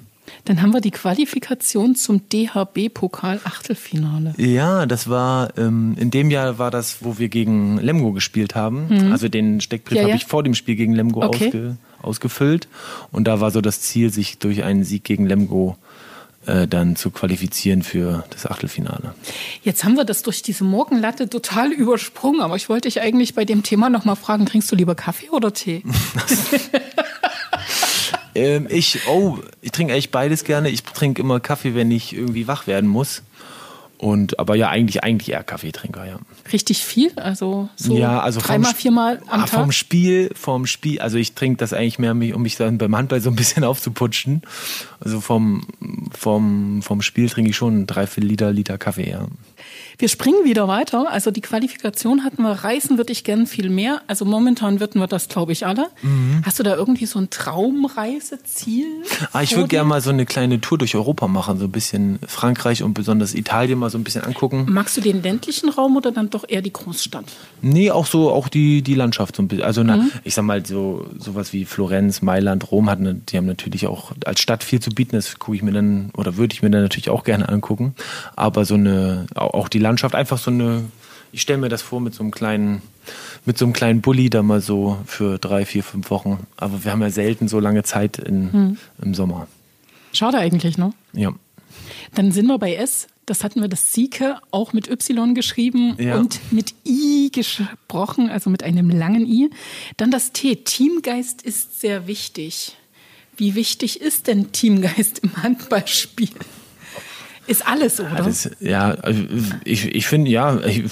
Dann 0.45 0.61
haben 0.61 0.71
wir 0.73 0.81
die 0.81 0.91
Qualifikation 0.91 1.95
zum 1.95 2.27
DHB-Pokal-Achtelfinale. 2.29 4.33
Ja, 4.37 4.85
das 4.85 5.09
war, 5.09 5.57
ähm, 5.57 5.95
in 5.97 6.11
dem 6.11 6.29
Jahr 6.31 6.59
war 6.59 6.71
das, 6.71 6.97
wo 7.01 7.17
wir 7.17 7.29
gegen 7.29 7.77
Lemgo 7.77 8.11
gespielt 8.11 8.55
haben. 8.55 8.87
Mhm. 8.89 9.11
Also 9.11 9.29
den 9.29 9.61
Steckbrief 9.61 9.95
ja, 9.95 10.03
ja. 10.03 10.09
habe 10.09 10.17
ich 10.17 10.25
vor 10.25 10.43
dem 10.43 10.53
Spiel 10.53 10.75
gegen 10.75 10.93
Lemgo 10.93 11.23
okay. 11.23 11.47
ausge, 11.47 11.77
ausgefüllt. 12.01 12.67
Und 13.11 13.25
da 13.25 13.39
war 13.39 13.51
so 13.51 13.61
das 13.61 13.81
Ziel, 13.81 14.11
sich 14.11 14.37
durch 14.37 14.63
einen 14.63 14.83
Sieg 14.83 15.03
gegen 15.03 15.25
Lemgo 15.25 15.77
äh, 16.45 16.67
dann 16.67 16.97
zu 16.97 17.09
qualifizieren 17.09 17.83
für 17.83 18.25
das 18.29 18.45
Achtelfinale. 18.45 19.15
Jetzt 19.61 19.85
haben 19.85 19.95
wir 19.95 20.03
das 20.03 20.23
durch 20.23 20.41
diese 20.41 20.65
Morgenlatte 20.65 21.29
total 21.29 21.71
übersprungen, 21.71 22.41
aber 22.41 22.57
ich 22.57 22.67
wollte 22.67 22.89
dich 22.89 22.99
eigentlich 22.99 23.33
bei 23.33 23.45
dem 23.45 23.63
Thema 23.63 23.89
nochmal 23.89 24.17
fragen, 24.17 24.45
trinkst 24.45 24.69
du 24.71 24.75
lieber 24.75 24.95
Kaffee 24.95 25.29
oder 25.29 25.53
Tee? 25.53 25.83
Ähm, 28.35 28.67
ich, 28.69 29.07
oh, 29.07 29.39
ich 29.61 29.71
trinke 29.71 29.93
eigentlich 29.93 30.11
beides 30.11 30.43
gerne. 30.43 30.69
Ich 30.69 30.83
trinke 30.83 31.21
immer 31.21 31.39
Kaffee, 31.39 31.75
wenn 31.75 31.91
ich 31.91 32.13
irgendwie 32.13 32.47
wach 32.47 32.67
werden 32.67 32.89
muss. 32.89 33.23
Und 34.03 34.37
aber 34.37 34.55
ja, 34.55 34.67
eigentlich, 34.67 35.01
eigentlich 35.01 35.31
eher 35.31 35.45
Kaffeetrinker, 35.45 36.05
ja. 36.05 36.19
Richtig 36.51 36.83
viel? 36.83 37.13
Also 37.15 37.69
so 37.77 37.97
ja, 37.97 38.19
also 38.19 38.41
dreimal, 38.41 38.73
viermal 38.73 39.21
am 39.27 39.43
ah, 39.43 39.45
Tag? 39.45 39.61
Vom 39.61 39.71
Spiel, 39.71 40.29
vom 40.35 40.65
Spiel, 40.65 40.99
also 40.99 41.17
ich 41.17 41.35
trinke 41.35 41.55
das 41.55 41.71
eigentlich 41.71 41.99
mehr, 41.99 42.11
um 42.11 42.41
mich 42.41 42.57
dann 42.57 42.77
beim 42.77 42.97
Handball 42.97 43.21
so 43.21 43.29
ein 43.29 43.37
bisschen 43.37 43.63
aufzuputschen. 43.63 44.41
Also 44.99 45.21
vom, 45.21 45.65
vom, 46.11 46.81
vom 46.81 47.01
Spiel 47.01 47.29
trinke 47.29 47.51
ich 47.51 47.55
schon 47.55 47.87
drei, 47.87 48.05
vier 48.05 48.25
Liter, 48.25 48.51
Liter 48.51 48.77
Kaffee, 48.77 49.09
ja. 49.09 49.27
Wir 49.97 50.09
springen 50.09 50.43
wieder 50.43 50.67
weiter. 50.67 51.09
Also 51.11 51.29
die 51.31 51.41
Qualifikation 51.41 52.23
hatten 52.23 52.41
wir. 52.43 52.51
Reisen 52.51 52.97
würde 52.97 53.11
ich 53.11 53.23
gern 53.23 53.45
viel 53.47 53.69
mehr. 53.69 54.01
Also 54.07 54.25
momentan 54.25 54.79
würden 54.79 54.99
wir 55.01 55.07
das, 55.07 55.27
glaube 55.27 55.51
ich, 55.51 55.65
alle. 55.65 55.87
Mhm. 56.01 56.41
Hast 56.45 56.59
du 56.59 56.63
da 56.63 56.75
irgendwie 56.75 57.05
so 57.05 57.19
ein 57.19 57.29
Traumreiseziel? 57.29 58.85
Ah, 59.31 59.41
ich 59.41 59.55
würde 59.55 59.67
gerne 59.67 59.87
mal 59.87 60.01
so 60.01 60.09
eine 60.09 60.25
kleine 60.25 60.59
Tour 60.61 60.77
durch 60.77 60.95
Europa 60.95 61.27
machen. 61.27 61.57
So 61.59 61.65
ein 61.65 61.71
bisschen 61.71 62.19
Frankreich 62.27 62.83
und 62.83 62.93
besonders 62.93 63.33
Italien 63.33 63.79
mal 63.79 63.89
so 63.89 63.97
ein 63.97 64.03
bisschen 64.03 64.23
angucken. 64.23 64.65
Magst 64.69 64.97
du 64.97 65.01
den 65.01 65.21
ländlichen 65.21 65.69
Raum 65.69 65.95
oder 65.97 66.11
dann 66.11 66.29
doch 66.29 66.45
eher 66.47 66.61
die 66.61 66.73
Großstadt? 66.73 67.25
Nee, 67.61 67.91
auch 67.91 68.05
so, 68.05 68.31
auch 68.31 68.47
die, 68.47 68.81
die 68.81 68.95
Landschaft 68.95 69.35
so 69.35 69.43
ein 69.43 69.47
bisschen. 69.47 69.63
Also, 69.65 69.83
na, 69.83 70.05
ich 70.23 70.33
sag 70.33 70.43
mal, 70.43 70.65
so 70.65 71.05
sowas 71.17 71.53
wie 71.53 71.65
Florenz, 71.65 72.21
Mailand, 72.21 72.71
Rom 72.71 72.89
hat, 72.89 72.99
ne- 72.99 73.15
die 73.29 73.37
haben 73.37 73.45
natürlich 73.45 73.87
auch 73.87 74.11
als 74.25 74.41
Stadt 74.41 74.63
viel 74.63 74.79
zu 74.79 74.89
bieten. 74.89 75.15
Das 75.15 75.39
gucke 75.39 75.55
ich 75.55 75.63
mir 75.63 75.71
dann, 75.71 76.09
oder 76.17 76.37
würde 76.37 76.53
ich 76.53 76.61
mir 76.61 76.69
dann 76.69 76.81
natürlich 76.81 77.09
auch 77.09 77.23
gerne 77.23 77.47
angucken. 77.49 77.95
Aber 78.35 78.65
so 78.65 78.73
eine, 78.75 79.27
au- 79.35 79.47
auch 79.53 79.69
die 79.69 79.79
Landschaft, 79.83 80.15
einfach 80.15 80.37
so 80.39 80.49
eine, 80.49 80.85
ich 81.31 81.41
stelle 81.41 81.59
mir 81.59 81.69
das 81.69 81.81
vor 81.81 82.01
mit 82.01 82.13
so 82.15 82.23
einem 82.23 82.31
kleinen, 82.31 82.81
mit 83.45 83.57
so 83.57 83.65
einem 83.65 83.73
kleinen 83.73 84.01
Bulli 84.01 84.29
da 84.29 84.41
mal 84.41 84.61
so 84.61 84.97
für 85.05 85.37
drei, 85.37 85.65
vier, 85.65 85.83
fünf 85.83 86.09
Wochen. 86.09 86.47
Aber 86.57 86.83
wir 86.83 86.91
haben 86.91 87.01
ja 87.01 87.09
selten 87.11 87.47
so 87.47 87.59
lange 87.59 87.83
Zeit 87.83 88.17
in, 88.17 88.77
im 89.01 89.13
Sommer. 89.13 89.47
Schade 90.13 90.37
eigentlich, 90.37 90.77
ne? 90.77 90.93
Ja. 91.13 91.33
Dann 92.15 92.31
sind 92.31 92.47
wir 92.47 92.57
bei 92.57 92.75
S. 92.75 93.07
Das 93.25 93.43
hatten 93.43 93.61
wir 93.61 93.69
das 93.69 93.93
Sieke 93.93 94.37
auch 94.51 94.73
mit 94.73 94.89
Y 94.89 95.33
geschrieben 95.33 95.95
Ja. 95.97 96.17
und 96.17 96.39
mit 96.51 96.73
I 96.85 97.31
gesprochen, 97.31 98.29
also 98.29 98.49
mit 98.49 98.63
einem 98.63 98.89
langen 98.89 99.25
I. 99.25 99.49
Dann 99.97 100.11
das 100.11 100.33
T. 100.33 100.57
Teamgeist 100.57 101.41
ist 101.41 101.79
sehr 101.79 102.05
wichtig. 102.07 102.75
Wie 103.37 103.55
wichtig 103.55 104.01
ist 104.01 104.27
denn 104.27 104.51
Teamgeist 104.51 105.19
im 105.19 105.41
Handballspiel? 105.41 106.29
Ist 107.47 107.67
alles, 107.67 107.99
oder? 107.99 108.15
Das, 108.15 108.49
ja, 108.59 108.91
also 108.91 109.21
ich, 109.63 109.85
ich 109.93 110.07
finde, 110.07 110.31
ja, 110.31 110.59
ich, 110.61 110.85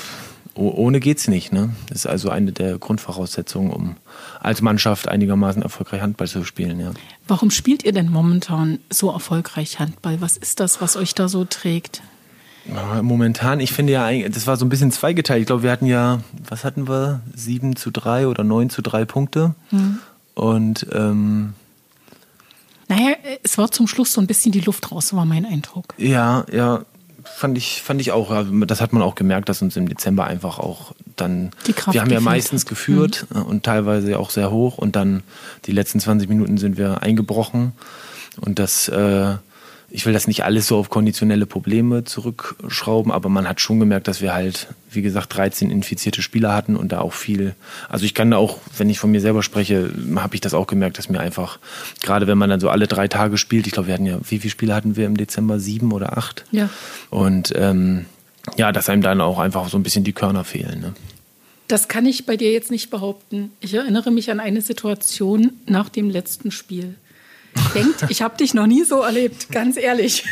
oh- 0.53 0.71
ohne 0.75 0.99
geht's 0.99 1.27
nicht. 1.27 1.53
Ne? 1.53 1.69
Das 1.87 1.99
ist 1.99 2.07
also 2.07 2.29
eine 2.29 2.51
der 2.51 2.77
Grundvoraussetzungen, 2.77 3.71
um 3.71 3.95
als 4.41 4.61
Mannschaft 4.61 5.07
einigermaßen 5.07 5.61
erfolgreich 5.61 6.01
Handball 6.01 6.27
zu 6.27 6.43
spielen. 6.43 6.79
Ja. 6.79 6.91
Warum 7.27 7.51
spielt 7.51 7.83
ihr 7.83 7.93
denn 7.93 8.09
momentan 8.11 8.79
so 8.89 9.11
erfolgreich 9.11 9.79
Handball? 9.79 10.19
Was 10.19 10.35
ist 10.37 10.59
das, 10.59 10.81
was 10.81 10.97
euch 10.97 11.15
da 11.15 11.27
so 11.29 11.45
trägt? 11.45 12.01
Ja, 12.65 13.01
Momentan, 13.01 13.59
ich 13.59 13.71
finde 13.71 13.93
ja, 13.93 14.11
das 14.29 14.45
war 14.45 14.55
so 14.57 14.65
ein 14.65 14.69
bisschen 14.69 14.91
zweigeteilt. 14.91 15.41
Ich 15.41 15.47
glaube, 15.47 15.63
wir 15.63 15.71
hatten 15.71 15.87
ja, 15.87 16.19
was 16.47 16.63
hatten 16.63 16.87
wir? 16.87 17.21
7 17.33 17.75
zu 17.75 17.89
3 17.89 18.27
oder 18.27 18.43
9 18.43 18.69
zu 18.69 18.81
3 18.83 19.05
Punkte. 19.05 19.55
Und 20.35 20.85
ähm, 20.93 21.53
Naja, 22.91 23.15
es 23.41 23.57
war 23.57 23.71
zum 23.71 23.87
Schluss 23.87 24.11
so 24.11 24.19
ein 24.19 24.27
bisschen 24.27 24.51
die 24.51 24.59
Luft 24.59 24.91
raus, 24.91 25.13
war 25.13 25.25
mein 25.25 25.45
Eindruck. 25.45 25.93
ja, 25.97 26.45
ja, 26.51 26.83
fand 27.23 27.57
ich, 27.57 27.81
fand 27.81 28.01
ich 28.01 28.11
auch. 28.11 28.31
Also 28.31 28.51
Das 28.65 28.81
hat 28.81 28.91
man 28.91 29.01
auch 29.01 29.15
gemerkt, 29.15 29.47
dass 29.47 29.61
uns 29.61 29.77
im 29.77 29.87
Dezember 29.87 30.25
einfach 30.25 30.59
auch 30.59 30.93
dann. 31.15 31.51
Die 31.67 31.73
Kraft 31.73 31.93
wir 31.93 32.01
haben 32.01 32.11
ja 32.11 32.19
meistens 32.19 32.63
hat. 32.63 32.69
geführt 32.69 33.27
äh, 33.33 33.37
und 33.39 33.63
teilweise 33.63 34.19
auch 34.19 34.29
sehr 34.29 34.51
hoch. 34.51 34.77
Und 34.77 34.95
dann 34.95 35.23
die 35.65 35.71
letzten 35.71 35.99
20 36.01 36.27
Minuten 36.27 36.57
sind 36.57 36.77
wir 36.77 37.01
eingebrochen. 37.01 37.71
Und 38.41 38.59
das, 38.59 38.89
äh, 38.89 39.35
ich 39.93 40.05
will 40.05 40.13
das 40.13 40.25
nicht 40.25 40.45
alles 40.45 40.67
so 40.67 40.77
auf 40.77 40.89
konditionelle 40.89 41.45
Probleme 41.45 42.05
zurückschrauben, 42.05 43.11
aber 43.11 43.27
man 43.27 43.47
hat 43.47 43.59
schon 43.59 43.79
gemerkt, 43.79 44.07
dass 44.07 44.21
wir 44.21 44.33
halt, 44.33 44.67
wie 44.89 45.01
gesagt, 45.01 45.35
13 45.35 45.69
infizierte 45.69 46.21
Spieler 46.21 46.53
hatten 46.53 46.77
und 46.77 46.93
da 46.93 47.01
auch 47.01 47.11
viel. 47.11 47.55
Also 47.89 48.05
ich 48.05 48.13
kann 48.13 48.31
da 48.31 48.37
auch, 48.37 48.57
wenn 48.77 48.89
ich 48.89 48.99
von 48.99 49.11
mir 49.11 49.19
selber 49.19 49.43
spreche, 49.43 49.91
habe 50.15 50.35
ich 50.35 50.41
das 50.41 50.53
auch 50.53 50.65
gemerkt, 50.65 50.97
dass 50.97 51.09
mir 51.09 51.19
einfach, 51.19 51.59
gerade 52.01 52.25
wenn 52.27 52.37
man 52.37 52.49
dann 52.49 52.61
so 52.61 52.69
alle 52.69 52.87
drei 52.87 53.09
Tage 53.09 53.37
spielt, 53.37 53.67
ich 53.67 53.73
glaube, 53.73 53.87
wir 53.87 53.93
hatten 53.93 54.05
ja, 54.05 54.17
wie 54.21 54.39
viele 54.39 54.51
Spiele 54.51 54.73
hatten 54.73 54.95
wir 54.95 55.05
im 55.05 55.17
Dezember? 55.17 55.59
Sieben 55.59 55.91
oder 55.91 56.17
acht? 56.17 56.45
Ja. 56.51 56.69
Und 57.09 57.53
ähm, 57.57 58.05
ja, 58.57 58.71
dass 58.71 58.89
einem 58.89 59.01
dann 59.01 59.19
auch 59.19 59.39
einfach 59.39 59.67
so 59.67 59.77
ein 59.77 59.83
bisschen 59.83 60.05
die 60.05 60.13
Körner 60.13 60.45
fehlen. 60.45 60.79
Ne? 60.79 60.93
Das 61.67 61.87
kann 61.87 62.05
ich 62.05 62.25
bei 62.25 62.37
dir 62.37 62.51
jetzt 62.51 62.71
nicht 62.71 62.89
behaupten. 62.89 63.51
Ich 63.59 63.73
erinnere 63.73 64.11
mich 64.11 64.31
an 64.31 64.39
eine 64.39 64.61
Situation 64.61 65.51
nach 65.67 65.89
dem 65.89 66.09
letzten 66.09 66.51
Spiel. 66.51 66.95
Denkt, 67.75 68.05
ich 68.09 68.21
habe 68.21 68.37
dich 68.37 68.53
noch 68.53 68.67
nie 68.67 68.83
so 68.83 69.01
erlebt, 69.01 69.49
ganz 69.51 69.77
ehrlich. 69.77 70.25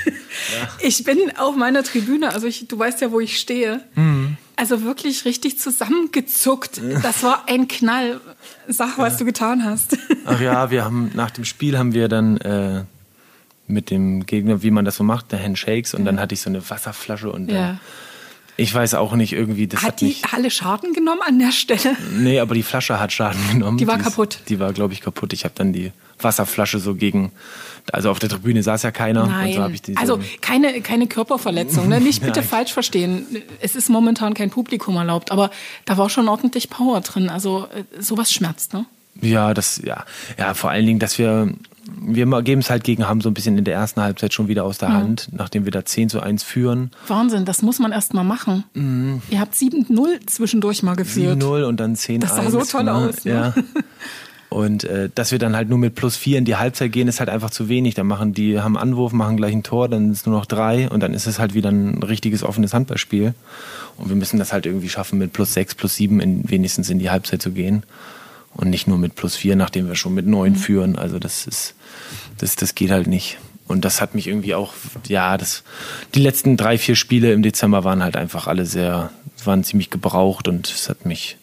Ich 0.82 1.04
bin 1.04 1.18
auf 1.38 1.56
meiner 1.56 1.84
Tribüne, 1.84 2.34
also 2.34 2.48
ich, 2.48 2.68
du 2.68 2.78
weißt 2.78 3.02
ja, 3.02 3.12
wo 3.12 3.20
ich 3.20 3.40
stehe. 3.40 3.82
Also 4.56 4.84
wirklich 4.84 5.26
richtig 5.26 5.58
zusammengezuckt. 5.60 6.82
Das 7.02 7.24
war 7.24 7.44
ein 7.48 7.68
Knall. 7.68 8.20
Sag, 8.68 8.98
was 8.98 9.18
du 9.18 9.26
getan 9.26 9.64
hast. 9.64 9.98
Ach 10.26 10.40
ja, 10.40 10.70
wir 10.72 10.84
haben 10.84 11.12
nach 11.14 11.32
dem 11.32 11.46
Spiel 11.46 11.78
haben 11.78 11.94
wir 11.94 12.08
dann 12.10 12.38
äh, 12.38 12.84
mit 13.68 13.90
dem 13.90 14.26
Gegner, 14.26 14.62
wie 14.64 14.72
man 14.72 14.84
das 14.86 14.96
so 14.98 15.04
macht, 15.04 15.32
der 15.32 15.42
Handshakes 15.42 15.94
und 15.94 16.06
dann 16.06 16.20
hatte 16.20 16.34
ich 16.34 16.42
so 16.42 16.50
eine 16.50 16.68
Wasserflasche 16.70 17.32
und 17.32 17.50
Ja. 17.52 17.80
Ich 18.60 18.74
weiß 18.74 18.94
auch 18.96 19.14
nicht 19.14 19.34
irgendwie, 19.34 19.68
das 19.68 19.82
hat, 19.82 19.94
Hat 19.94 20.02
die. 20.02 20.16
Halle 20.32 20.52
Schaden 20.52 20.94
genommen 20.94 21.22
an 21.26 21.40
der 21.40 21.52
Stelle? 21.52 21.96
Nee, 22.18 22.40
aber 22.40 22.54
die 22.56 22.64
Flasche 22.64 23.00
hat 23.00 23.12
Schaden 23.12 23.40
genommen. 23.52 23.78
Die 23.78 23.88
war 23.88 23.98
ist- 23.98 24.04
kaputt. 24.04 24.40
Die 24.50 24.60
war, 24.60 24.74
glaube 24.74 24.94
ich, 24.94 25.02
kaputt. 25.02 25.34
Ich 25.34 25.44
habe 25.44 25.54
dann 25.58 25.74
die 25.74 25.92
Wasserflasche 26.22 26.80
so 26.80 26.96
gegen. 26.96 27.32
Also 27.92 28.12
auf 28.12 28.20
der 28.20 28.30
Tribüne 28.30 28.62
saß 28.62 28.84
ja 28.84 28.92
keiner. 28.92 29.24
Und 29.24 29.30
Nein. 29.32 29.54
so 29.54 29.68
die 29.68 29.98
also 29.98 30.20
keine, 30.42 30.82
keine 30.82 31.08
Körperverletzung. 31.08 31.88
Ne? 31.88 32.00
Nicht 32.02 32.22
bitte 32.26 32.44
falsch 32.44 32.74
verstehen. 32.74 33.26
Es 33.62 33.76
ist 33.76 33.90
momentan 33.90 34.34
kein 34.34 34.50
Publikum 34.50 34.96
erlaubt, 34.98 35.32
aber 35.32 35.50
da 35.86 35.98
war 35.98 36.10
schon 36.10 36.28
ordentlich 36.28 36.70
Power 36.70 37.02
drin. 37.02 37.30
Also 37.30 37.68
äh, 37.74 38.02
sowas 38.02 38.32
schmerzt, 38.32 38.74
ne? 38.74 38.86
Ja, 39.22 39.54
das, 39.54 39.82
ja, 39.84 40.06
ja, 40.38 40.54
vor 40.54 40.70
allen 40.70 40.86
Dingen, 40.86 41.00
dass 41.00 41.18
wir, 41.18 41.52
wir 42.02 42.26
geben 42.42 42.62
es 42.62 42.70
halt 42.70 42.84
gegen 42.84 43.08
Hamm 43.08 43.22
so 43.22 43.30
ein 43.30 43.34
bisschen 43.34 43.58
in 43.58 43.64
der 43.64 43.76
ersten 43.76 44.02
Halbzeit 44.02 44.34
schon 44.34 44.48
wieder 44.48 44.64
aus 44.64 44.78
der 44.78 44.92
Hand, 44.94 45.30
nachdem 45.32 45.66
wir 45.66 45.72
da 45.72 45.86
10 45.86 46.10
zu 46.10 46.20
1 46.20 46.44
führen. 46.44 46.92
Wahnsinn, 47.08 47.46
das 47.46 47.62
muss 47.62 47.80
man 47.80 47.92
erst 47.92 48.14
mal 48.14 48.24
machen. 48.24 48.64
Ihr 49.30 49.40
habt 49.40 49.54
7-0 49.54 50.28
zwischendurch 50.28 50.84
mal 50.84 50.96
geführt. 50.96 51.42
7-0 51.42 51.64
und 51.64 51.80
dann 51.80 51.96
10-1. 51.96 52.20
Das 52.20 52.36
sah 52.36 52.50
so 52.50 52.62
toll 52.62 52.84
ne? 52.86 52.94
aus, 52.94 53.26
ne? 53.26 53.32
Ja. 53.32 53.54
Und 54.50 54.84
äh, 54.84 55.10
dass 55.14 55.32
wir 55.32 55.38
dann 55.38 55.56
halt 55.56 55.70
nur 55.70 55.78
mit 55.78 55.94
plus 55.94 56.18
4 56.18 56.40
in 56.40 56.46
die 56.46 56.56
Halbzeit 56.56 56.92
gehen, 56.92 57.08
ist 57.08 57.20
halt 57.20 57.30
einfach 57.30 57.52
zu 57.52 57.70
wenig. 57.70 57.94
Dann 57.94 58.08
machen 58.08 58.34
die, 58.34 58.60
haben 58.60 58.78
Anwurf, 58.78 59.14
machen 59.14 59.38
gleich 59.38 59.54
ein 59.54 59.62
Tor, 59.62 59.88
dann 59.88 60.12
ist 60.12 60.26
nur 60.26 60.36
noch 60.36 60.48
drei 60.48 60.90
und 60.90 61.02
dann 61.02 61.14
ist 61.14 61.28
es 61.28 61.38
halt 61.38 61.54
wieder 61.54 61.70
ein 61.70 62.02
richtiges 62.02 62.44
offenes 62.44 62.74
Handballspiel. 62.74 63.36
Und 63.98 64.10
wir 64.10 64.16
müssen 64.16 64.40
das 64.40 64.52
halt 64.52 64.66
irgendwie 64.66 64.90
schaffen, 64.90 65.20
mit 65.20 65.34
plus 65.34 65.54
6, 65.54 65.76
plus 65.76 65.96
7 65.96 66.20
in, 66.20 66.50
wenigstens 66.50 66.90
in 66.90 66.98
die 66.98 67.12
Halbzeit 67.12 67.44
zu 67.44 67.52
gehen. 67.52 67.84
Und 68.56 68.70
nicht 68.70 68.88
nur 68.88 68.98
mit 68.98 69.16
plus 69.16 69.36
4, 69.36 69.56
nachdem 69.56 69.88
wir 69.88 69.96
schon 69.96 70.14
mit 70.14 70.28
9 70.28 70.56
führen. 70.56 70.96
Also 70.98 71.20
das 71.20 71.48
ist, 71.48 71.76
das, 72.38 72.56
das 72.56 72.76
geht 72.76 72.92
halt 72.92 73.08
nicht. 73.08 73.38
Und 73.68 73.86
das 73.86 74.02
hat 74.02 74.16
mich 74.16 74.28
irgendwie 74.28 74.56
auch, 74.56 74.74
ja, 75.08 75.38
das, 75.38 75.64
die 76.16 76.22
letzten 76.22 76.58
drei, 76.58 76.80
vier 76.80 76.96
Spiele 76.96 77.32
im 77.34 77.44
Dezember 77.44 77.84
waren 77.84 78.04
halt 78.04 78.18
einfach 78.18 78.48
alle 78.48 78.66
sehr, 78.66 79.12
waren 79.46 79.64
ziemlich 79.64 79.92
gebraucht 79.92 80.48
und 80.48 80.68
es 80.68 80.90
hat 80.90 81.06
mich, 81.06 81.38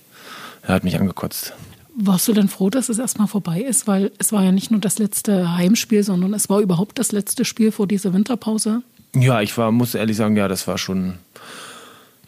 ja, 0.65 0.71
hat 0.71 0.83
mich 0.83 0.99
angekotzt. 0.99 1.53
Warst 1.95 2.27
du 2.27 2.33
denn 2.33 2.49
froh, 2.49 2.69
dass 2.69 2.89
es 2.89 2.99
erstmal 2.99 3.29
vorbei 3.29 3.61
ist? 3.61 3.87
Weil 3.87 4.11
es 4.19 4.33
war 4.33 4.43
ja 4.43 4.51
nicht 4.53 4.73
nur 4.73 4.81
das 4.81 4.99
letzte 4.99 5.57
Heimspiel, 5.57 6.03
sondern 6.03 6.35
es 6.35 6.51
war 6.51 6.61
überhaupt 6.61 6.99
das 6.99 7.13
letzte 7.13 7.45
Spiel 7.45 7.71
vor 7.71 7.87
dieser 7.87 8.13
Winterpause. 8.13 8.83
Ja, 9.15 9.41
ich 9.41 9.57
war, 9.57 9.71
muss 9.71 9.95
ehrlich 9.95 10.17
sagen, 10.17 10.37
ja, 10.37 10.49
das 10.49 10.67
war 10.67 10.79
schon, 10.79 11.15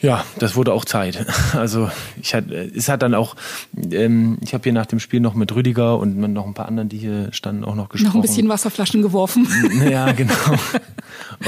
ja, 0.01 0.25
das 0.39 0.55
wurde 0.57 0.73
auch 0.73 0.85
Zeit. 0.85 1.27
Also 1.55 1.91
ich 2.23 2.35
hat, 2.35 2.51
es 2.51 2.89
hat 2.89 3.03
dann 3.03 3.15
auch, 3.15 3.35
ähm, 3.91 4.39
ich 4.43 4.55
habe 4.55 4.63
hier 4.65 4.73
nach 4.73 4.87
dem 4.87 5.01
Spiel 5.01 5.21
noch 5.21 5.35
mit 5.35 5.55
Rüdiger 5.55 5.99
und 5.99 6.17
mit 6.17 6.31
noch 6.31 6.47
ein 6.47 6.55
paar 6.55 6.67
anderen, 6.69 6.89
die 6.89 6.99
hier 6.99 7.29
standen, 7.33 7.65
auch 7.65 7.75
noch 7.75 7.89
gesprochen. 7.89 8.09
Noch 8.09 8.15
ein 8.17 8.23
bisschen 8.23 8.49
Wasserflaschen 8.49 9.03
geworfen. 9.03 9.47
Ja, 9.91 10.13
genau. 10.13 10.35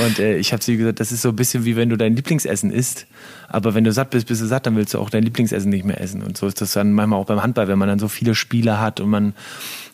Und 0.05 0.19
äh, 0.19 0.37
ich 0.39 0.53
habe 0.53 0.63
ihr 0.67 0.77
gesagt, 0.77 1.01
das 1.01 1.13
ist 1.13 1.23
so 1.23 1.29
ein 1.31 1.37
bisschen 1.37 1.65
wie 1.65 1.77
wenn 1.77 1.91
du 1.91 1.97
dein 1.97 2.17
Lieblingsessen 2.17 2.71
isst, 2.73 3.07
aber 3.49 3.75
wenn 3.75 3.85
du 3.85 3.93
satt 3.93 4.11
bist, 4.11 4.27
bist 4.27 4.41
du 4.41 4.47
satt, 4.47 4.67
dann 4.67 4.77
willst 4.77 4.95
du 4.95 4.99
auch 4.99 5.11
dein 5.11 5.23
Lieblingsessen 5.23 5.71
nicht 5.71 5.85
mehr 5.85 6.01
essen. 6.01 6.23
Und 6.23 6.37
so 6.39 6.47
ist 6.47 6.61
das 6.61 6.73
dann 6.73 6.93
manchmal 6.93 7.19
auch 7.21 7.27
beim 7.27 7.43
Handball, 7.43 7.69
wenn 7.69 7.79
man 7.79 7.89
dann 7.89 7.99
so 7.99 8.09
viele 8.09 8.35
Spiele 8.35 8.81
hat 8.81 9.01
und 9.01 9.11
man 9.11 9.35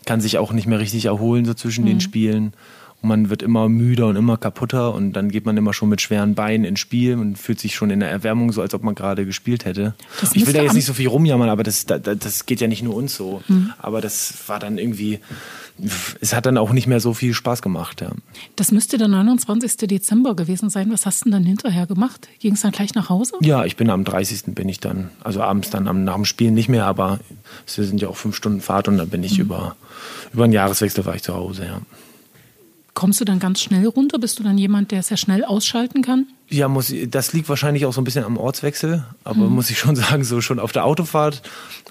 kann 0.05 0.21
sich 0.21 0.38
auch 0.38 0.53
nicht 0.53 0.66
mehr 0.69 0.79
richtig 0.79 1.07
erholen 1.07 1.45
so 1.45 1.55
zwischen 1.55 1.85
Mhm. 1.85 1.88
den 1.88 2.01
Spielen. 2.01 2.53
Man 3.07 3.31
wird 3.31 3.42
immer 3.42 3.69
müder 3.69 4.09
und 4.09 4.16
immer 4.16 4.37
kaputter 4.37 4.95
und 4.95 5.12
dann 5.12 5.31
geht 5.31 5.47
man 5.47 5.57
immer 5.57 5.73
schon 5.73 5.88
mit 5.88 6.01
schweren 6.01 6.35
Beinen 6.35 6.64
ins 6.64 6.81
Spiel 6.81 7.14
und 7.14 7.37
fühlt 7.38 7.61
sich 7.61 7.75
schon 7.75 7.90
in 7.90 8.01
der 8.01 8.11
Erwärmung 8.11 8.53
so, 8.53 8.61
als 8.61 8.75
ob 8.75 8.83
man 8.83 8.95
gerade 8.95 9.25
gespielt 9.25 9.64
hätte. 9.64 9.95
Das 10.21 10.35
ich 10.35 10.47
will 10.47 10.53
da 10.53 10.62
jetzt 10.62 10.75
nicht 10.75 10.87
so 10.87 10.95
viel 10.95 11.09
rumjammern, 11.09 11.49
aber 11.49 11.62
das, 11.62 11.87
das, 11.87 12.01
das 12.03 12.47
geht 12.47 12.61
ja 12.61 12.69
nicht 12.69 12.83
nur 12.83 12.95
uns 12.95 13.14
so. 13.14 13.42
Mhm. 13.49 13.73
Aber 13.79 14.01
das 14.01 14.35
war 14.49 14.59
dann 14.59 14.79
irgendwie, 14.79 15.21
es 16.21 16.35
hat 16.35 16.47
dann 16.47 16.59
auch 16.59 16.73
nicht 16.73 16.87
mehr 16.87 17.01
so 17.01 17.14
viel 17.14 17.35
Spaß 17.35 17.62
gemacht. 17.62 18.01
Ja. 18.01 18.11
Das 18.57 18.73
müsste 18.73 18.99
der 18.99 19.09
29. 19.09 19.77
Dezember 19.88 20.35
gewesen 20.35 20.71
sein. 20.71 20.90
Was 20.90 21.07
hast 21.07 21.21
du 21.21 21.25
denn 21.25 21.33
dann 21.33 21.45
hinterher 21.45 21.87
gemacht? 21.87 22.29
Ging 22.38 22.55
es 22.55 22.62
dann 22.62 22.73
gleich 22.73 22.95
nach 22.95 23.11
Hause? 23.11 23.35
Ja, 23.40 23.64
ich 23.64 23.77
bin 23.77 23.90
am 23.90 24.05
30. 24.05 24.55
bin 24.55 24.69
ich 24.69 24.81
dann, 24.81 25.11
also 25.23 25.42
abends 25.42 25.71
dann 25.71 25.87
am, 25.87 26.05
nach 26.05 26.14
dem 26.14 26.25
Spiel 26.25 26.51
nicht 26.51 26.69
mehr, 26.69 26.87
aber 26.87 27.21
es 27.66 27.75
sind 27.75 28.01
ja 28.01 28.09
auch 28.09 28.16
fünf 28.16 28.37
Stunden 28.37 28.61
Fahrt 28.61 28.88
und 28.88 28.97
dann 28.99 29.11
bin 29.11 29.23
ich 29.23 29.38
über, 29.38 29.77
über 30.33 30.45
einen 30.45 30.53
Jahreswechsel 30.53 31.05
war 31.05 31.14
ich 31.14 31.23
zu 31.23 31.35
Hause, 31.35 31.66
ja. 31.66 31.81
Kommst 32.97 33.21
du 33.21 33.27
dann 33.27 33.39
ganz 33.39 33.61
schnell 33.61 33.87
runter? 33.87 34.19
Bist 34.19 34.39
du 34.39 34.43
dann 34.43 34.57
jemand, 34.57 34.91
der 34.91 35.03
sehr 35.03 35.19
schnell 35.19 35.45
ausschalten 35.45 36.01
kann? 36.01 36.29
Ja, 36.49 36.67
muss, 36.67 36.95
das 37.09 37.35
liegt 37.35 37.47
wahrscheinlich 37.51 37.85
auch 37.85 37.93
so 37.93 38.01
ein 38.01 38.05
bisschen 38.05 38.25
am 38.25 38.39
Ortswechsel, 38.39 39.05
aber 39.23 39.51
muss 39.51 39.69
ich 39.69 39.79
schon 39.79 39.97
sagen, 39.97 40.25
so 40.25 40.41
schon 40.41 40.59
auf 40.59 40.73
der 40.73 40.87
Autofahrt 40.87 41.43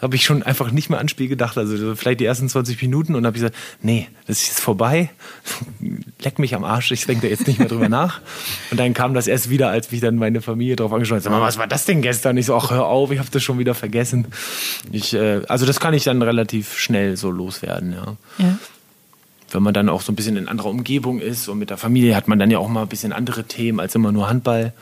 habe 0.01 0.15
ich 0.15 0.23
schon 0.25 0.41
einfach 0.41 0.71
nicht 0.71 0.89
mehr 0.89 0.97
an 0.97 1.07
Spiel 1.07 1.27
gedacht. 1.27 1.59
Also 1.59 1.77
so 1.77 1.95
vielleicht 1.95 2.21
die 2.21 2.25
ersten 2.25 2.49
20 2.49 2.81
Minuten 2.81 3.13
und 3.13 3.23
habe 3.27 3.37
ich 3.37 3.43
gesagt, 3.43 3.55
nee, 3.83 4.07
das 4.25 4.41
ist 4.41 4.47
jetzt 4.47 4.61
vorbei. 4.61 5.11
Leck 6.23 6.39
mich 6.39 6.55
am 6.55 6.63
Arsch, 6.63 6.91
ich 6.91 7.05
denke 7.05 7.27
da 7.27 7.27
jetzt 7.27 7.45
nicht 7.45 7.59
mehr 7.59 7.67
drüber 7.67 7.87
nach. 7.89 8.21
Und 8.71 8.79
dann 8.79 8.95
kam 8.95 9.13
das 9.13 9.27
erst 9.27 9.51
wieder, 9.51 9.69
als 9.69 9.91
mich 9.91 10.01
dann 10.01 10.15
meine 10.15 10.41
Familie 10.41 10.75
drauf 10.75 10.91
angeschaut 10.91 11.17
hat. 11.17 11.23
Sag 11.23 11.33
mal, 11.33 11.41
was 11.41 11.59
war 11.59 11.67
das 11.67 11.85
denn 11.85 12.01
gestern? 12.01 12.35
Ich 12.37 12.47
so, 12.47 12.55
ach 12.55 12.71
hör 12.71 12.87
auf, 12.87 13.11
ich 13.11 13.19
habe 13.19 13.29
das 13.29 13.43
schon 13.43 13.59
wieder 13.59 13.75
vergessen. 13.75 14.25
Ich, 14.91 15.13
äh, 15.13 15.41
also 15.47 15.67
das 15.67 15.79
kann 15.79 15.93
ich 15.93 16.03
dann 16.03 16.23
relativ 16.23 16.79
schnell 16.79 17.15
so 17.15 17.29
loswerden, 17.29 17.91
ja. 17.91 18.17
Ja. 18.39 18.57
Wenn 19.55 19.63
man 19.63 19.73
dann 19.73 19.89
auch 19.89 20.01
so 20.01 20.11
ein 20.11 20.15
bisschen 20.15 20.37
in 20.37 20.47
anderer 20.47 20.69
Umgebung 20.69 21.19
ist 21.19 21.47
und 21.47 21.57
mit 21.57 21.69
der 21.69 21.77
Familie 21.77 22.15
hat 22.15 22.27
man 22.27 22.37
dann 22.37 22.51
ja 22.51 22.59
auch 22.59 22.67
mal 22.67 22.83
ein 22.83 22.87
bisschen 22.87 23.13
andere 23.13 23.45
Themen 23.45 23.79
als 23.79 23.95
immer 23.95 24.11
nur 24.11 24.29
Handball. 24.29 24.73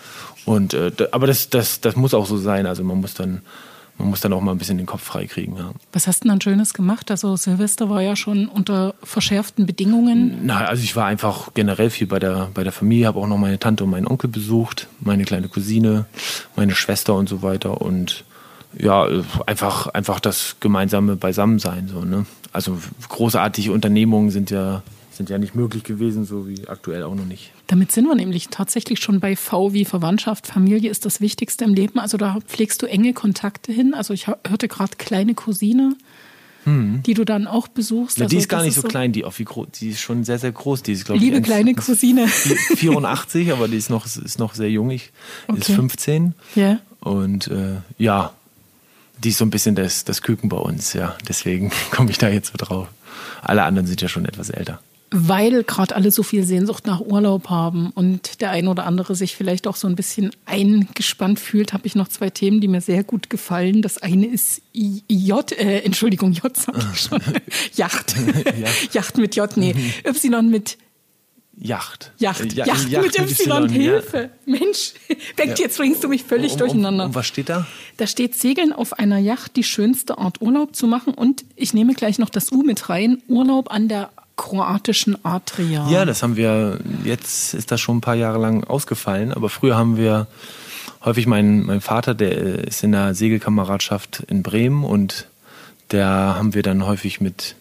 Und 0.46 0.74
äh, 0.74 0.92
aber 1.12 1.28
das, 1.28 1.50
das, 1.50 1.80
das 1.80 1.96
muss 1.96 2.14
auch 2.14 2.26
so 2.26 2.38
sein. 2.38 2.66
Also 2.66 2.84
man 2.84 3.00
muss 3.00 3.14
dann 3.14 3.42
man 4.00 4.10
muss 4.10 4.22
dann 4.22 4.34
auch 4.34 4.42
mal 4.42 4.52
ein 4.52 4.58
bisschen 4.58 4.78
den 4.78 4.88
Kopf 4.88 5.04
freikriegen. 5.04 5.56
Ja. 5.56 5.72
Was 5.92 6.08
hast 6.08 6.24
du 6.24 6.28
dann 6.28 6.42
Schönes 6.42 6.74
gemacht? 6.74 7.12
Also 7.12 7.36
Silvester 7.36 7.92
war 7.92 8.02
ja 8.02 8.16
schon 8.16 8.48
unter 8.48 8.96
verschärften 9.04 9.68
Bedingungen. 9.68 10.40
Na, 10.44 10.66
also 10.66 10.84
ich 10.84 10.96
war 10.96 11.06
einfach 11.06 11.54
generell 11.54 11.92
viel 11.92 12.08
bei 12.08 12.18
der, 12.18 12.50
bei 12.56 12.64
der 12.64 12.72
Familie, 12.72 13.06
habe 13.06 13.20
auch 13.20 13.28
noch 13.28 13.38
meine 13.38 13.60
Tante 13.60 13.84
und 13.84 13.92
meinen 13.92 14.08
Onkel 14.08 14.32
besucht, 14.32 14.88
meine 15.00 15.26
kleine 15.26 15.48
Cousine, 15.48 16.06
meine 16.56 16.74
Schwester 16.74 17.14
und 17.14 17.30
so 17.30 17.44
weiter. 17.44 17.82
Und 17.82 18.26
ja, 18.78 19.08
einfach, 19.46 19.88
einfach 19.88 20.20
das 20.20 20.58
gemeinsame 20.60 21.16
Beisammensein. 21.16 21.88
So, 21.88 22.02
ne? 22.02 22.26
Also 22.52 22.78
großartige 23.10 23.72
Unternehmungen 23.72 24.30
sind 24.30 24.52
ja 24.52 24.84
sind 25.16 25.30
ja 25.30 25.38
nicht 25.38 25.56
möglich 25.56 25.84
gewesen, 25.84 26.26
so 26.26 26.48
wie 26.48 26.68
aktuell 26.68 27.04
auch 27.04 27.16
noch 27.16 27.26
nicht. 27.26 27.52
Damit 27.68 27.92
sind 27.92 28.06
wir 28.06 28.16
nämlich 28.16 28.50
tatsächlich 28.50 29.00
schon 29.00 29.20
bei 29.20 29.36
V 29.36 29.74
wie 29.74 29.86
Verwandtschaft. 29.86 30.48
Familie 30.48 30.90
ist 30.90 31.06
das 31.06 31.22
Wichtigste 31.22 31.66
im 31.66 31.74
Leben. 31.74 32.00
Also 32.00 32.18
da 32.18 32.40
pflegst 32.48 32.82
du 32.82 32.88
enge 32.88 33.14
Kontakte 33.14 33.72
hin. 33.72 33.94
Also 33.94 34.14
ich 34.14 34.28
hörte 34.28 34.68
gerade 34.68 34.96
kleine 34.98 35.36
Cousine, 35.36 35.96
hm. 36.64 37.04
die 37.04 37.14
du 37.14 37.26
dann 37.26 37.48
auch 37.48 37.68
besucht. 37.68 38.18
Ja, 38.18 38.26
die 38.26 38.36
also 38.36 38.38
ist 38.38 38.50
gar 38.50 38.64
nicht 38.64 38.76
so, 38.76 38.82
so 38.82 38.88
klein, 38.88 39.12
die, 39.12 39.24
wie 39.24 39.44
groß, 39.44 39.68
die 39.80 39.90
ist 39.90 40.02
schon 40.02 40.24
sehr, 40.24 40.40
sehr 40.40 40.52
groß. 40.52 40.84
Die 40.84 40.94
ist, 40.94 41.08
Liebe 41.10 41.38
ich, 41.38 41.44
kleine 41.44 41.76
Cousine. 41.76 42.28
84, 42.28 43.52
aber 43.52 43.68
die 43.68 43.78
ist 43.78 43.90
noch, 43.90 44.06
ist 44.06 44.40
noch 44.40 44.56
sehr 44.56 44.70
jung. 44.70 44.90
Ich 44.90 45.12
okay. 45.48 45.60
ist 45.60 45.72
15. 45.72 46.34
Ja. 46.56 46.80
Und 47.02 47.48
äh, 47.48 47.78
ja, 47.98 48.34
die 49.24 49.30
ist 49.30 49.38
so 49.38 49.46
ein 49.46 49.50
bisschen 49.50 49.76
das, 49.76 50.04
das 50.04 50.22
Küken 50.22 50.50
bei 50.50 50.58
uns, 50.58 50.94
ja. 50.94 51.16
Deswegen 51.28 51.72
komme 51.92 52.12
ich 52.12 52.18
da 52.18 52.30
jetzt 52.30 52.52
so 52.52 52.58
drauf. 52.58 52.88
Alle 53.42 53.64
anderen 53.64 53.88
sind 53.88 54.02
ja 54.02 54.08
schon 54.08 54.26
etwas 54.26 54.50
älter 54.50 54.80
weil 55.16 55.64
gerade 55.64 55.96
alle 55.96 56.10
so 56.10 56.24
viel 56.24 56.44
Sehnsucht 56.44 56.88
nach 56.88 57.00
Urlaub 57.00 57.52
haben 57.52 57.92
und 57.92 58.42
der 58.42 58.50
ein 58.50 58.68
oder 58.68 58.88
andere 58.88 59.14
sich 59.14 59.36
vielleicht 59.36 59.68
auch 59.68 59.76
so 59.76 59.88
ein 59.88 59.96
bisschen 59.96 60.32
eingespannt 60.46 61.40
fühlt, 61.40 61.72
habe 61.72 61.86
ich 61.86 61.94
noch 61.94 62.08
zwei 62.08 62.32
Themen, 62.32 62.62
die 62.62 62.68
mir 62.68 62.82
sehr 62.82 63.04
gut 63.04 63.30
gefallen. 63.30 63.84
Das 63.84 64.00
eine 64.00 64.26
ist 64.26 64.64
J, 64.74 65.52
äh, 65.52 65.82
Entschuldigung, 65.82 66.32
J 66.32 66.58
sag 66.58 66.76
ich 66.92 67.00
schon. 67.00 67.22
Yacht. 67.76 68.16
Yacht 68.94 69.18
mit 69.20 69.36
J, 69.36 69.56
nee. 69.56 69.76
Y 70.04 70.50
mit 70.50 70.80
Yacht. 71.56 72.12
Yacht. 72.18 72.54
Ja, 72.54 72.66
Yacht, 72.66 72.90
Yacht 72.90 73.20
mit, 73.20 73.20
Y. 73.20 73.70
Hilfe. 73.70 74.30
Ja. 74.46 74.58
Mensch, 74.60 74.94
Beck, 75.36 75.58
jetzt 75.60 75.78
bringst 75.78 76.04
du 76.04 76.08
mich 76.08 76.24
völlig 76.24 76.54
um, 76.54 76.58
durcheinander. 76.60 77.06
Um, 77.06 77.10
um, 77.12 77.16
was 77.16 77.28
steht 77.28 77.50
da? 77.50 77.66
Da 77.98 78.08
steht 78.08 78.36
Segeln 78.36 78.74
auf 78.74 78.94
einer 78.94 79.20
Yacht, 79.20 79.56
die 79.56 79.64
schönste 79.64 80.18
Art 80.18 80.42
Urlaub 80.42 80.76
zu 80.76 80.88
machen. 80.88 81.14
Und 81.14 81.46
ich 81.56 81.74
nehme 81.74 81.94
gleich 81.94 82.20
noch 82.20 82.30
das 82.30 82.52
U 82.52 82.64
mit 82.64 82.90
rein. 82.90 83.22
Urlaub 83.28 83.72
an 83.72 83.88
der 83.88 84.10
kroatischen 84.36 85.24
Adria. 85.24 85.88
Ja, 85.90 86.06
das 86.06 86.24
haben 86.24 86.36
wir, 86.36 86.80
jetzt 87.04 87.54
ist 87.54 87.72
das 87.72 87.80
schon 87.80 87.98
ein 87.98 88.02
paar 88.02 88.16
Jahre 88.16 88.40
lang 88.40 88.64
ausgefallen, 88.64 89.32
aber 89.32 89.50
früher 89.50 89.78
haben 89.78 89.96
wir 89.98 90.28
häufig, 91.06 91.28
mein, 91.28 91.64
mein 91.64 91.82
Vater, 91.82 92.16
der 92.16 92.66
ist 92.68 92.84
in 92.84 92.94
der 92.94 93.14
Segelkameradschaft 93.14 94.24
in 94.28 94.44
Bremen 94.44 94.84
und 94.84 95.28
da 95.90 96.36
haben 96.36 96.54
wir 96.56 96.64
dann 96.64 96.86
häufig 96.86 97.22
mit, 97.22 97.56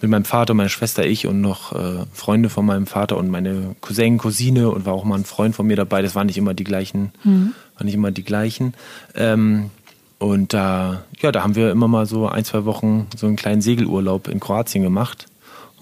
mit 0.00 0.10
meinem 0.10 0.24
Vater, 0.24 0.54
meiner 0.54 0.68
Schwester, 0.68 1.06
ich 1.06 1.26
und 1.26 1.40
noch 1.40 1.72
äh, 1.72 2.04
Freunde 2.12 2.48
von 2.48 2.66
meinem 2.66 2.86
Vater 2.86 3.16
und 3.16 3.30
meine 3.30 3.76
Cousin, 3.80 4.18
Cousine 4.18 4.70
und 4.70 4.86
war 4.86 4.92
auch 4.92 5.04
mal 5.04 5.18
ein 5.18 5.24
Freund 5.24 5.54
von 5.54 5.66
mir 5.66 5.76
dabei. 5.76 6.02
Das 6.02 6.14
waren 6.14 6.26
nicht 6.26 6.38
immer 6.38 6.54
die 6.54 6.64
gleichen, 6.64 7.12
mhm. 7.24 7.54
waren 7.76 7.86
nicht 7.86 7.94
immer 7.94 8.10
die 8.10 8.24
gleichen. 8.24 8.74
Ähm, 9.14 9.70
und 10.18 10.52
da, 10.52 11.04
ja, 11.20 11.32
da 11.32 11.42
haben 11.42 11.54
wir 11.54 11.70
immer 11.70 11.88
mal 11.88 12.06
so 12.06 12.28
ein, 12.28 12.44
zwei 12.44 12.64
Wochen 12.64 13.06
so 13.16 13.26
einen 13.26 13.36
kleinen 13.36 13.60
Segelurlaub 13.60 14.28
in 14.28 14.40
Kroatien 14.40 14.82
gemacht. 14.82 15.26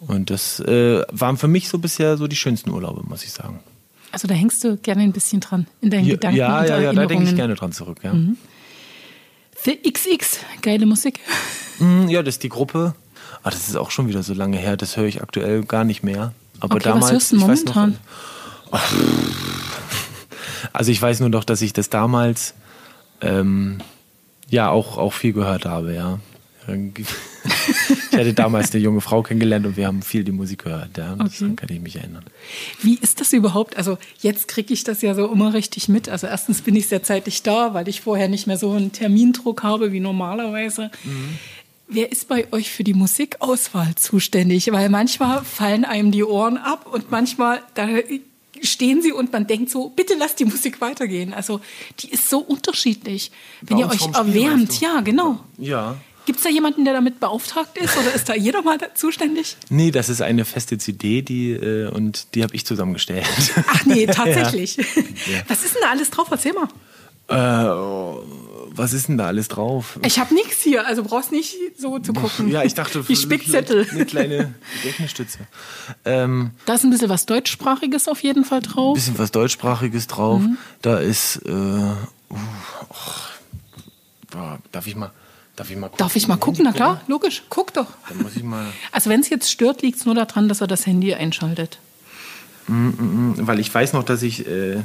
Und 0.07 0.31
das 0.31 0.59
äh, 0.61 1.03
waren 1.13 1.37
für 1.37 1.49
mich 1.49 1.69
so 1.69 1.79
bisher 1.79 2.17
so 2.17 2.27
die 2.27 2.37
schönsten 2.37 2.71
Urlaube, 2.71 3.03
muss 3.09 3.23
ich 3.23 3.31
sagen. 3.31 3.61
Also 4.11 4.29
da 4.29 4.35
hängst 4.35 4.63
du 4.65 4.77
gerne 4.77 5.03
ein 5.03 5.13
bisschen 5.13 5.41
dran 5.41 5.67
in 5.81 5.91
deinen 5.91 6.07
ja, 6.07 6.15
Gedanken. 6.15 6.37
Ja, 6.37 6.65
ja, 6.65 6.81
ja, 6.81 6.93
da 6.93 7.07
denke 7.07 7.25
ich 7.25 7.35
gerne 7.35 7.55
dran 7.55 7.73
zurück, 7.73 7.99
ja. 8.03 8.13
Mhm. 8.13 8.37
The 9.65 9.79
XX, 9.81 10.41
geile 10.61 10.87
Musik. 10.87 11.21
Mhm, 11.79 12.09
ja, 12.09 12.23
das 12.23 12.35
ist 12.35 12.43
die 12.43 12.49
Gruppe. 12.49 12.95
Ah, 13.43 13.51
das 13.51 13.69
ist 13.69 13.77
auch 13.77 13.91
schon 13.91 14.09
wieder 14.09 14.23
so 14.23 14.35
lange 14.35 14.57
her, 14.57 14.77
das 14.77 14.97
höre 14.97 15.07
ich 15.07 15.23
aktuell 15.23 15.65
gar 15.65 15.85
nicht 15.85 16.03
mehr. 16.03 16.33
Aber 16.61 16.77
okay, 16.77 16.85
damals, 16.85 17.05
was 17.05 17.13
hörst 17.13 17.33
du 17.33 17.37
momentan? 17.37 17.99
Noch, 18.71 18.81
also 20.73 20.93
ich 20.93 21.03
weiß 21.03 21.21
nur 21.21 21.29
noch, 21.29 21.45
dass 21.45 21.61
ich 21.61 21.73
das 21.73 21.91
damals 21.91 22.55
ähm, 23.21 23.79
ja 24.49 24.71
auch, 24.71 24.99
auch 24.99 25.13
viel 25.13 25.33
gehört 25.33 25.65
habe, 25.65 25.95
ja. 25.95 26.19
ich 26.69 27.07
hatte 28.13 28.35
damals 28.35 28.73
eine 28.73 28.83
junge 28.83 29.01
Frau 29.01 29.23
kennengelernt 29.23 29.67
und 29.67 29.77
wir 29.77 29.87
haben 29.87 30.03
viel 30.03 30.23
die 30.23 30.33
Musik 30.33 30.65
gehört. 30.65 30.97
Ja, 30.97 31.15
okay. 31.15 31.55
kann 31.57 31.69
ich 31.71 31.81
mich 31.81 31.97
erinnern. 31.97 32.25
Wie 32.81 32.95
ist 32.95 33.21
das 33.21 33.33
überhaupt? 33.33 33.77
Also 33.77 33.99
jetzt 34.21 34.47
kriege 34.47 34.73
ich 34.73 34.85
das 34.85 35.03
ja 35.03 35.15
so 35.15 35.27
immer 35.33 35.55
richtig 35.55 35.89
mit. 35.89 36.09
Also 36.09 36.29
erstens 36.29 36.63
bin 36.63 36.77
ich 36.77 36.87
sehr 36.87 37.03
zeitig 37.03 37.43
da, 37.43 37.75
weil 37.75 37.89
ich 37.89 38.03
vorher 38.03 38.29
nicht 38.29 38.47
mehr 38.47 38.59
so 38.59 38.71
einen 38.71 38.93
Termindruck 38.93 39.65
habe 39.65 39.91
wie 39.91 39.99
normalerweise. 40.01 40.93
Mhm. 41.03 41.39
Wer 41.93 42.11
ist 42.11 42.27
bei 42.29 42.51
euch 42.53 42.71
für 42.71 42.85
die 42.85 42.95
Musikauswahl 42.95 43.95
zuständig? 43.97 44.73
Weil 44.73 44.89
manchmal 44.89 45.45
fallen 45.45 45.85
einem 45.85 46.11
die 46.11 46.25
Ohren 46.25 46.57
ab 46.57 46.87
und 46.91 47.11
manchmal 47.11 47.61
da 47.75 47.87
stehen 48.63 49.03
sie 49.03 49.13
und 49.13 49.33
man 49.33 49.47
denkt 49.47 49.71
so, 49.71 49.91
bitte 49.91 50.15
lasst 50.15 50.41
die 50.41 50.47
Musik 50.47 50.81
weitergehen. 50.81 51.35
Also 51.35 51.61
die 52.01 52.11
ist 52.11 52.31
so 52.31 52.39
unterschiedlich. 52.39 53.31
Wenn 53.61 53.79
ihr 53.79 53.89
euch 53.89 54.07
erwärmt, 54.15 54.81
ja, 54.81 55.01
genau. 55.01 55.41
Ja. 55.59 55.97
Gibt 56.25 56.39
es 56.39 56.45
da 56.45 56.51
jemanden, 56.51 56.85
der 56.85 56.95
damit 56.95 57.19
beauftragt 57.21 57.77
ist 57.77 57.97
oder 57.99 58.15
ist 58.15 58.29
da 58.29 58.35
jeder 58.35 58.63
mal 58.63 58.79
zuständig? 58.95 59.57
Nee, 59.69 59.91
das 59.91 60.09
ist 60.09 60.23
eine 60.23 60.45
feste 60.45 60.79
CD 60.79 61.21
die, 61.21 61.51
äh, 61.51 61.89
und 61.89 62.35
die 62.35 62.45
habe 62.45 62.55
ich 62.55 62.65
zusammengestellt. 62.65 63.27
Ach 63.67 63.85
nee, 63.85 64.07
tatsächlich. 64.07 64.77
ja. 64.77 65.43
Was 65.49 65.65
ist 65.65 65.75
denn 65.75 65.83
da 65.83 65.91
alles 65.91 66.11
drauf? 66.11 66.29
Erzähl 66.31 66.53
mal. 66.53 66.69
Äh, 67.29 67.69
oh, 67.71 68.23
was 68.75 68.93
ist 68.93 69.09
denn 69.09 69.19
da 69.19 69.27
alles 69.27 69.49
drauf? 69.49 69.99
Ich 70.05 70.19
habe 70.19 70.33
nichts 70.35 70.63
hier, 70.63 70.87
also 70.87 71.03
brauchst 71.03 71.33
nicht 71.33 71.57
so 71.79 71.99
zu 71.99 72.13
gucken. 72.13 72.51
Ja, 72.51 72.63
ich 72.63 72.75
dachte, 72.75 73.03
die 73.09 73.17
Spickzettel. 73.17 73.87
Eine 73.91 74.07
kleine 74.07 74.55
Gedächtnisstütze. 74.83 75.39
Ähm, 76.05 76.53
da 76.67 76.75
ist 76.75 76.85
ein 76.85 76.91
bisschen 76.91 77.09
was 77.09 77.27
Deutschsprachiges 77.27 78.09
auf 78.09 78.23
jeden 78.23 78.45
Fall 78.45 78.61
drauf. 78.61 78.93
Ein 78.93 78.95
bisschen 78.95 79.19
was 79.19 79.31
Deutschsprachiges 79.31 80.07
drauf. 80.07 80.41
Mhm. 80.41 80.57
Da 80.81 80.99
ist, 80.99 81.37
äh, 81.45 81.51
uh, 81.51 81.95
oh, 84.33 84.39
darf 84.71 84.87
ich 84.87 84.97
mal. 84.97 85.11
Darf 85.57 85.71
ich 85.71 85.77
mal 85.77 85.89
gucken? 85.89 85.99
Darf 85.99 86.17
ich 86.17 86.29
mal 86.29 86.37
gucken? 86.37 86.65
Na 86.65 86.73
klar, 86.73 87.03
logisch. 87.09 87.43
Guck 87.51 87.75
doch. 87.75 87.89
Dann 88.09 88.23
muss 88.23 88.37
ich 88.37 88.43
mal. 88.43 88.67
Also 88.91 89.11
wenn 89.11 89.21
es 89.21 89.29
jetzt 89.29 89.51
stört, 89.51 89.83
liegt 89.83 89.99
es 89.99 90.07
nur 90.07 90.15
daran, 90.15 90.49
dass 90.49 90.63
er 90.63 90.67
das 90.67 90.87
Handy 90.87 91.13
einschaltet. 91.13 91.79
Mm, 92.69 92.73
mm, 92.73 93.35
mm, 93.41 93.47
weil 93.47 93.61
ich 93.61 93.73
weiß 93.73 93.93
noch, 93.93 94.03
dass 94.03 94.23
ich 94.23 94.47
äh, 94.47 94.83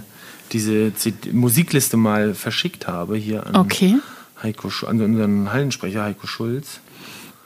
diese 0.52 0.93
CD 0.95 1.32
Musikliste 1.32 1.98
mal 1.98 2.34
verschickt 2.34 2.88
habe 2.88 3.18
hier 3.18 3.45
an, 3.45 3.56
okay. 3.56 3.98
Heiko, 4.41 4.70
an 4.86 5.02
unseren 5.02 5.52
Hallensprecher 5.52 6.04
Heiko 6.04 6.28
Schulz. 6.28 6.80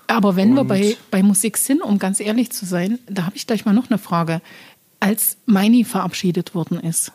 Aber 0.08 0.36
wenn 0.36 0.50
Und 0.50 0.56
wir 0.56 0.64
bei, 0.66 0.98
bei 1.10 1.24
Musik 1.24 1.58
sind, 1.58 1.82
um 1.82 1.98
ganz 1.98 2.20
ehrlich 2.20 2.52
zu 2.52 2.66
sein, 2.66 3.00
da 3.08 3.26
habe 3.26 3.36
ich 3.36 3.48
gleich 3.48 3.66
mal 3.66 3.74
noch 3.74 3.90
eine 3.90 3.98
Frage. 3.98 4.42
Als 5.00 5.38
Meini 5.46 5.84
verabschiedet 5.86 6.54
worden 6.54 6.80
ist, 6.80 7.12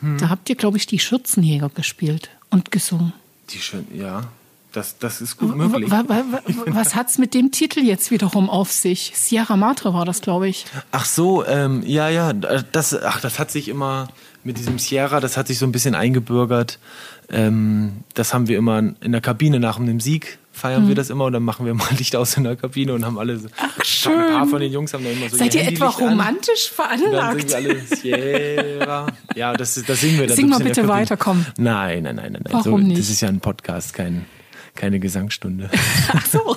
hm. 0.00 0.18
da 0.18 0.28
habt 0.28 0.48
ihr, 0.48 0.56
glaube 0.56 0.78
ich, 0.78 0.86
die 0.86 0.98
Schürzenjäger 0.98 1.68
gespielt 1.68 2.30
und 2.50 2.70
gesungen. 2.70 3.12
Die 3.50 3.58
schön, 3.58 3.86
ja. 3.94 4.28
Das, 4.72 4.98
das 4.98 5.20
ist 5.20 5.36
gut 5.36 5.54
möglich. 5.54 5.90
Was 6.66 6.94
hat 6.94 7.10
es 7.10 7.18
mit 7.18 7.34
dem 7.34 7.50
Titel 7.50 7.80
jetzt 7.80 8.10
wiederum 8.10 8.48
auf 8.48 8.72
sich? 8.72 9.12
Sierra 9.14 9.56
Madre 9.56 9.92
war 9.92 10.06
das, 10.06 10.22
glaube 10.22 10.48
ich. 10.48 10.64
Ach 10.90 11.04
so, 11.04 11.44
ähm, 11.44 11.82
ja, 11.84 12.08
ja, 12.08 12.32
das, 12.32 12.98
ach, 13.02 13.20
das 13.20 13.38
hat 13.38 13.50
sich 13.50 13.68
immer 13.68 14.08
mit 14.44 14.58
diesem 14.58 14.78
Sierra, 14.78 15.20
das 15.20 15.36
hat 15.36 15.46
sich 15.46 15.58
so 15.58 15.66
ein 15.66 15.72
bisschen 15.72 15.94
eingebürgert. 15.94 16.78
Ähm, 17.30 18.04
das 18.14 18.34
haben 18.34 18.48
wir 18.48 18.58
immer 18.58 18.78
in 18.78 19.12
der 19.12 19.20
Kabine 19.20 19.60
nach 19.60 19.78
dem 19.78 20.00
Sieg 20.00 20.38
feiern 20.52 20.84
mhm. 20.84 20.88
wir 20.88 20.94
das 20.94 21.10
immer 21.10 21.24
und 21.24 21.32
dann 21.32 21.42
machen 21.42 21.66
wir 21.66 21.74
mal 21.74 21.88
Licht 21.98 22.14
aus 22.14 22.36
in 22.36 22.44
der 22.44 22.56
Kabine 22.56 22.92
und 22.92 23.04
haben 23.04 23.18
alle 23.18 23.38
so, 23.38 23.48
Ach, 23.56 23.84
schön. 23.84 24.12
ein 24.12 24.32
paar 24.32 24.46
von 24.46 24.60
den 24.60 24.70
Jungs 24.70 24.92
haben 24.92 25.02
da 25.02 25.10
immer 25.10 25.28
so 25.28 25.36
Seid 25.36 25.54
ihr 25.54 25.66
etwa 25.66 25.88
romantisch 25.88 26.72
an. 26.76 26.98
veranlagt? 26.98 27.52
dann 27.52 27.62
singen 27.62 27.76
wir 28.02 28.16
alle 28.16 28.76
Sierra. 28.76 29.06
Ja, 29.34 29.54
das, 29.54 29.82
das 29.82 30.00
singen 30.00 30.18
wir 30.20 30.26
dann. 30.26 30.36
Sing 30.36 30.48
mal 30.48 30.60
bitte 30.60 30.86
weiter, 30.88 31.16
komm. 31.16 31.46
Nein, 31.56 32.02
nein, 32.02 32.16
nein, 32.16 32.32
nein. 32.32 32.44
Warum 32.50 32.82
so, 32.82 32.86
nicht? 32.86 33.00
Das 33.00 33.08
ist 33.08 33.20
ja 33.22 33.28
ein 33.28 33.40
Podcast, 33.40 33.94
kein 33.94 34.26
keine 34.82 34.98
Gesangsstunde. 34.98 35.70
Ach 36.12 36.26
so. 36.26 36.56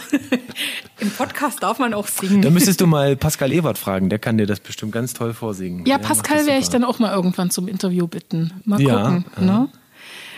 Im 1.00 1.12
Podcast 1.12 1.62
darf 1.62 1.78
man 1.78 1.94
auch 1.94 2.08
singen. 2.08 2.42
Da 2.42 2.50
müsstest 2.50 2.82
du 2.82 2.88
mal 2.88 3.16
Pascal 3.16 3.54
Ewert 3.54 3.78
fragen, 3.78 4.10
der 4.10 4.18
kann 4.18 4.40
dir 4.40 4.48
das 4.48 4.60
bestimmt 4.60 4.94
ganz 4.94 5.14
toll 5.14 5.36
vorsingen. 5.36 5.86
Ja, 5.86 6.00
Pascal 6.00 6.48
werde 6.48 6.60
ich 6.60 6.70
dann 6.70 6.84
auch 6.84 6.98
mal 6.98 7.14
irgendwann 7.14 7.52
zum 7.52 7.68
Interview 7.68 8.08
bitten. 8.08 8.52
Mal 8.66 8.82
ja, 8.82 8.96
gucken. 8.96 9.26
Ja. 9.38 9.44
Ne? 9.44 9.70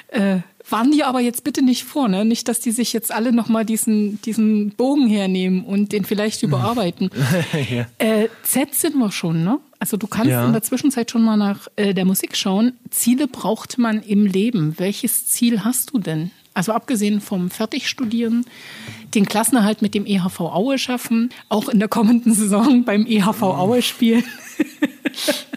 Äh, 0.09 0.39
waren 0.69 0.91
die 0.91 1.05
aber 1.05 1.21
jetzt 1.21 1.45
bitte 1.45 1.63
nicht 1.63 1.85
vor, 1.85 2.09
ne? 2.09 2.25
Nicht, 2.25 2.49
dass 2.49 2.59
die 2.59 2.71
sich 2.71 2.91
jetzt 2.91 3.13
alle 3.13 3.31
nochmal 3.31 3.63
diesen, 3.63 4.21
diesen 4.21 4.71
Bogen 4.71 5.07
hernehmen 5.07 5.63
und 5.63 5.93
den 5.93 6.03
vielleicht 6.03 6.43
überarbeiten. 6.43 7.09
ja. 7.71 7.85
äh, 7.99 8.27
Z 8.43 8.75
sind 8.75 8.97
wir 8.97 9.13
schon, 9.13 9.45
ne? 9.45 9.59
Also 9.79 9.95
du 9.95 10.07
kannst 10.07 10.31
ja. 10.31 10.45
in 10.45 10.51
der 10.51 10.61
Zwischenzeit 10.61 11.09
schon 11.09 11.23
mal 11.23 11.37
nach 11.37 11.69
äh, 11.77 11.93
der 11.93 12.03
Musik 12.03 12.35
schauen. 12.35 12.73
Ziele 12.89 13.27
braucht 13.27 13.77
man 13.77 14.01
im 14.01 14.25
Leben. 14.25 14.73
Welches 14.77 15.27
Ziel 15.27 15.63
hast 15.63 15.93
du 15.93 15.99
denn? 15.99 16.31
Also 16.57 16.71
abgesehen 16.71 17.21
vom 17.21 17.51
Fertigstudieren, 17.51 18.43
den 19.13 19.27
Klassenerhalt 19.27 19.83
mit 19.83 19.93
dem 19.93 20.07
EHV 20.07 20.39
Aue 20.39 20.79
schaffen, 20.79 21.29
auch 21.49 21.69
in 21.69 21.77
der 21.77 21.87
kommenden 21.87 22.33
Saison 22.33 22.83
beim 22.83 23.05
EHV 23.05 23.43
Aue 23.43 23.83
spielen. 23.83 24.23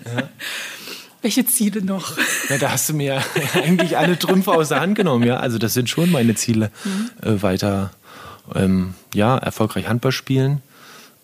Ja. 0.04 0.28
Welche 1.22 1.46
Ziele 1.46 1.82
noch? 1.82 2.18
Ja, 2.50 2.58
da 2.58 2.72
hast 2.72 2.90
du 2.90 2.92
mir 2.92 3.22
eigentlich 3.54 3.96
alle 3.96 4.18
Trümpfe 4.18 4.52
aus 4.52 4.68
der 4.68 4.80
Hand 4.80 4.94
genommen, 4.94 5.26
ja. 5.26 5.38
Also 5.38 5.56
das 5.56 5.72
sind 5.72 5.88
schon 5.88 6.10
meine 6.10 6.34
Ziele. 6.34 6.70
Mhm. 6.84 7.10
Äh, 7.22 7.42
weiter 7.42 7.92
ähm, 8.54 8.92
ja, 9.14 9.38
erfolgreich 9.38 9.88
Handball 9.88 10.12
spielen 10.12 10.60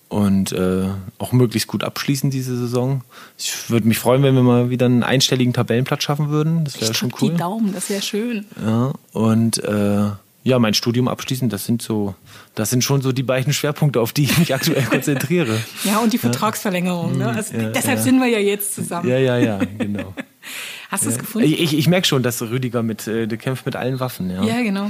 und 0.08 0.52
äh, 0.52 0.86
auch 1.18 1.32
möglichst 1.32 1.68
gut 1.68 1.82
abschließen 1.82 2.30
diese 2.30 2.56
Saison. 2.56 3.02
Ich 3.38 3.70
würde 3.70 3.88
mich 3.88 3.98
freuen, 3.98 4.22
wenn 4.22 4.34
wir 4.34 4.42
mal 4.42 4.70
wieder 4.70 4.86
einen 4.86 5.02
einstelligen 5.02 5.52
Tabellenplatz 5.52 6.02
schaffen 6.02 6.30
würden. 6.30 6.64
Das 6.64 6.80
wäre 6.80 6.94
schon 6.94 7.12
cool. 7.20 7.30
Die 7.30 7.36
Daumen, 7.36 7.72
das 7.74 7.90
wäre 7.90 8.02
schön. 8.02 8.46
Ja, 8.64 8.92
und 9.12 9.62
äh, 9.64 10.10
ja, 10.46 10.60
mein 10.60 10.74
Studium 10.74 11.08
abschließen, 11.08 11.48
das 11.48 11.64
sind 11.64 11.82
so, 11.82 12.14
das 12.54 12.70
sind 12.70 12.84
schon 12.84 13.02
so 13.02 13.10
die 13.10 13.24
beiden 13.24 13.52
Schwerpunkte, 13.52 14.00
auf 14.00 14.12
die 14.12 14.24
ich 14.24 14.38
mich 14.38 14.54
aktuell 14.54 14.84
konzentriere. 14.90 15.58
ja, 15.82 15.98
und 15.98 16.12
die 16.12 16.18
Vertragsverlängerung. 16.18 17.18
Ne? 17.18 17.28
Also 17.28 17.56
ja, 17.56 17.70
deshalb 17.70 17.98
ja. 17.98 18.04
sind 18.04 18.20
wir 18.20 18.28
ja 18.28 18.38
jetzt 18.38 18.74
zusammen. 18.74 19.08
Ja, 19.08 19.18
ja, 19.18 19.38
ja, 19.38 19.58
genau. 19.78 20.14
Hast 20.88 21.04
du 21.04 21.10
es 21.10 21.18
gefunden? 21.18 21.48
Ich, 21.48 21.76
ich 21.76 21.88
merke 21.88 22.06
schon, 22.06 22.22
dass 22.22 22.40
Rüdiger 22.40 22.84
mit, 22.84 23.08
äh, 23.08 23.26
der 23.26 23.38
kämpft 23.38 23.66
mit 23.66 23.74
allen 23.74 23.98
Waffen. 23.98 24.30
Ja, 24.30 24.44
ja 24.44 24.62
genau. 24.62 24.88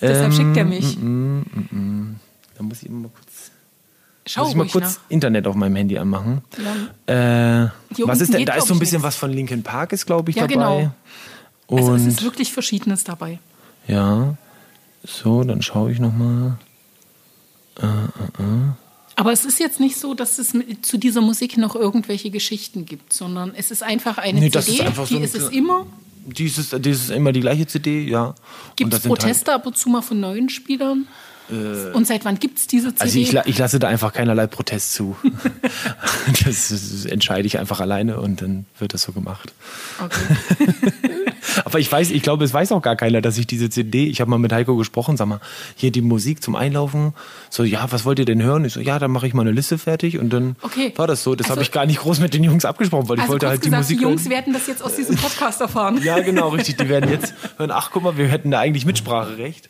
Deshalb 0.00 0.32
ähm, 0.32 0.32
schickt 0.32 0.56
er 0.56 0.64
mich. 0.64 0.98
Mm, 0.98 1.38
mm, 1.38 1.68
mm, 1.70 2.16
da 2.56 2.62
muss 2.64 2.82
ich 2.82 2.88
immer 2.88 3.02
mal 3.02 3.10
kurz. 3.14 3.27
Schau 4.28 4.42
muss 4.42 4.50
ich 4.50 4.56
mal 4.56 4.68
kurz 4.68 4.96
nach. 4.96 5.00
Internet 5.08 5.46
auf 5.46 5.54
meinem 5.54 5.76
Handy 5.76 5.98
anmachen. 5.98 6.42
Ja. 7.06 7.64
Äh, 7.64 7.70
was 8.04 8.20
ist 8.20 8.34
denn? 8.34 8.44
Da 8.44 8.54
ist 8.54 8.68
so 8.68 8.74
ein 8.74 8.80
bisschen 8.80 9.02
was 9.02 9.16
von 9.16 9.32
Linkin 9.32 9.62
Park, 9.62 9.92
ist 9.92 10.06
glaube 10.06 10.30
ich 10.30 10.36
ja, 10.36 10.46
dabei. 10.46 10.54
Genau. 10.54 10.90
Und 11.66 11.78
also 11.78 11.94
es 11.94 12.06
ist 12.06 12.22
wirklich 12.22 12.52
Verschiedenes 12.52 13.04
dabei. 13.04 13.38
Ja. 13.86 14.36
So, 15.04 15.42
dann 15.44 15.62
schaue 15.62 15.92
ich 15.92 15.98
nochmal. 15.98 16.58
Äh, 17.80 17.86
äh, 17.86 17.86
äh. 17.86 18.72
Aber 19.16 19.32
es 19.32 19.44
ist 19.44 19.58
jetzt 19.58 19.80
nicht 19.80 19.96
so, 19.96 20.14
dass 20.14 20.38
es 20.38 20.54
zu 20.82 20.96
dieser 20.96 21.20
Musik 21.20 21.56
noch 21.56 21.74
irgendwelche 21.74 22.30
Geschichten 22.30 22.86
gibt, 22.86 23.12
sondern 23.12 23.52
es 23.54 23.70
ist 23.70 23.82
einfach 23.82 24.18
eine 24.18 24.38
nee, 24.38 24.50
CD, 24.50 24.82
einfach 24.82 25.08
die 25.08 25.14
so 25.14 25.20
ist 25.20 25.34
es 25.34 25.48
immer. 25.48 25.86
Die 26.32 26.44
ist, 26.44 26.84
die 26.84 26.90
ist 26.90 27.10
immer 27.10 27.32
die 27.32 27.40
gleiche 27.40 27.66
CD, 27.66 28.02
ja. 28.02 28.34
Gibt 28.76 28.92
es 28.94 29.00
Proteste 29.00 29.50
halt 29.50 29.60
ab 29.60 29.66
und 29.66 29.76
zu 29.76 29.88
mal 29.88 30.02
von 30.02 30.20
neuen 30.20 30.48
Spielern? 30.48 31.06
Äh, 31.50 31.92
und 31.92 32.06
seit 32.06 32.24
wann 32.24 32.38
gibt 32.38 32.58
es 32.58 32.66
diese 32.66 32.94
CD? 32.94 33.02
Also 33.02 33.18
ich, 33.18 33.34
ich, 33.46 33.58
lasse 33.58 33.78
da 33.78 33.88
einfach 33.88 34.12
keinerlei 34.12 34.46
Protest 34.46 34.92
zu. 34.94 35.16
das, 36.44 36.68
das, 36.68 37.04
entscheide 37.06 37.46
ich 37.46 37.58
einfach 37.58 37.80
alleine 37.80 38.20
und 38.20 38.42
dann 38.42 38.66
wird 38.78 38.94
das 38.94 39.02
so 39.02 39.12
gemacht. 39.12 39.52
Okay. 40.02 41.12
Aber 41.64 41.78
ich 41.78 41.90
weiß, 41.90 42.10
ich 42.10 42.22
glaube, 42.22 42.44
es 42.44 42.52
weiß 42.52 42.72
auch 42.72 42.82
gar 42.82 42.96
keiner, 42.96 43.20
dass 43.20 43.38
ich 43.38 43.46
diese 43.46 43.70
CD, 43.70 44.06
ich 44.06 44.20
habe 44.20 44.30
mal 44.30 44.38
mit 44.38 44.52
Heiko 44.52 44.76
gesprochen, 44.76 45.16
sag 45.16 45.26
mal, 45.26 45.40
hier 45.76 45.90
die 45.90 46.00
Musik 46.00 46.42
zum 46.42 46.56
Einlaufen. 46.56 47.14
So, 47.50 47.64
ja, 47.64 47.86
was 47.90 48.04
wollt 48.04 48.18
ihr 48.18 48.24
denn 48.24 48.42
hören? 48.42 48.64
Ich 48.64 48.72
so, 48.72 48.80
ja, 48.80 48.98
dann 48.98 49.10
mache 49.10 49.26
ich 49.26 49.34
mal 49.34 49.42
eine 49.42 49.52
Liste 49.52 49.78
fertig 49.78 50.18
und 50.18 50.30
dann 50.30 50.56
okay. 50.62 50.92
war 50.96 51.06
das 51.06 51.22
so. 51.22 51.34
Das 51.34 51.46
also, 51.46 51.56
habe 51.56 51.62
ich 51.62 51.72
gar 51.72 51.86
nicht 51.86 52.00
groß 52.00 52.20
mit 52.20 52.34
den 52.34 52.44
Jungs 52.44 52.64
abgesprochen, 52.64 53.08
weil 53.08 53.18
also 53.18 53.24
ich 53.24 53.30
wollte 53.30 53.48
halt 53.48 53.64
die 53.64 53.70
gesagt, 53.70 53.82
Musik. 53.82 53.98
Die 53.98 54.04
Jungs 54.04 54.28
werden 54.28 54.52
das 54.52 54.66
jetzt 54.66 54.82
aus 54.82 54.96
diesem 54.96 55.16
Podcast 55.16 55.60
erfahren. 55.60 56.00
ja, 56.02 56.20
genau, 56.20 56.48
richtig. 56.48 56.76
Die 56.76 56.88
werden 56.88 57.10
jetzt 57.10 57.34
hören, 57.56 57.70
ach 57.70 57.90
guck 57.92 58.02
mal, 58.02 58.16
wir 58.16 58.28
hätten 58.28 58.50
da 58.50 58.60
eigentlich 58.60 58.84
Mitspracherecht. 58.84 59.68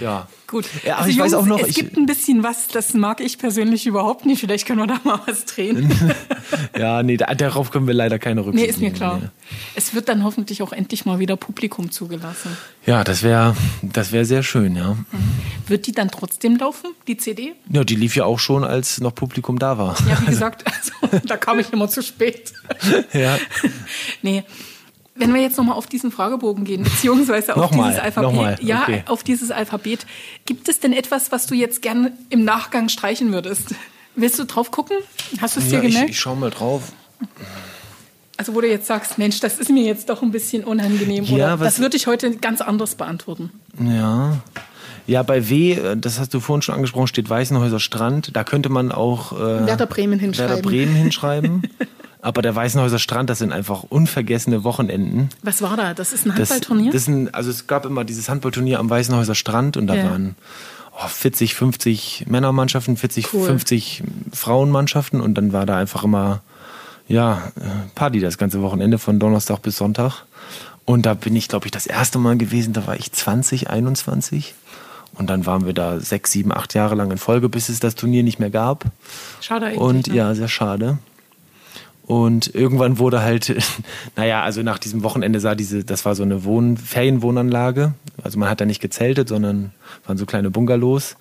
Ja. 0.00 0.28
Gut. 0.46 0.66
Ja, 0.84 0.96
also 0.96 1.08
ich 1.08 1.16
Jungs, 1.16 1.32
weiß 1.32 1.38
auch 1.38 1.46
noch. 1.46 1.60
Es 1.60 1.74
gibt 1.74 1.96
ein 1.96 2.04
bisschen 2.04 2.42
was, 2.42 2.68
das 2.68 2.92
mag 2.92 3.20
ich 3.20 3.38
persönlich 3.38 3.86
überhaupt 3.86 4.26
nicht. 4.26 4.40
Vielleicht 4.40 4.66
können 4.66 4.80
wir 4.80 4.86
da 4.86 5.00
mal 5.02 5.20
was 5.26 5.46
drehen. 5.46 5.90
ja, 6.78 7.02
nee, 7.02 7.16
darauf 7.16 7.70
können 7.70 7.86
wir 7.86 7.94
leider 7.94 8.18
keine 8.18 8.44
Rücksicht 8.44 8.62
Nee, 8.62 8.70
ist 8.70 8.80
mir 8.80 8.92
klar. 8.92 9.18
Nee. 9.22 9.28
Es 9.74 9.94
wird 9.94 10.08
dann 10.08 10.24
hoffentlich 10.24 10.62
auch 10.62 10.72
endlich 10.72 11.06
mal 11.06 11.18
wieder 11.18 11.36
Publikum 11.36 11.90
zugelassen. 11.90 12.56
Ja, 12.84 13.02
das 13.02 13.22
wäre 13.22 13.56
das 13.80 14.12
wär 14.12 14.24
sehr 14.24 14.42
schön, 14.42 14.76
ja. 14.76 14.92
Mhm. 14.92 15.06
Wird 15.68 15.86
die 15.86 15.92
dann 15.92 16.10
trotzdem 16.10 16.56
laufen, 16.56 16.90
die 17.06 17.16
CD? 17.16 17.54
Ja, 17.70 17.82
die 17.82 17.96
lief 17.96 18.14
ja 18.14 18.24
auch 18.24 18.38
schon, 18.38 18.64
als 18.64 19.00
noch 19.00 19.14
Publikum 19.14 19.58
da 19.58 19.78
war. 19.78 19.96
Ja, 20.06 20.20
wie 20.20 20.26
gesagt, 20.26 20.64
also, 21.02 21.26
da 21.26 21.36
kam 21.38 21.60
ich 21.60 21.72
immer 21.72 21.88
zu 21.88 22.02
spät. 22.02 22.52
ja. 23.14 23.38
nee. 24.22 24.44
Wenn 25.22 25.34
wir 25.34 25.40
jetzt 25.40 25.56
nochmal 25.56 25.76
auf 25.76 25.86
diesen 25.86 26.10
Fragebogen 26.10 26.64
gehen, 26.64 26.82
beziehungsweise 26.82 27.56
auf 27.56 27.70
dieses 27.70 27.98
Alphabet, 27.98 28.58
okay. 28.58 28.66
ja, 28.66 28.86
auf 29.06 29.22
dieses 29.22 29.50
Alphabet, 29.52 30.04
gibt 30.46 30.68
es 30.68 30.80
denn 30.80 30.92
etwas, 30.92 31.30
was 31.30 31.46
du 31.46 31.54
jetzt 31.54 31.80
gerne 31.80 32.12
im 32.28 32.44
Nachgang 32.44 32.88
streichen 32.88 33.32
würdest? 33.32 33.74
Willst 34.16 34.38
du 34.38 34.44
drauf 34.44 34.72
gucken? 34.72 34.96
Hast 35.40 35.56
du 35.56 35.60
es 35.60 35.70
ja, 35.70 35.80
dir 35.80 35.88
gemerkt? 35.88 36.10
Ich, 36.10 36.16
ich 36.16 36.20
schau 36.20 36.34
mal 36.34 36.50
drauf. 36.50 36.92
Also 38.36 38.56
wo 38.56 38.60
du 38.60 38.68
jetzt 38.68 38.86
sagst, 38.88 39.18
Mensch, 39.18 39.38
das 39.38 39.58
ist 39.58 39.70
mir 39.70 39.84
jetzt 39.84 40.08
doch 40.08 40.22
ein 40.22 40.32
bisschen 40.32 40.64
unangenehm. 40.64 41.24
Ja, 41.24 41.54
oder 41.54 41.64
das 41.64 41.78
würde 41.78 41.96
ich 41.96 42.08
heute 42.08 42.36
ganz 42.36 42.60
anders 42.60 42.96
beantworten. 42.96 43.50
Ja. 43.78 44.38
Ja, 45.06 45.22
bei 45.22 45.48
W, 45.48 45.96
das 45.96 46.18
hast 46.18 46.34
du 46.34 46.40
vorhin 46.40 46.62
schon 46.62 46.74
angesprochen, 46.74 47.06
steht 47.06 47.28
Weißenhäuser 47.30 47.80
Strand. 47.80 48.36
Da 48.36 48.44
könnte 48.44 48.68
man 48.68 48.90
auch 48.92 49.32
äh, 49.32 49.66
Werder 49.66 49.86
Bremen 49.86 50.18
hinschreiben. 50.18 50.50
Werder 50.50 50.62
Bremen 50.62 50.94
hinschreiben. 50.94 51.62
Aber 52.24 52.40
der 52.40 52.54
Weißenhäuser 52.54 53.00
Strand, 53.00 53.28
das 53.28 53.40
sind 53.40 53.52
einfach 53.52 53.82
unvergessene 53.82 54.62
Wochenenden. 54.62 55.28
Was 55.42 55.60
war 55.60 55.76
da? 55.76 55.92
Das 55.92 56.12
ist 56.12 56.24
ein 56.24 56.36
Handballturnier? 56.36 56.92
Das, 56.92 57.06
das 57.06 57.08
ein, 57.08 57.34
also 57.34 57.50
es 57.50 57.66
gab 57.66 57.84
immer 57.84 58.04
dieses 58.04 58.28
Handballturnier 58.28 58.78
am 58.78 58.88
Weißenhäuser 58.88 59.34
Strand 59.34 59.76
und 59.76 59.88
da 59.88 59.96
ja. 59.96 60.04
waren 60.04 60.36
oh, 60.92 61.08
40, 61.08 61.56
50 61.56 62.26
Männermannschaften, 62.28 62.96
40, 62.96 63.34
cool. 63.34 63.46
50 63.46 64.04
Frauenmannschaften 64.32 65.20
und 65.20 65.34
dann 65.34 65.52
war 65.52 65.66
da 65.66 65.76
einfach 65.76 66.04
immer 66.04 66.42
ja, 67.08 67.50
Party 67.96 68.20
das 68.20 68.38
ganze 68.38 68.62
Wochenende 68.62 68.98
von 68.98 69.18
Donnerstag 69.18 69.60
bis 69.60 69.76
Sonntag. 69.76 70.24
Und 70.84 71.06
da 71.06 71.14
bin 71.14 71.34
ich, 71.34 71.48
glaube 71.48 71.66
ich, 71.66 71.72
das 71.72 71.86
erste 71.86 72.18
Mal 72.18 72.36
gewesen, 72.36 72.72
da 72.72 72.86
war 72.86 72.96
ich 72.96 73.10
20, 73.10 73.68
21. 73.68 74.54
Und 75.14 75.28
dann 75.28 75.44
waren 75.44 75.66
wir 75.66 75.74
da 75.74 75.98
sechs, 75.98 76.30
sieben, 76.30 76.52
acht 76.52 76.72
Jahre 76.74 76.94
lang 76.94 77.10
in 77.10 77.18
Folge, 77.18 77.48
bis 77.48 77.68
es 77.68 77.80
das 77.80 77.96
Turnier 77.96 78.22
nicht 78.22 78.38
mehr 78.38 78.50
gab. 78.50 78.84
Schade 79.40 79.66
eigentlich. 79.66 79.80
Und 79.80 80.06
ne? 80.06 80.14
ja, 80.14 80.34
sehr 80.34 80.48
schade. 80.48 80.98
Und 82.06 82.54
irgendwann 82.54 82.98
wurde 82.98 83.22
halt, 83.22 83.54
naja, 84.16 84.42
also 84.42 84.62
nach 84.62 84.78
diesem 84.78 85.02
Wochenende 85.02 85.40
sah 85.40 85.54
diese, 85.54 85.84
das 85.84 86.04
war 86.04 86.14
so 86.14 86.22
eine 86.22 86.44
Wohn 86.44 86.76
Ferienwohnanlage. 86.76 87.94
Also 88.22 88.38
man 88.38 88.48
hat 88.48 88.60
da 88.60 88.64
nicht 88.64 88.80
gezeltet, 88.80 89.28
sondern 89.28 89.72
waren 90.06 90.18
so 90.18 90.26
kleine 90.26 90.50
Bungalows. 90.50 91.16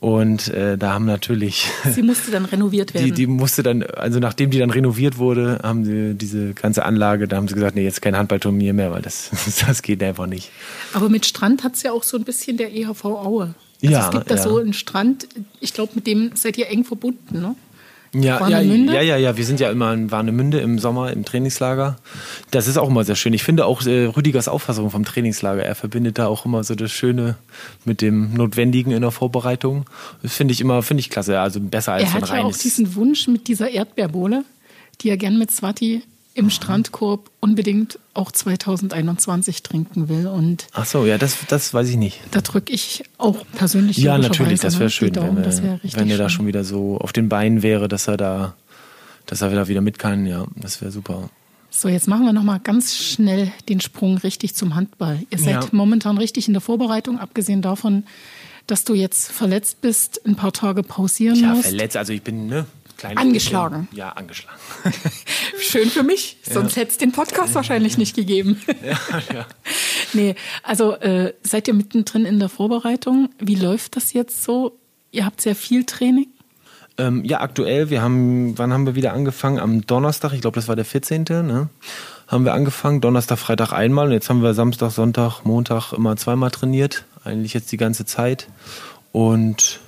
Und 0.00 0.48
äh, 0.48 0.78
da 0.78 0.92
haben 0.92 1.06
natürlich. 1.06 1.68
Sie 1.92 2.02
musste 2.02 2.30
dann 2.30 2.44
renoviert 2.44 2.94
werden. 2.94 3.06
Die, 3.06 3.12
die 3.12 3.26
musste 3.26 3.64
dann, 3.64 3.82
also 3.82 4.20
nachdem 4.20 4.50
die 4.50 4.58
dann 4.58 4.70
renoviert 4.70 5.18
wurde, 5.18 5.58
haben 5.64 5.84
sie 5.84 6.14
diese 6.14 6.54
ganze 6.54 6.84
Anlage, 6.84 7.26
da 7.26 7.36
haben 7.36 7.48
sie 7.48 7.54
gesagt, 7.54 7.74
nee, 7.74 7.82
jetzt 7.82 8.00
kein 8.00 8.16
Handballturnier 8.16 8.74
mehr, 8.74 8.92
weil 8.92 9.02
das, 9.02 9.30
das 9.66 9.82
geht 9.82 10.00
einfach 10.02 10.26
nicht. 10.26 10.50
Aber 10.92 11.08
mit 11.08 11.26
Strand 11.26 11.64
hat 11.64 11.74
es 11.74 11.82
ja 11.82 11.90
auch 11.90 12.04
so 12.04 12.16
ein 12.16 12.22
bisschen 12.22 12.56
der 12.58 12.72
EHV 12.72 13.04
Aue. 13.06 13.54
Also 13.82 13.92
ja, 13.92 14.06
es 14.06 14.10
gibt 14.12 14.30
da 14.30 14.36
ja. 14.36 14.42
so 14.42 14.58
einen 14.58 14.72
Strand, 14.72 15.26
ich 15.60 15.74
glaube, 15.74 15.92
mit 15.96 16.06
dem 16.06 16.32
seid 16.34 16.58
ihr 16.58 16.68
eng 16.68 16.84
verbunden, 16.84 17.40
ne? 17.40 17.56
Ja, 18.14 18.48
ja, 18.48 18.60
ja, 18.60 19.02
ja, 19.02 19.16
ja, 19.16 19.36
wir 19.36 19.44
sind 19.44 19.60
ja 19.60 19.70
immer 19.70 19.92
in 19.92 20.10
Warnemünde 20.10 20.60
im 20.60 20.78
Sommer 20.78 21.12
im 21.12 21.24
Trainingslager. 21.24 21.96
Das 22.50 22.66
ist 22.66 22.78
auch 22.78 22.88
immer 22.88 23.04
sehr 23.04 23.16
schön. 23.16 23.34
Ich 23.34 23.42
finde 23.42 23.66
auch 23.66 23.84
äh, 23.84 24.06
Rüdigers 24.06 24.48
Auffassung 24.48 24.90
vom 24.90 25.04
Trainingslager. 25.04 25.62
Er 25.62 25.74
verbindet 25.74 26.18
da 26.18 26.26
auch 26.26 26.46
immer 26.46 26.64
so 26.64 26.74
das 26.74 26.90
Schöne 26.90 27.36
mit 27.84 28.00
dem 28.00 28.32
Notwendigen 28.34 28.92
in 28.92 29.02
der 29.02 29.10
Vorbereitung. 29.10 29.84
Das 30.22 30.34
finde 30.34 30.52
ich 30.52 30.60
immer, 30.60 30.82
finde 30.82 31.02
ich 31.02 31.10
klasse. 31.10 31.38
Also 31.38 31.60
besser 31.60 31.92
als 31.92 32.04
er 32.04 32.08
so 32.08 32.16
ein 32.16 32.22
Er 32.22 32.28
hat 32.28 32.38
ja 32.38 32.44
auch 32.44 32.56
diesen 32.56 32.94
Wunsch 32.94 33.28
mit 33.28 33.46
dieser 33.46 33.70
Erdbeerbohle, 33.70 34.44
die 35.00 35.10
er 35.10 35.16
gern 35.16 35.38
mit 35.38 35.50
Swati 35.50 36.02
im 36.38 36.50
Strandkorb 36.50 37.30
unbedingt 37.40 37.98
auch 38.14 38.30
2021 38.30 39.62
trinken 39.64 40.08
will. 40.08 40.28
Und 40.28 40.68
Ach 40.72 40.86
so, 40.86 41.04
ja, 41.04 41.18
das, 41.18 41.36
das 41.48 41.74
weiß 41.74 41.88
ich 41.88 41.96
nicht. 41.96 42.20
Da 42.30 42.40
drücke 42.40 42.72
ich 42.72 43.02
auch 43.18 43.44
persönlich 43.56 43.98
Ja, 43.98 44.16
natürlich, 44.18 44.60
das 44.60 44.74
wäre 44.74 44.84
ne, 44.84 44.90
schön, 44.90 45.12
Daumen, 45.12 45.44
wenn, 45.44 45.62
wär 45.62 45.80
wenn 45.82 46.10
er 46.10 46.18
da 46.18 46.28
schon 46.28 46.46
wieder 46.46 46.62
so 46.62 46.98
auf 46.98 47.12
den 47.12 47.28
Beinen 47.28 47.62
wäre, 47.62 47.88
dass 47.88 48.06
er 48.06 48.16
da, 48.16 48.54
dass 49.26 49.42
er 49.42 49.68
wieder 49.68 49.80
mit 49.80 49.98
kann. 49.98 50.26
Ja, 50.26 50.46
das 50.54 50.80
wäre 50.80 50.92
super. 50.92 51.28
So, 51.70 51.88
jetzt 51.88 52.08
machen 52.08 52.24
wir 52.24 52.32
nochmal 52.32 52.60
ganz 52.60 52.96
schnell 52.96 53.52
den 53.68 53.80
Sprung 53.80 54.16
richtig 54.18 54.54
zum 54.54 54.74
Handball. 54.74 55.20
Ihr 55.30 55.38
seid 55.38 55.64
ja. 55.64 55.68
momentan 55.72 56.18
richtig 56.18 56.46
in 56.46 56.54
der 56.54 56.60
Vorbereitung, 56.60 57.18
abgesehen 57.18 57.62
davon, 57.62 58.04
dass 58.68 58.84
du 58.84 58.94
jetzt 58.94 59.32
verletzt 59.32 59.80
bist, 59.80 60.20
ein 60.26 60.36
paar 60.36 60.52
Tage 60.52 60.82
pausieren 60.82 61.36
ja, 61.36 61.48
musst. 61.48 61.64
Ja, 61.64 61.70
verletzt, 61.70 61.96
also 61.96 62.12
ich 62.12 62.22
bin, 62.22 62.46
ne? 62.46 62.66
Kleine 62.98 63.20
angeschlagen. 63.20 63.86
Bisschen, 63.86 63.98
ja, 63.98 64.08
angeschlagen. 64.10 64.58
Schön 65.60 65.88
für 65.88 66.02
mich, 66.02 66.36
sonst 66.42 66.74
ja. 66.74 66.82
hätte 66.82 66.90
es 66.90 66.98
den 66.98 67.12
Podcast 67.12 67.54
wahrscheinlich 67.54 67.96
nicht 67.96 68.16
gegeben. 68.16 68.60
ja, 68.84 68.98
ja. 69.32 69.46
Nee, 70.12 70.34
also 70.64 70.94
äh, 70.96 71.32
seid 71.42 71.68
ihr 71.68 71.74
mittendrin 71.74 72.24
in 72.24 72.40
der 72.40 72.48
Vorbereitung? 72.48 73.30
Wie 73.38 73.54
läuft 73.54 73.94
das 73.94 74.12
jetzt 74.12 74.42
so? 74.42 74.78
Ihr 75.12 75.24
habt 75.24 75.40
sehr 75.40 75.54
viel 75.54 75.84
Training? 75.84 76.26
Ähm, 76.98 77.24
ja, 77.24 77.40
aktuell. 77.40 77.88
Wir 77.88 78.02
haben, 78.02 78.58
wann 78.58 78.72
haben 78.72 78.84
wir 78.84 78.96
wieder 78.96 79.12
angefangen? 79.12 79.60
Am 79.60 79.86
Donnerstag, 79.86 80.32
ich 80.32 80.40
glaube, 80.40 80.56
das 80.56 80.66
war 80.66 80.74
der 80.74 80.84
14. 80.84 81.22
Ne? 81.28 81.68
Haben 82.26 82.44
wir 82.44 82.52
angefangen. 82.52 83.00
Donnerstag, 83.00 83.38
Freitag 83.38 83.72
einmal. 83.72 84.06
Und 84.06 84.12
jetzt 84.12 84.28
haben 84.28 84.42
wir 84.42 84.54
Samstag, 84.54 84.90
Sonntag, 84.90 85.44
Montag 85.44 85.92
immer 85.92 86.16
zweimal 86.16 86.50
trainiert. 86.50 87.04
Eigentlich 87.22 87.54
jetzt 87.54 87.70
die 87.70 87.76
ganze 87.76 88.04
Zeit. 88.06 88.48
Und 89.12 89.78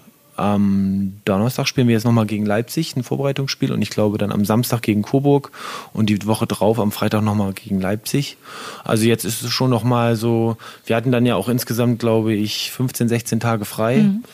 am 0.41 1.20
Donnerstag 1.24 1.68
spielen 1.68 1.86
wir 1.86 1.95
jetzt 1.95 2.05
nochmal 2.05 2.26
gegen 2.26 2.47
Leipzig 2.47 2.97
ein 2.97 3.03
Vorbereitungsspiel 3.03 3.72
und 3.72 3.82
ich 3.82 3.91
glaube 3.91 4.18
dann 4.18 4.32
am 4.32 4.45
Samstag 4.45 4.82
gegen 4.82 5.03
Coburg 5.03 5.53
und 5.93 6.09
die 6.09 6.26
Woche 6.26 6.47
drauf 6.47 6.80
am 6.80 6.93
Freitag 6.93 7.22
nochmal 7.22 7.53
gegen 7.53 7.80
Leipzig. 7.80 8.36
Also 8.84 9.05
jetzt 9.05 9.24
ist 9.24 9.43
es 9.43 9.51
schon 9.51 9.70
nochmal 9.70 10.16
so, 10.16 10.57
wir 10.86 10.97
hatten 10.97 11.12
dann 11.12 11.26
ja 11.26 11.36
auch 11.36 11.49
insgesamt, 11.49 11.99
glaube 11.99 12.32
ich, 12.32 12.70
15, 12.70 13.09
16 13.09 13.41
Tage 13.41 13.64
frei. 13.64 13.99
Mhm. 13.99 14.24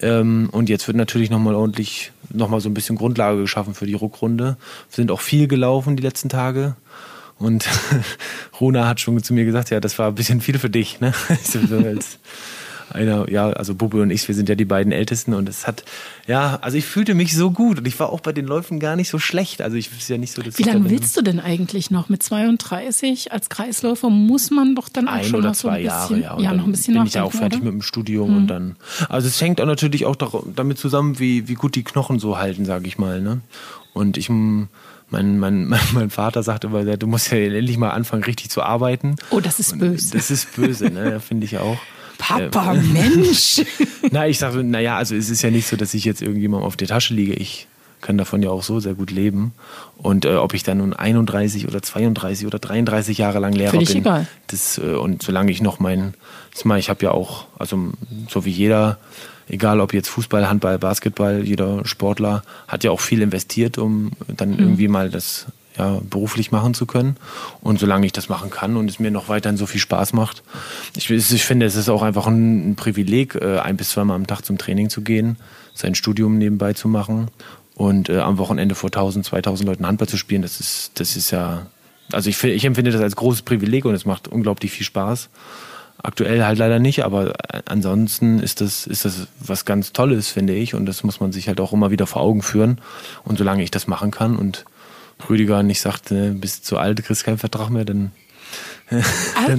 Ähm, 0.00 0.48
und 0.52 0.68
jetzt 0.68 0.86
wird 0.86 0.96
natürlich 0.96 1.30
nochmal 1.30 1.54
ordentlich, 1.54 2.12
nochmal 2.30 2.60
so 2.60 2.68
ein 2.68 2.74
bisschen 2.74 2.96
Grundlage 2.96 3.40
geschaffen 3.40 3.74
für 3.74 3.86
die 3.86 3.94
Rückrunde. 3.94 4.56
Wir 4.90 4.96
sind 4.96 5.10
auch 5.10 5.20
viel 5.20 5.48
gelaufen 5.48 5.96
die 5.96 6.02
letzten 6.02 6.28
Tage. 6.28 6.76
Und 7.38 7.66
Rona 8.60 8.86
hat 8.86 9.00
schon 9.00 9.22
zu 9.22 9.34
mir 9.34 9.44
gesagt, 9.44 9.70
ja, 9.70 9.80
das 9.80 9.98
war 9.98 10.08
ein 10.08 10.14
bisschen 10.14 10.40
viel 10.40 10.58
für 10.58 10.70
dich, 10.70 11.00
ne? 11.00 11.14
einer, 12.94 13.30
ja, 13.30 13.50
also 13.50 13.74
Bube 13.74 14.00
und 14.00 14.10
ich, 14.10 14.26
wir 14.28 14.34
sind 14.34 14.48
ja 14.48 14.54
die 14.54 14.64
beiden 14.64 14.92
Ältesten 14.92 15.34
und 15.34 15.48
es 15.48 15.66
hat, 15.66 15.84
ja, 16.26 16.58
also 16.62 16.76
ich 16.76 16.84
fühlte 16.84 17.14
mich 17.14 17.36
so 17.36 17.50
gut 17.50 17.78
und 17.78 17.86
ich 17.86 17.98
war 17.98 18.10
auch 18.10 18.20
bei 18.20 18.32
den 18.32 18.46
Läufen 18.46 18.80
gar 18.80 18.96
nicht 18.96 19.08
so 19.08 19.18
schlecht. 19.18 19.60
Also 19.60 19.76
ich 19.76 19.90
ist 19.90 20.08
ja 20.08 20.18
nicht 20.18 20.32
so, 20.32 20.42
dass 20.42 20.58
Wie 20.58 20.62
lange 20.62 20.88
willst 20.88 21.16
du 21.16 21.22
denn 21.22 21.40
eigentlich 21.40 21.90
noch? 21.90 22.08
Mit 22.08 22.22
32 22.22 23.32
als 23.32 23.48
Kreisläufer 23.48 24.10
muss 24.10 24.50
man 24.50 24.74
doch 24.74 24.88
dann 24.88 25.08
auch 25.08 25.12
ein 25.12 25.24
schon 25.24 25.40
oder 25.40 25.48
noch 25.48 25.56
zwei 25.56 25.84
so 25.84 25.90
ein 25.90 26.00
bisschen, 26.00 26.22
Jahre, 26.22 26.42
ja. 26.42 26.50
ja, 26.50 26.56
noch 26.56 26.66
ein 26.66 26.72
bisschen 26.72 26.94
bin 26.94 27.06
ich 27.06 27.14
ja 27.14 27.24
auch 27.24 27.32
fertig 27.32 27.60
oder? 27.60 27.72
mit 27.72 27.80
dem 27.80 27.82
Studium 27.82 28.28
hm. 28.28 28.36
und 28.36 28.46
dann, 28.46 28.76
also 29.08 29.26
es 29.28 29.40
hängt 29.40 29.60
auch 29.60 29.66
natürlich 29.66 30.06
auch 30.06 30.16
damit 30.54 30.78
zusammen, 30.78 31.18
wie, 31.18 31.48
wie 31.48 31.54
gut 31.54 31.74
die 31.74 31.84
Knochen 31.84 32.18
so 32.18 32.38
halten, 32.38 32.64
sage 32.64 32.86
ich 32.86 32.98
mal, 32.98 33.20
ne? 33.20 33.40
Und 33.92 34.16
ich, 34.16 34.28
mein, 34.28 34.68
mein, 35.10 35.68
mein, 35.92 36.10
Vater 36.10 36.42
sagte 36.42 36.68
immer, 36.68 36.84
du 36.84 37.06
musst 37.06 37.30
ja 37.30 37.38
endlich 37.38 37.78
mal 37.78 37.90
anfangen, 37.90 38.24
richtig 38.24 38.50
zu 38.50 38.62
arbeiten. 38.62 39.16
Oh, 39.30 39.40
das 39.40 39.60
ist 39.60 39.78
böse. 39.78 40.12
Das 40.16 40.30
ist 40.30 40.54
böse, 40.56 40.90
ne? 40.90 41.20
finde 41.26 41.44
ich 41.44 41.58
auch. 41.58 41.78
Papa, 42.18 42.74
ähm, 42.74 42.92
Mensch. 42.92 43.62
Na, 44.10 44.26
ich 44.26 44.38
sage, 44.38 44.62
naja, 44.62 44.96
also 44.96 45.14
es 45.14 45.30
ist 45.30 45.42
ja 45.42 45.50
nicht 45.50 45.66
so, 45.66 45.76
dass 45.76 45.94
ich 45.94 46.04
jetzt 46.04 46.22
irgendjemandem 46.22 46.66
auf 46.66 46.76
der 46.76 46.88
Tasche 46.88 47.14
liege. 47.14 47.34
Ich 47.34 47.66
kann 48.04 48.18
davon 48.18 48.42
ja 48.42 48.50
auch 48.50 48.62
so 48.62 48.80
sehr 48.80 48.94
gut 48.94 49.10
leben. 49.10 49.52
Und 49.96 50.26
äh, 50.26 50.34
ob 50.34 50.52
ich 50.52 50.62
dann 50.62 50.78
nun 50.78 50.92
31 50.92 51.66
oder 51.66 51.82
32 51.82 52.46
oder 52.46 52.58
33 52.58 53.16
Jahre 53.16 53.38
lang 53.38 53.54
Lehrer 53.54 53.70
Völlig 53.70 53.88
bin, 53.88 53.98
egal. 53.98 54.26
das 54.48 54.78
äh, 54.78 54.94
und 54.94 55.22
solange 55.22 55.50
ich 55.50 55.62
noch 55.62 55.80
mein, 55.80 56.14
mal, 56.64 56.78
ich 56.78 56.90
habe 56.90 57.02
ja 57.02 57.12
auch, 57.12 57.46
also 57.58 57.92
so 58.28 58.44
wie 58.44 58.50
jeder, 58.50 58.98
egal 59.48 59.80
ob 59.80 59.94
jetzt 59.94 60.08
Fußball, 60.08 60.48
Handball, 60.48 60.78
Basketball, 60.78 61.42
jeder 61.44 61.86
Sportler 61.86 62.42
hat 62.68 62.84
ja 62.84 62.90
auch 62.90 63.00
viel 63.00 63.22
investiert, 63.22 63.78
um 63.78 64.12
dann 64.28 64.50
mhm. 64.50 64.58
irgendwie 64.58 64.88
mal 64.88 65.08
das 65.08 65.46
ja, 65.76 66.00
beruflich 66.08 66.52
machen 66.52 66.74
zu 66.74 66.86
können. 66.86 67.16
Und 67.60 67.78
solange 67.78 68.06
ich 68.06 68.12
das 68.12 68.28
machen 68.28 68.50
kann 68.50 68.76
und 68.76 68.88
es 68.88 68.98
mir 68.98 69.10
noch 69.10 69.28
weiterhin 69.28 69.56
so 69.56 69.66
viel 69.66 69.80
Spaß 69.80 70.12
macht, 70.12 70.42
ich, 70.96 71.10
ich 71.10 71.44
finde, 71.44 71.66
es 71.66 71.76
ist 71.76 71.88
auch 71.88 72.02
einfach 72.02 72.26
ein, 72.26 72.70
ein 72.70 72.76
Privileg, 72.76 73.34
äh, 73.34 73.58
ein 73.58 73.76
bis 73.76 73.90
zweimal 73.90 74.16
am 74.16 74.26
Tag 74.26 74.44
zum 74.44 74.58
Training 74.58 74.90
zu 74.90 75.02
gehen, 75.02 75.36
sein 75.74 75.94
Studium 75.94 76.38
nebenbei 76.38 76.72
zu 76.72 76.88
machen 76.88 77.28
und 77.74 78.08
äh, 78.08 78.18
am 78.18 78.38
Wochenende 78.38 78.74
vor 78.74 78.88
1000, 78.88 79.24
2000 79.24 79.68
Leuten 79.68 79.86
Handball 79.86 80.08
zu 80.08 80.16
spielen. 80.16 80.42
Das 80.42 80.60
ist, 80.60 80.92
das 80.94 81.16
ist 81.16 81.30
ja, 81.30 81.66
also 82.12 82.30
ich, 82.30 82.42
ich 82.44 82.64
empfinde 82.64 82.92
das 82.92 83.00
als 83.00 83.16
großes 83.16 83.42
Privileg 83.42 83.84
und 83.84 83.94
es 83.94 84.04
macht 84.04 84.28
unglaublich 84.28 84.70
viel 84.70 84.86
Spaß. 84.86 85.28
Aktuell 86.02 86.44
halt 86.44 86.58
leider 86.58 86.78
nicht, 86.78 87.04
aber 87.04 87.30
äh, 87.52 87.62
ansonsten 87.64 88.38
ist 88.38 88.60
das, 88.60 88.86
ist 88.86 89.04
das 89.04 89.26
was 89.40 89.64
ganz 89.64 89.92
Tolles, 89.92 90.28
finde 90.28 90.54
ich. 90.54 90.74
Und 90.74 90.86
das 90.86 91.02
muss 91.02 91.18
man 91.18 91.32
sich 91.32 91.48
halt 91.48 91.60
auch 91.60 91.72
immer 91.72 91.90
wieder 91.90 92.06
vor 92.06 92.22
Augen 92.22 92.42
führen. 92.42 92.78
Und 93.24 93.38
solange 93.38 93.62
ich 93.62 93.70
das 93.70 93.86
machen 93.86 94.10
kann 94.10 94.36
und 94.36 94.64
Rüdiger 95.28 95.62
nicht 95.62 95.80
sagt, 95.80 96.10
äh, 96.10 96.30
bist 96.30 96.64
zu 96.64 96.78
alt, 96.78 97.02
kriegst 97.04 97.24
keinen 97.24 97.38
Vertrag 97.38 97.70
mehr, 97.70 97.84
dann. 97.84 98.12
dann 98.90 99.02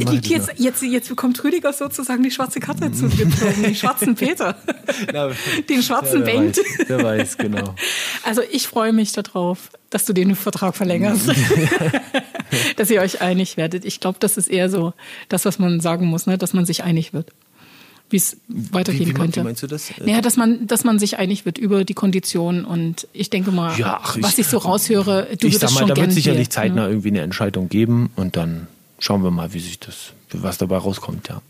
also, 0.05 0.13
jetzt, 0.13 0.53
jetzt, 0.57 0.81
jetzt 0.83 1.09
bekommt 1.09 1.43
Rüdiger 1.43 1.73
sozusagen 1.73 2.21
die 2.21 2.29
schwarze 2.29 2.59
Karte 2.59 2.91
zugezogen, 2.91 3.63
den 3.63 3.75
schwarzen 3.75 4.15
Peter. 4.15 4.55
Na, 5.11 5.31
den 5.69 5.81
schwarzen 5.81 6.21
ja, 6.21 6.27
wer 6.27 6.35
Weiß, 6.35 6.59
wer 6.87 7.03
weiß, 7.03 7.37
genau. 7.37 7.75
Also 8.23 8.41
ich 8.51 8.67
freue 8.67 8.93
mich 8.93 9.11
darauf, 9.13 9.71
dass 9.89 10.05
du 10.05 10.13
den 10.13 10.35
Vertrag 10.35 10.75
verlängerst. 10.75 11.31
dass 12.77 12.91
ihr 12.91 13.01
euch 13.01 13.21
einig 13.21 13.57
werdet. 13.57 13.83
Ich 13.83 13.99
glaube, 13.99 14.19
das 14.19 14.37
ist 14.37 14.47
eher 14.47 14.69
so 14.69 14.93
das, 15.27 15.45
was 15.45 15.57
man 15.57 15.79
sagen 15.79 16.05
muss, 16.05 16.27
ne? 16.27 16.37
dass 16.37 16.53
man 16.53 16.65
sich 16.65 16.83
einig 16.83 17.11
wird 17.11 17.31
wie 18.09 18.17
es 18.17 18.37
weitergehen 18.47 19.07
wie, 19.07 19.09
wie, 19.09 19.13
könnte. 19.13 19.41
Wie 19.41 19.45
meinst 19.45 19.63
du 19.63 19.67
das? 19.67 19.91
Naja, 19.99 20.21
dass 20.21 20.37
man, 20.37 20.67
dass 20.67 20.83
man 20.83 20.99
sich 20.99 21.17
einig 21.17 21.45
wird 21.45 21.57
über 21.57 21.83
die 21.83 21.93
Konditionen 21.93 22.65
und 22.65 23.07
ich 23.13 23.29
denke 23.29 23.51
mal, 23.51 23.77
ja, 23.79 23.99
ach, 24.01 24.17
was 24.19 24.33
ich, 24.33 24.39
ich, 24.39 24.47
so 24.47 24.57
raushöre, 24.57 25.27
du 25.39 25.47
ich 25.47 25.57
sag 25.57 25.71
mal, 25.71 25.79
schon 25.79 25.89
da 25.89 25.95
wird 25.95 26.11
sicherlich 26.11 26.49
zeitnah 26.49 26.83
ja. 26.83 26.89
irgendwie 26.89 27.09
eine 27.09 27.21
Entscheidung 27.21 27.69
geben 27.69 28.11
und 28.15 28.35
dann 28.35 28.67
schauen 28.99 29.23
wir 29.23 29.31
mal, 29.31 29.53
wie 29.53 29.59
sich 29.59 29.79
das, 29.79 30.13
was 30.31 30.57
dabei 30.57 30.77
rauskommt, 30.77 31.29
ja. 31.29 31.41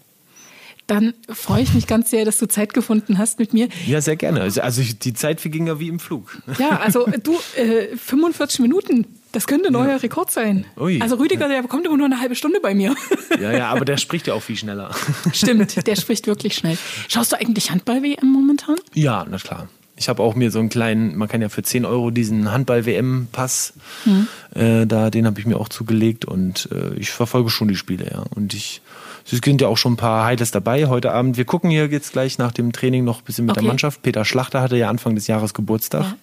Dann 0.88 1.16
freue 1.30 1.64
ich 1.64 1.74
mich 1.74 1.88
ganz 1.88 2.12
sehr, 2.12 2.26
dass 2.26 2.38
du 2.38 2.46
Zeit 2.46 2.76
gefunden 2.76 3.18
hast 3.18 3.40
mit 3.40 3.54
mir. 3.54 3.70
Ja, 3.88 4.02
sehr 4.02 4.16
gerne. 4.16 4.42
Also, 4.42 4.62
also 4.62 4.84
die 4.84 5.14
Zeit 5.16 5.42
verging 5.42 5.66
ja 5.66 5.80
wie 5.80 5.88
im 5.88 6.00
Flug. 6.00 6.40
Ja, 6.60 6.80
also 6.80 7.08
du, 7.24 7.40
äh, 7.58 7.98
45 7.98 8.60
Minuten 8.60 9.08
das 9.36 9.48
könnte 9.48 9.68
ein 9.68 9.74
neuer 9.74 9.90
ja. 9.90 9.96
Rekord 9.98 10.32
sein. 10.32 10.66
Ui. 10.78 11.02
Also 11.02 11.18
Rüdiger, 11.18 11.50
der 11.50 11.62
bekommt 11.62 11.86
immer 11.86 11.98
nur 11.98 12.06
eine 12.06 12.22
halbe 12.22 12.36
Stunde 12.36 12.60
bei 12.62 12.74
mir. 12.74 12.96
Ja, 13.42 13.52
ja, 13.52 13.70
aber 13.70 13.84
der 13.84 13.98
spricht 13.98 14.28
ja 14.28 14.34
auch 14.34 14.42
viel 14.42 14.56
schneller. 14.56 14.92
Stimmt, 15.34 15.86
der 15.86 15.96
spricht 15.98 16.26
wirklich 16.26 16.56
schnell. 16.56 16.78
Schaust 17.10 17.34
du 17.34 17.36
eigentlich 17.38 17.70
Handball-WM 17.70 18.26
momentan? 18.32 18.78
Ja, 18.94 19.26
na 19.30 19.38
klar. 19.38 19.68
Ich 19.98 20.08
habe 20.08 20.24
auch 20.24 20.36
mir 20.36 20.52
so 20.52 20.60
einen 20.60 20.70
kleinen, 20.70 21.18
man 21.18 21.28
kann 21.28 21.42
ja 21.42 21.50
für 21.50 21.62
10 21.62 21.84
Euro 21.84 22.12
diesen 22.12 22.52
Handball-WM-Pass, 22.52 23.74
hm. 24.04 24.28
äh, 24.54 24.86
da, 24.86 25.10
den 25.10 25.26
habe 25.26 25.40
ich 25.40 25.46
mir 25.46 25.58
auch 25.58 25.68
zugelegt 25.68 26.24
und 26.24 26.70
äh, 26.72 26.94
ich 26.98 27.12
verfolge 27.12 27.50
schon 27.50 27.68
die 27.68 27.76
Spiele, 27.76 28.10
ja. 28.10 28.24
Und 28.36 28.54
ich, 28.54 28.82
es 29.26 29.32
sind 29.32 29.60
ja 29.60 29.68
auch 29.68 29.78
schon 29.78 29.94
ein 29.94 29.98
paar 29.98 30.26
Highlights 30.26 30.52
dabei 30.52 30.86
heute 30.86 31.12
Abend. 31.12 31.36
Wir 31.36 31.46
gucken 31.46 31.70
hier 31.70 31.88
jetzt 31.88 32.14
gleich 32.14 32.38
nach 32.38 32.54
dem 32.54 32.72
Training 32.72 33.04
noch 33.04 33.20
ein 33.20 33.26
bisschen 33.26 33.46
mit 33.46 33.52
okay. 33.54 33.62
der 33.62 33.68
Mannschaft. 33.68 34.02
Peter 34.02 34.24
Schlachter 34.24 34.62
hatte 34.62 34.78
ja 34.78 34.90
Anfang 34.90 35.16
des 35.16 35.28
Jahres 35.28 35.54
Geburtstag. 35.54 36.04
Ja. 36.04 36.16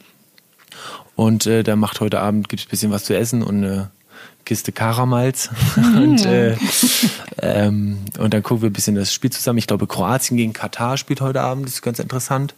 Und 1.16 1.46
äh, 1.46 1.62
der 1.62 1.76
macht 1.76 2.00
heute 2.00 2.20
Abend, 2.20 2.48
gibt 2.48 2.60
es 2.60 2.66
ein 2.66 2.70
bisschen 2.70 2.90
was 2.90 3.04
zu 3.04 3.16
essen 3.16 3.42
und 3.42 3.64
eine 3.64 3.90
Kiste 4.44 4.72
Karamals. 4.72 5.50
Mhm. 5.76 5.96
und, 5.96 6.26
äh, 6.26 6.56
ähm, 7.40 7.98
und 8.18 8.34
dann 8.34 8.42
gucken 8.42 8.62
wir 8.62 8.70
ein 8.70 8.74
bisschen 8.74 8.94
das 8.94 9.12
Spiel 9.12 9.30
zusammen. 9.30 9.58
Ich 9.58 9.66
glaube, 9.66 9.86
Kroatien 9.86 10.36
gegen 10.36 10.52
Katar 10.52 10.98
spielt 10.98 11.20
heute 11.20 11.40
Abend, 11.40 11.66
das 11.66 11.74
ist 11.74 11.82
ganz 11.82 11.98
interessant. 11.98 12.54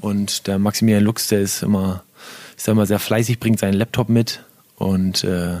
Und 0.00 0.46
der 0.46 0.58
Maximilian 0.58 1.02
Lux, 1.02 1.28
der 1.28 1.40
ist 1.40 1.62
immer, 1.62 2.02
ist 2.56 2.68
immer 2.68 2.86
sehr 2.86 2.98
fleißig, 2.98 3.40
bringt 3.40 3.58
seinen 3.58 3.74
Laptop 3.74 4.10
mit. 4.10 4.42
Und 4.76 5.24
äh, 5.24 5.58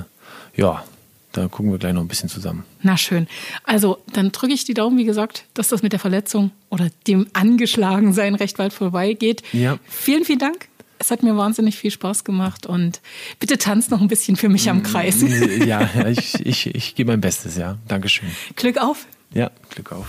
ja, 0.56 0.84
da 1.32 1.48
gucken 1.48 1.72
wir 1.72 1.78
gleich 1.78 1.94
noch 1.94 2.02
ein 2.02 2.08
bisschen 2.08 2.28
zusammen. 2.28 2.64
Na 2.82 2.96
schön. 2.96 3.26
Also 3.64 3.98
dann 4.12 4.30
drücke 4.32 4.52
ich 4.52 4.64
die 4.64 4.74
Daumen, 4.74 4.98
wie 4.98 5.04
gesagt, 5.04 5.44
dass 5.54 5.68
das 5.68 5.82
mit 5.82 5.92
der 5.92 6.00
Verletzung 6.00 6.50
oder 6.68 6.88
dem 7.06 7.28
Angeschlagensein 7.32 8.34
recht 8.34 8.56
bald 8.58 8.72
vorbeigeht. 8.72 9.42
Ja. 9.52 9.78
Vielen, 9.88 10.24
vielen 10.24 10.40
Dank 10.40 10.69
es 11.00 11.10
hat 11.10 11.22
mir 11.22 11.36
wahnsinnig 11.36 11.76
viel 11.76 11.90
Spaß 11.90 12.24
gemacht 12.24 12.66
und 12.66 13.00
bitte 13.40 13.58
tanzt 13.58 13.90
noch 13.90 14.00
ein 14.00 14.08
bisschen 14.08 14.36
für 14.36 14.48
mich 14.48 14.68
am 14.68 14.78
mm, 14.78 14.82
Kreis. 14.82 15.24
Ja, 15.66 15.88
ich, 16.08 16.46
ich, 16.46 16.74
ich 16.74 16.94
gebe 16.94 17.10
mein 17.10 17.20
Bestes, 17.20 17.56
ja. 17.56 17.78
Dankeschön. 17.88 18.28
Glück 18.54 18.78
auf. 18.78 19.06
Ja, 19.32 19.50
Glück 19.70 19.92
auf. 19.92 20.06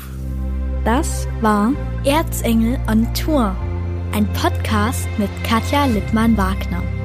Das 0.84 1.28
war 1.40 1.72
Erzengel 2.04 2.78
on 2.88 3.12
Tour, 3.14 3.56
ein 4.12 4.32
Podcast 4.34 5.08
mit 5.18 5.30
Katja 5.44 5.86
Lippmann-Wagner. 5.86 7.01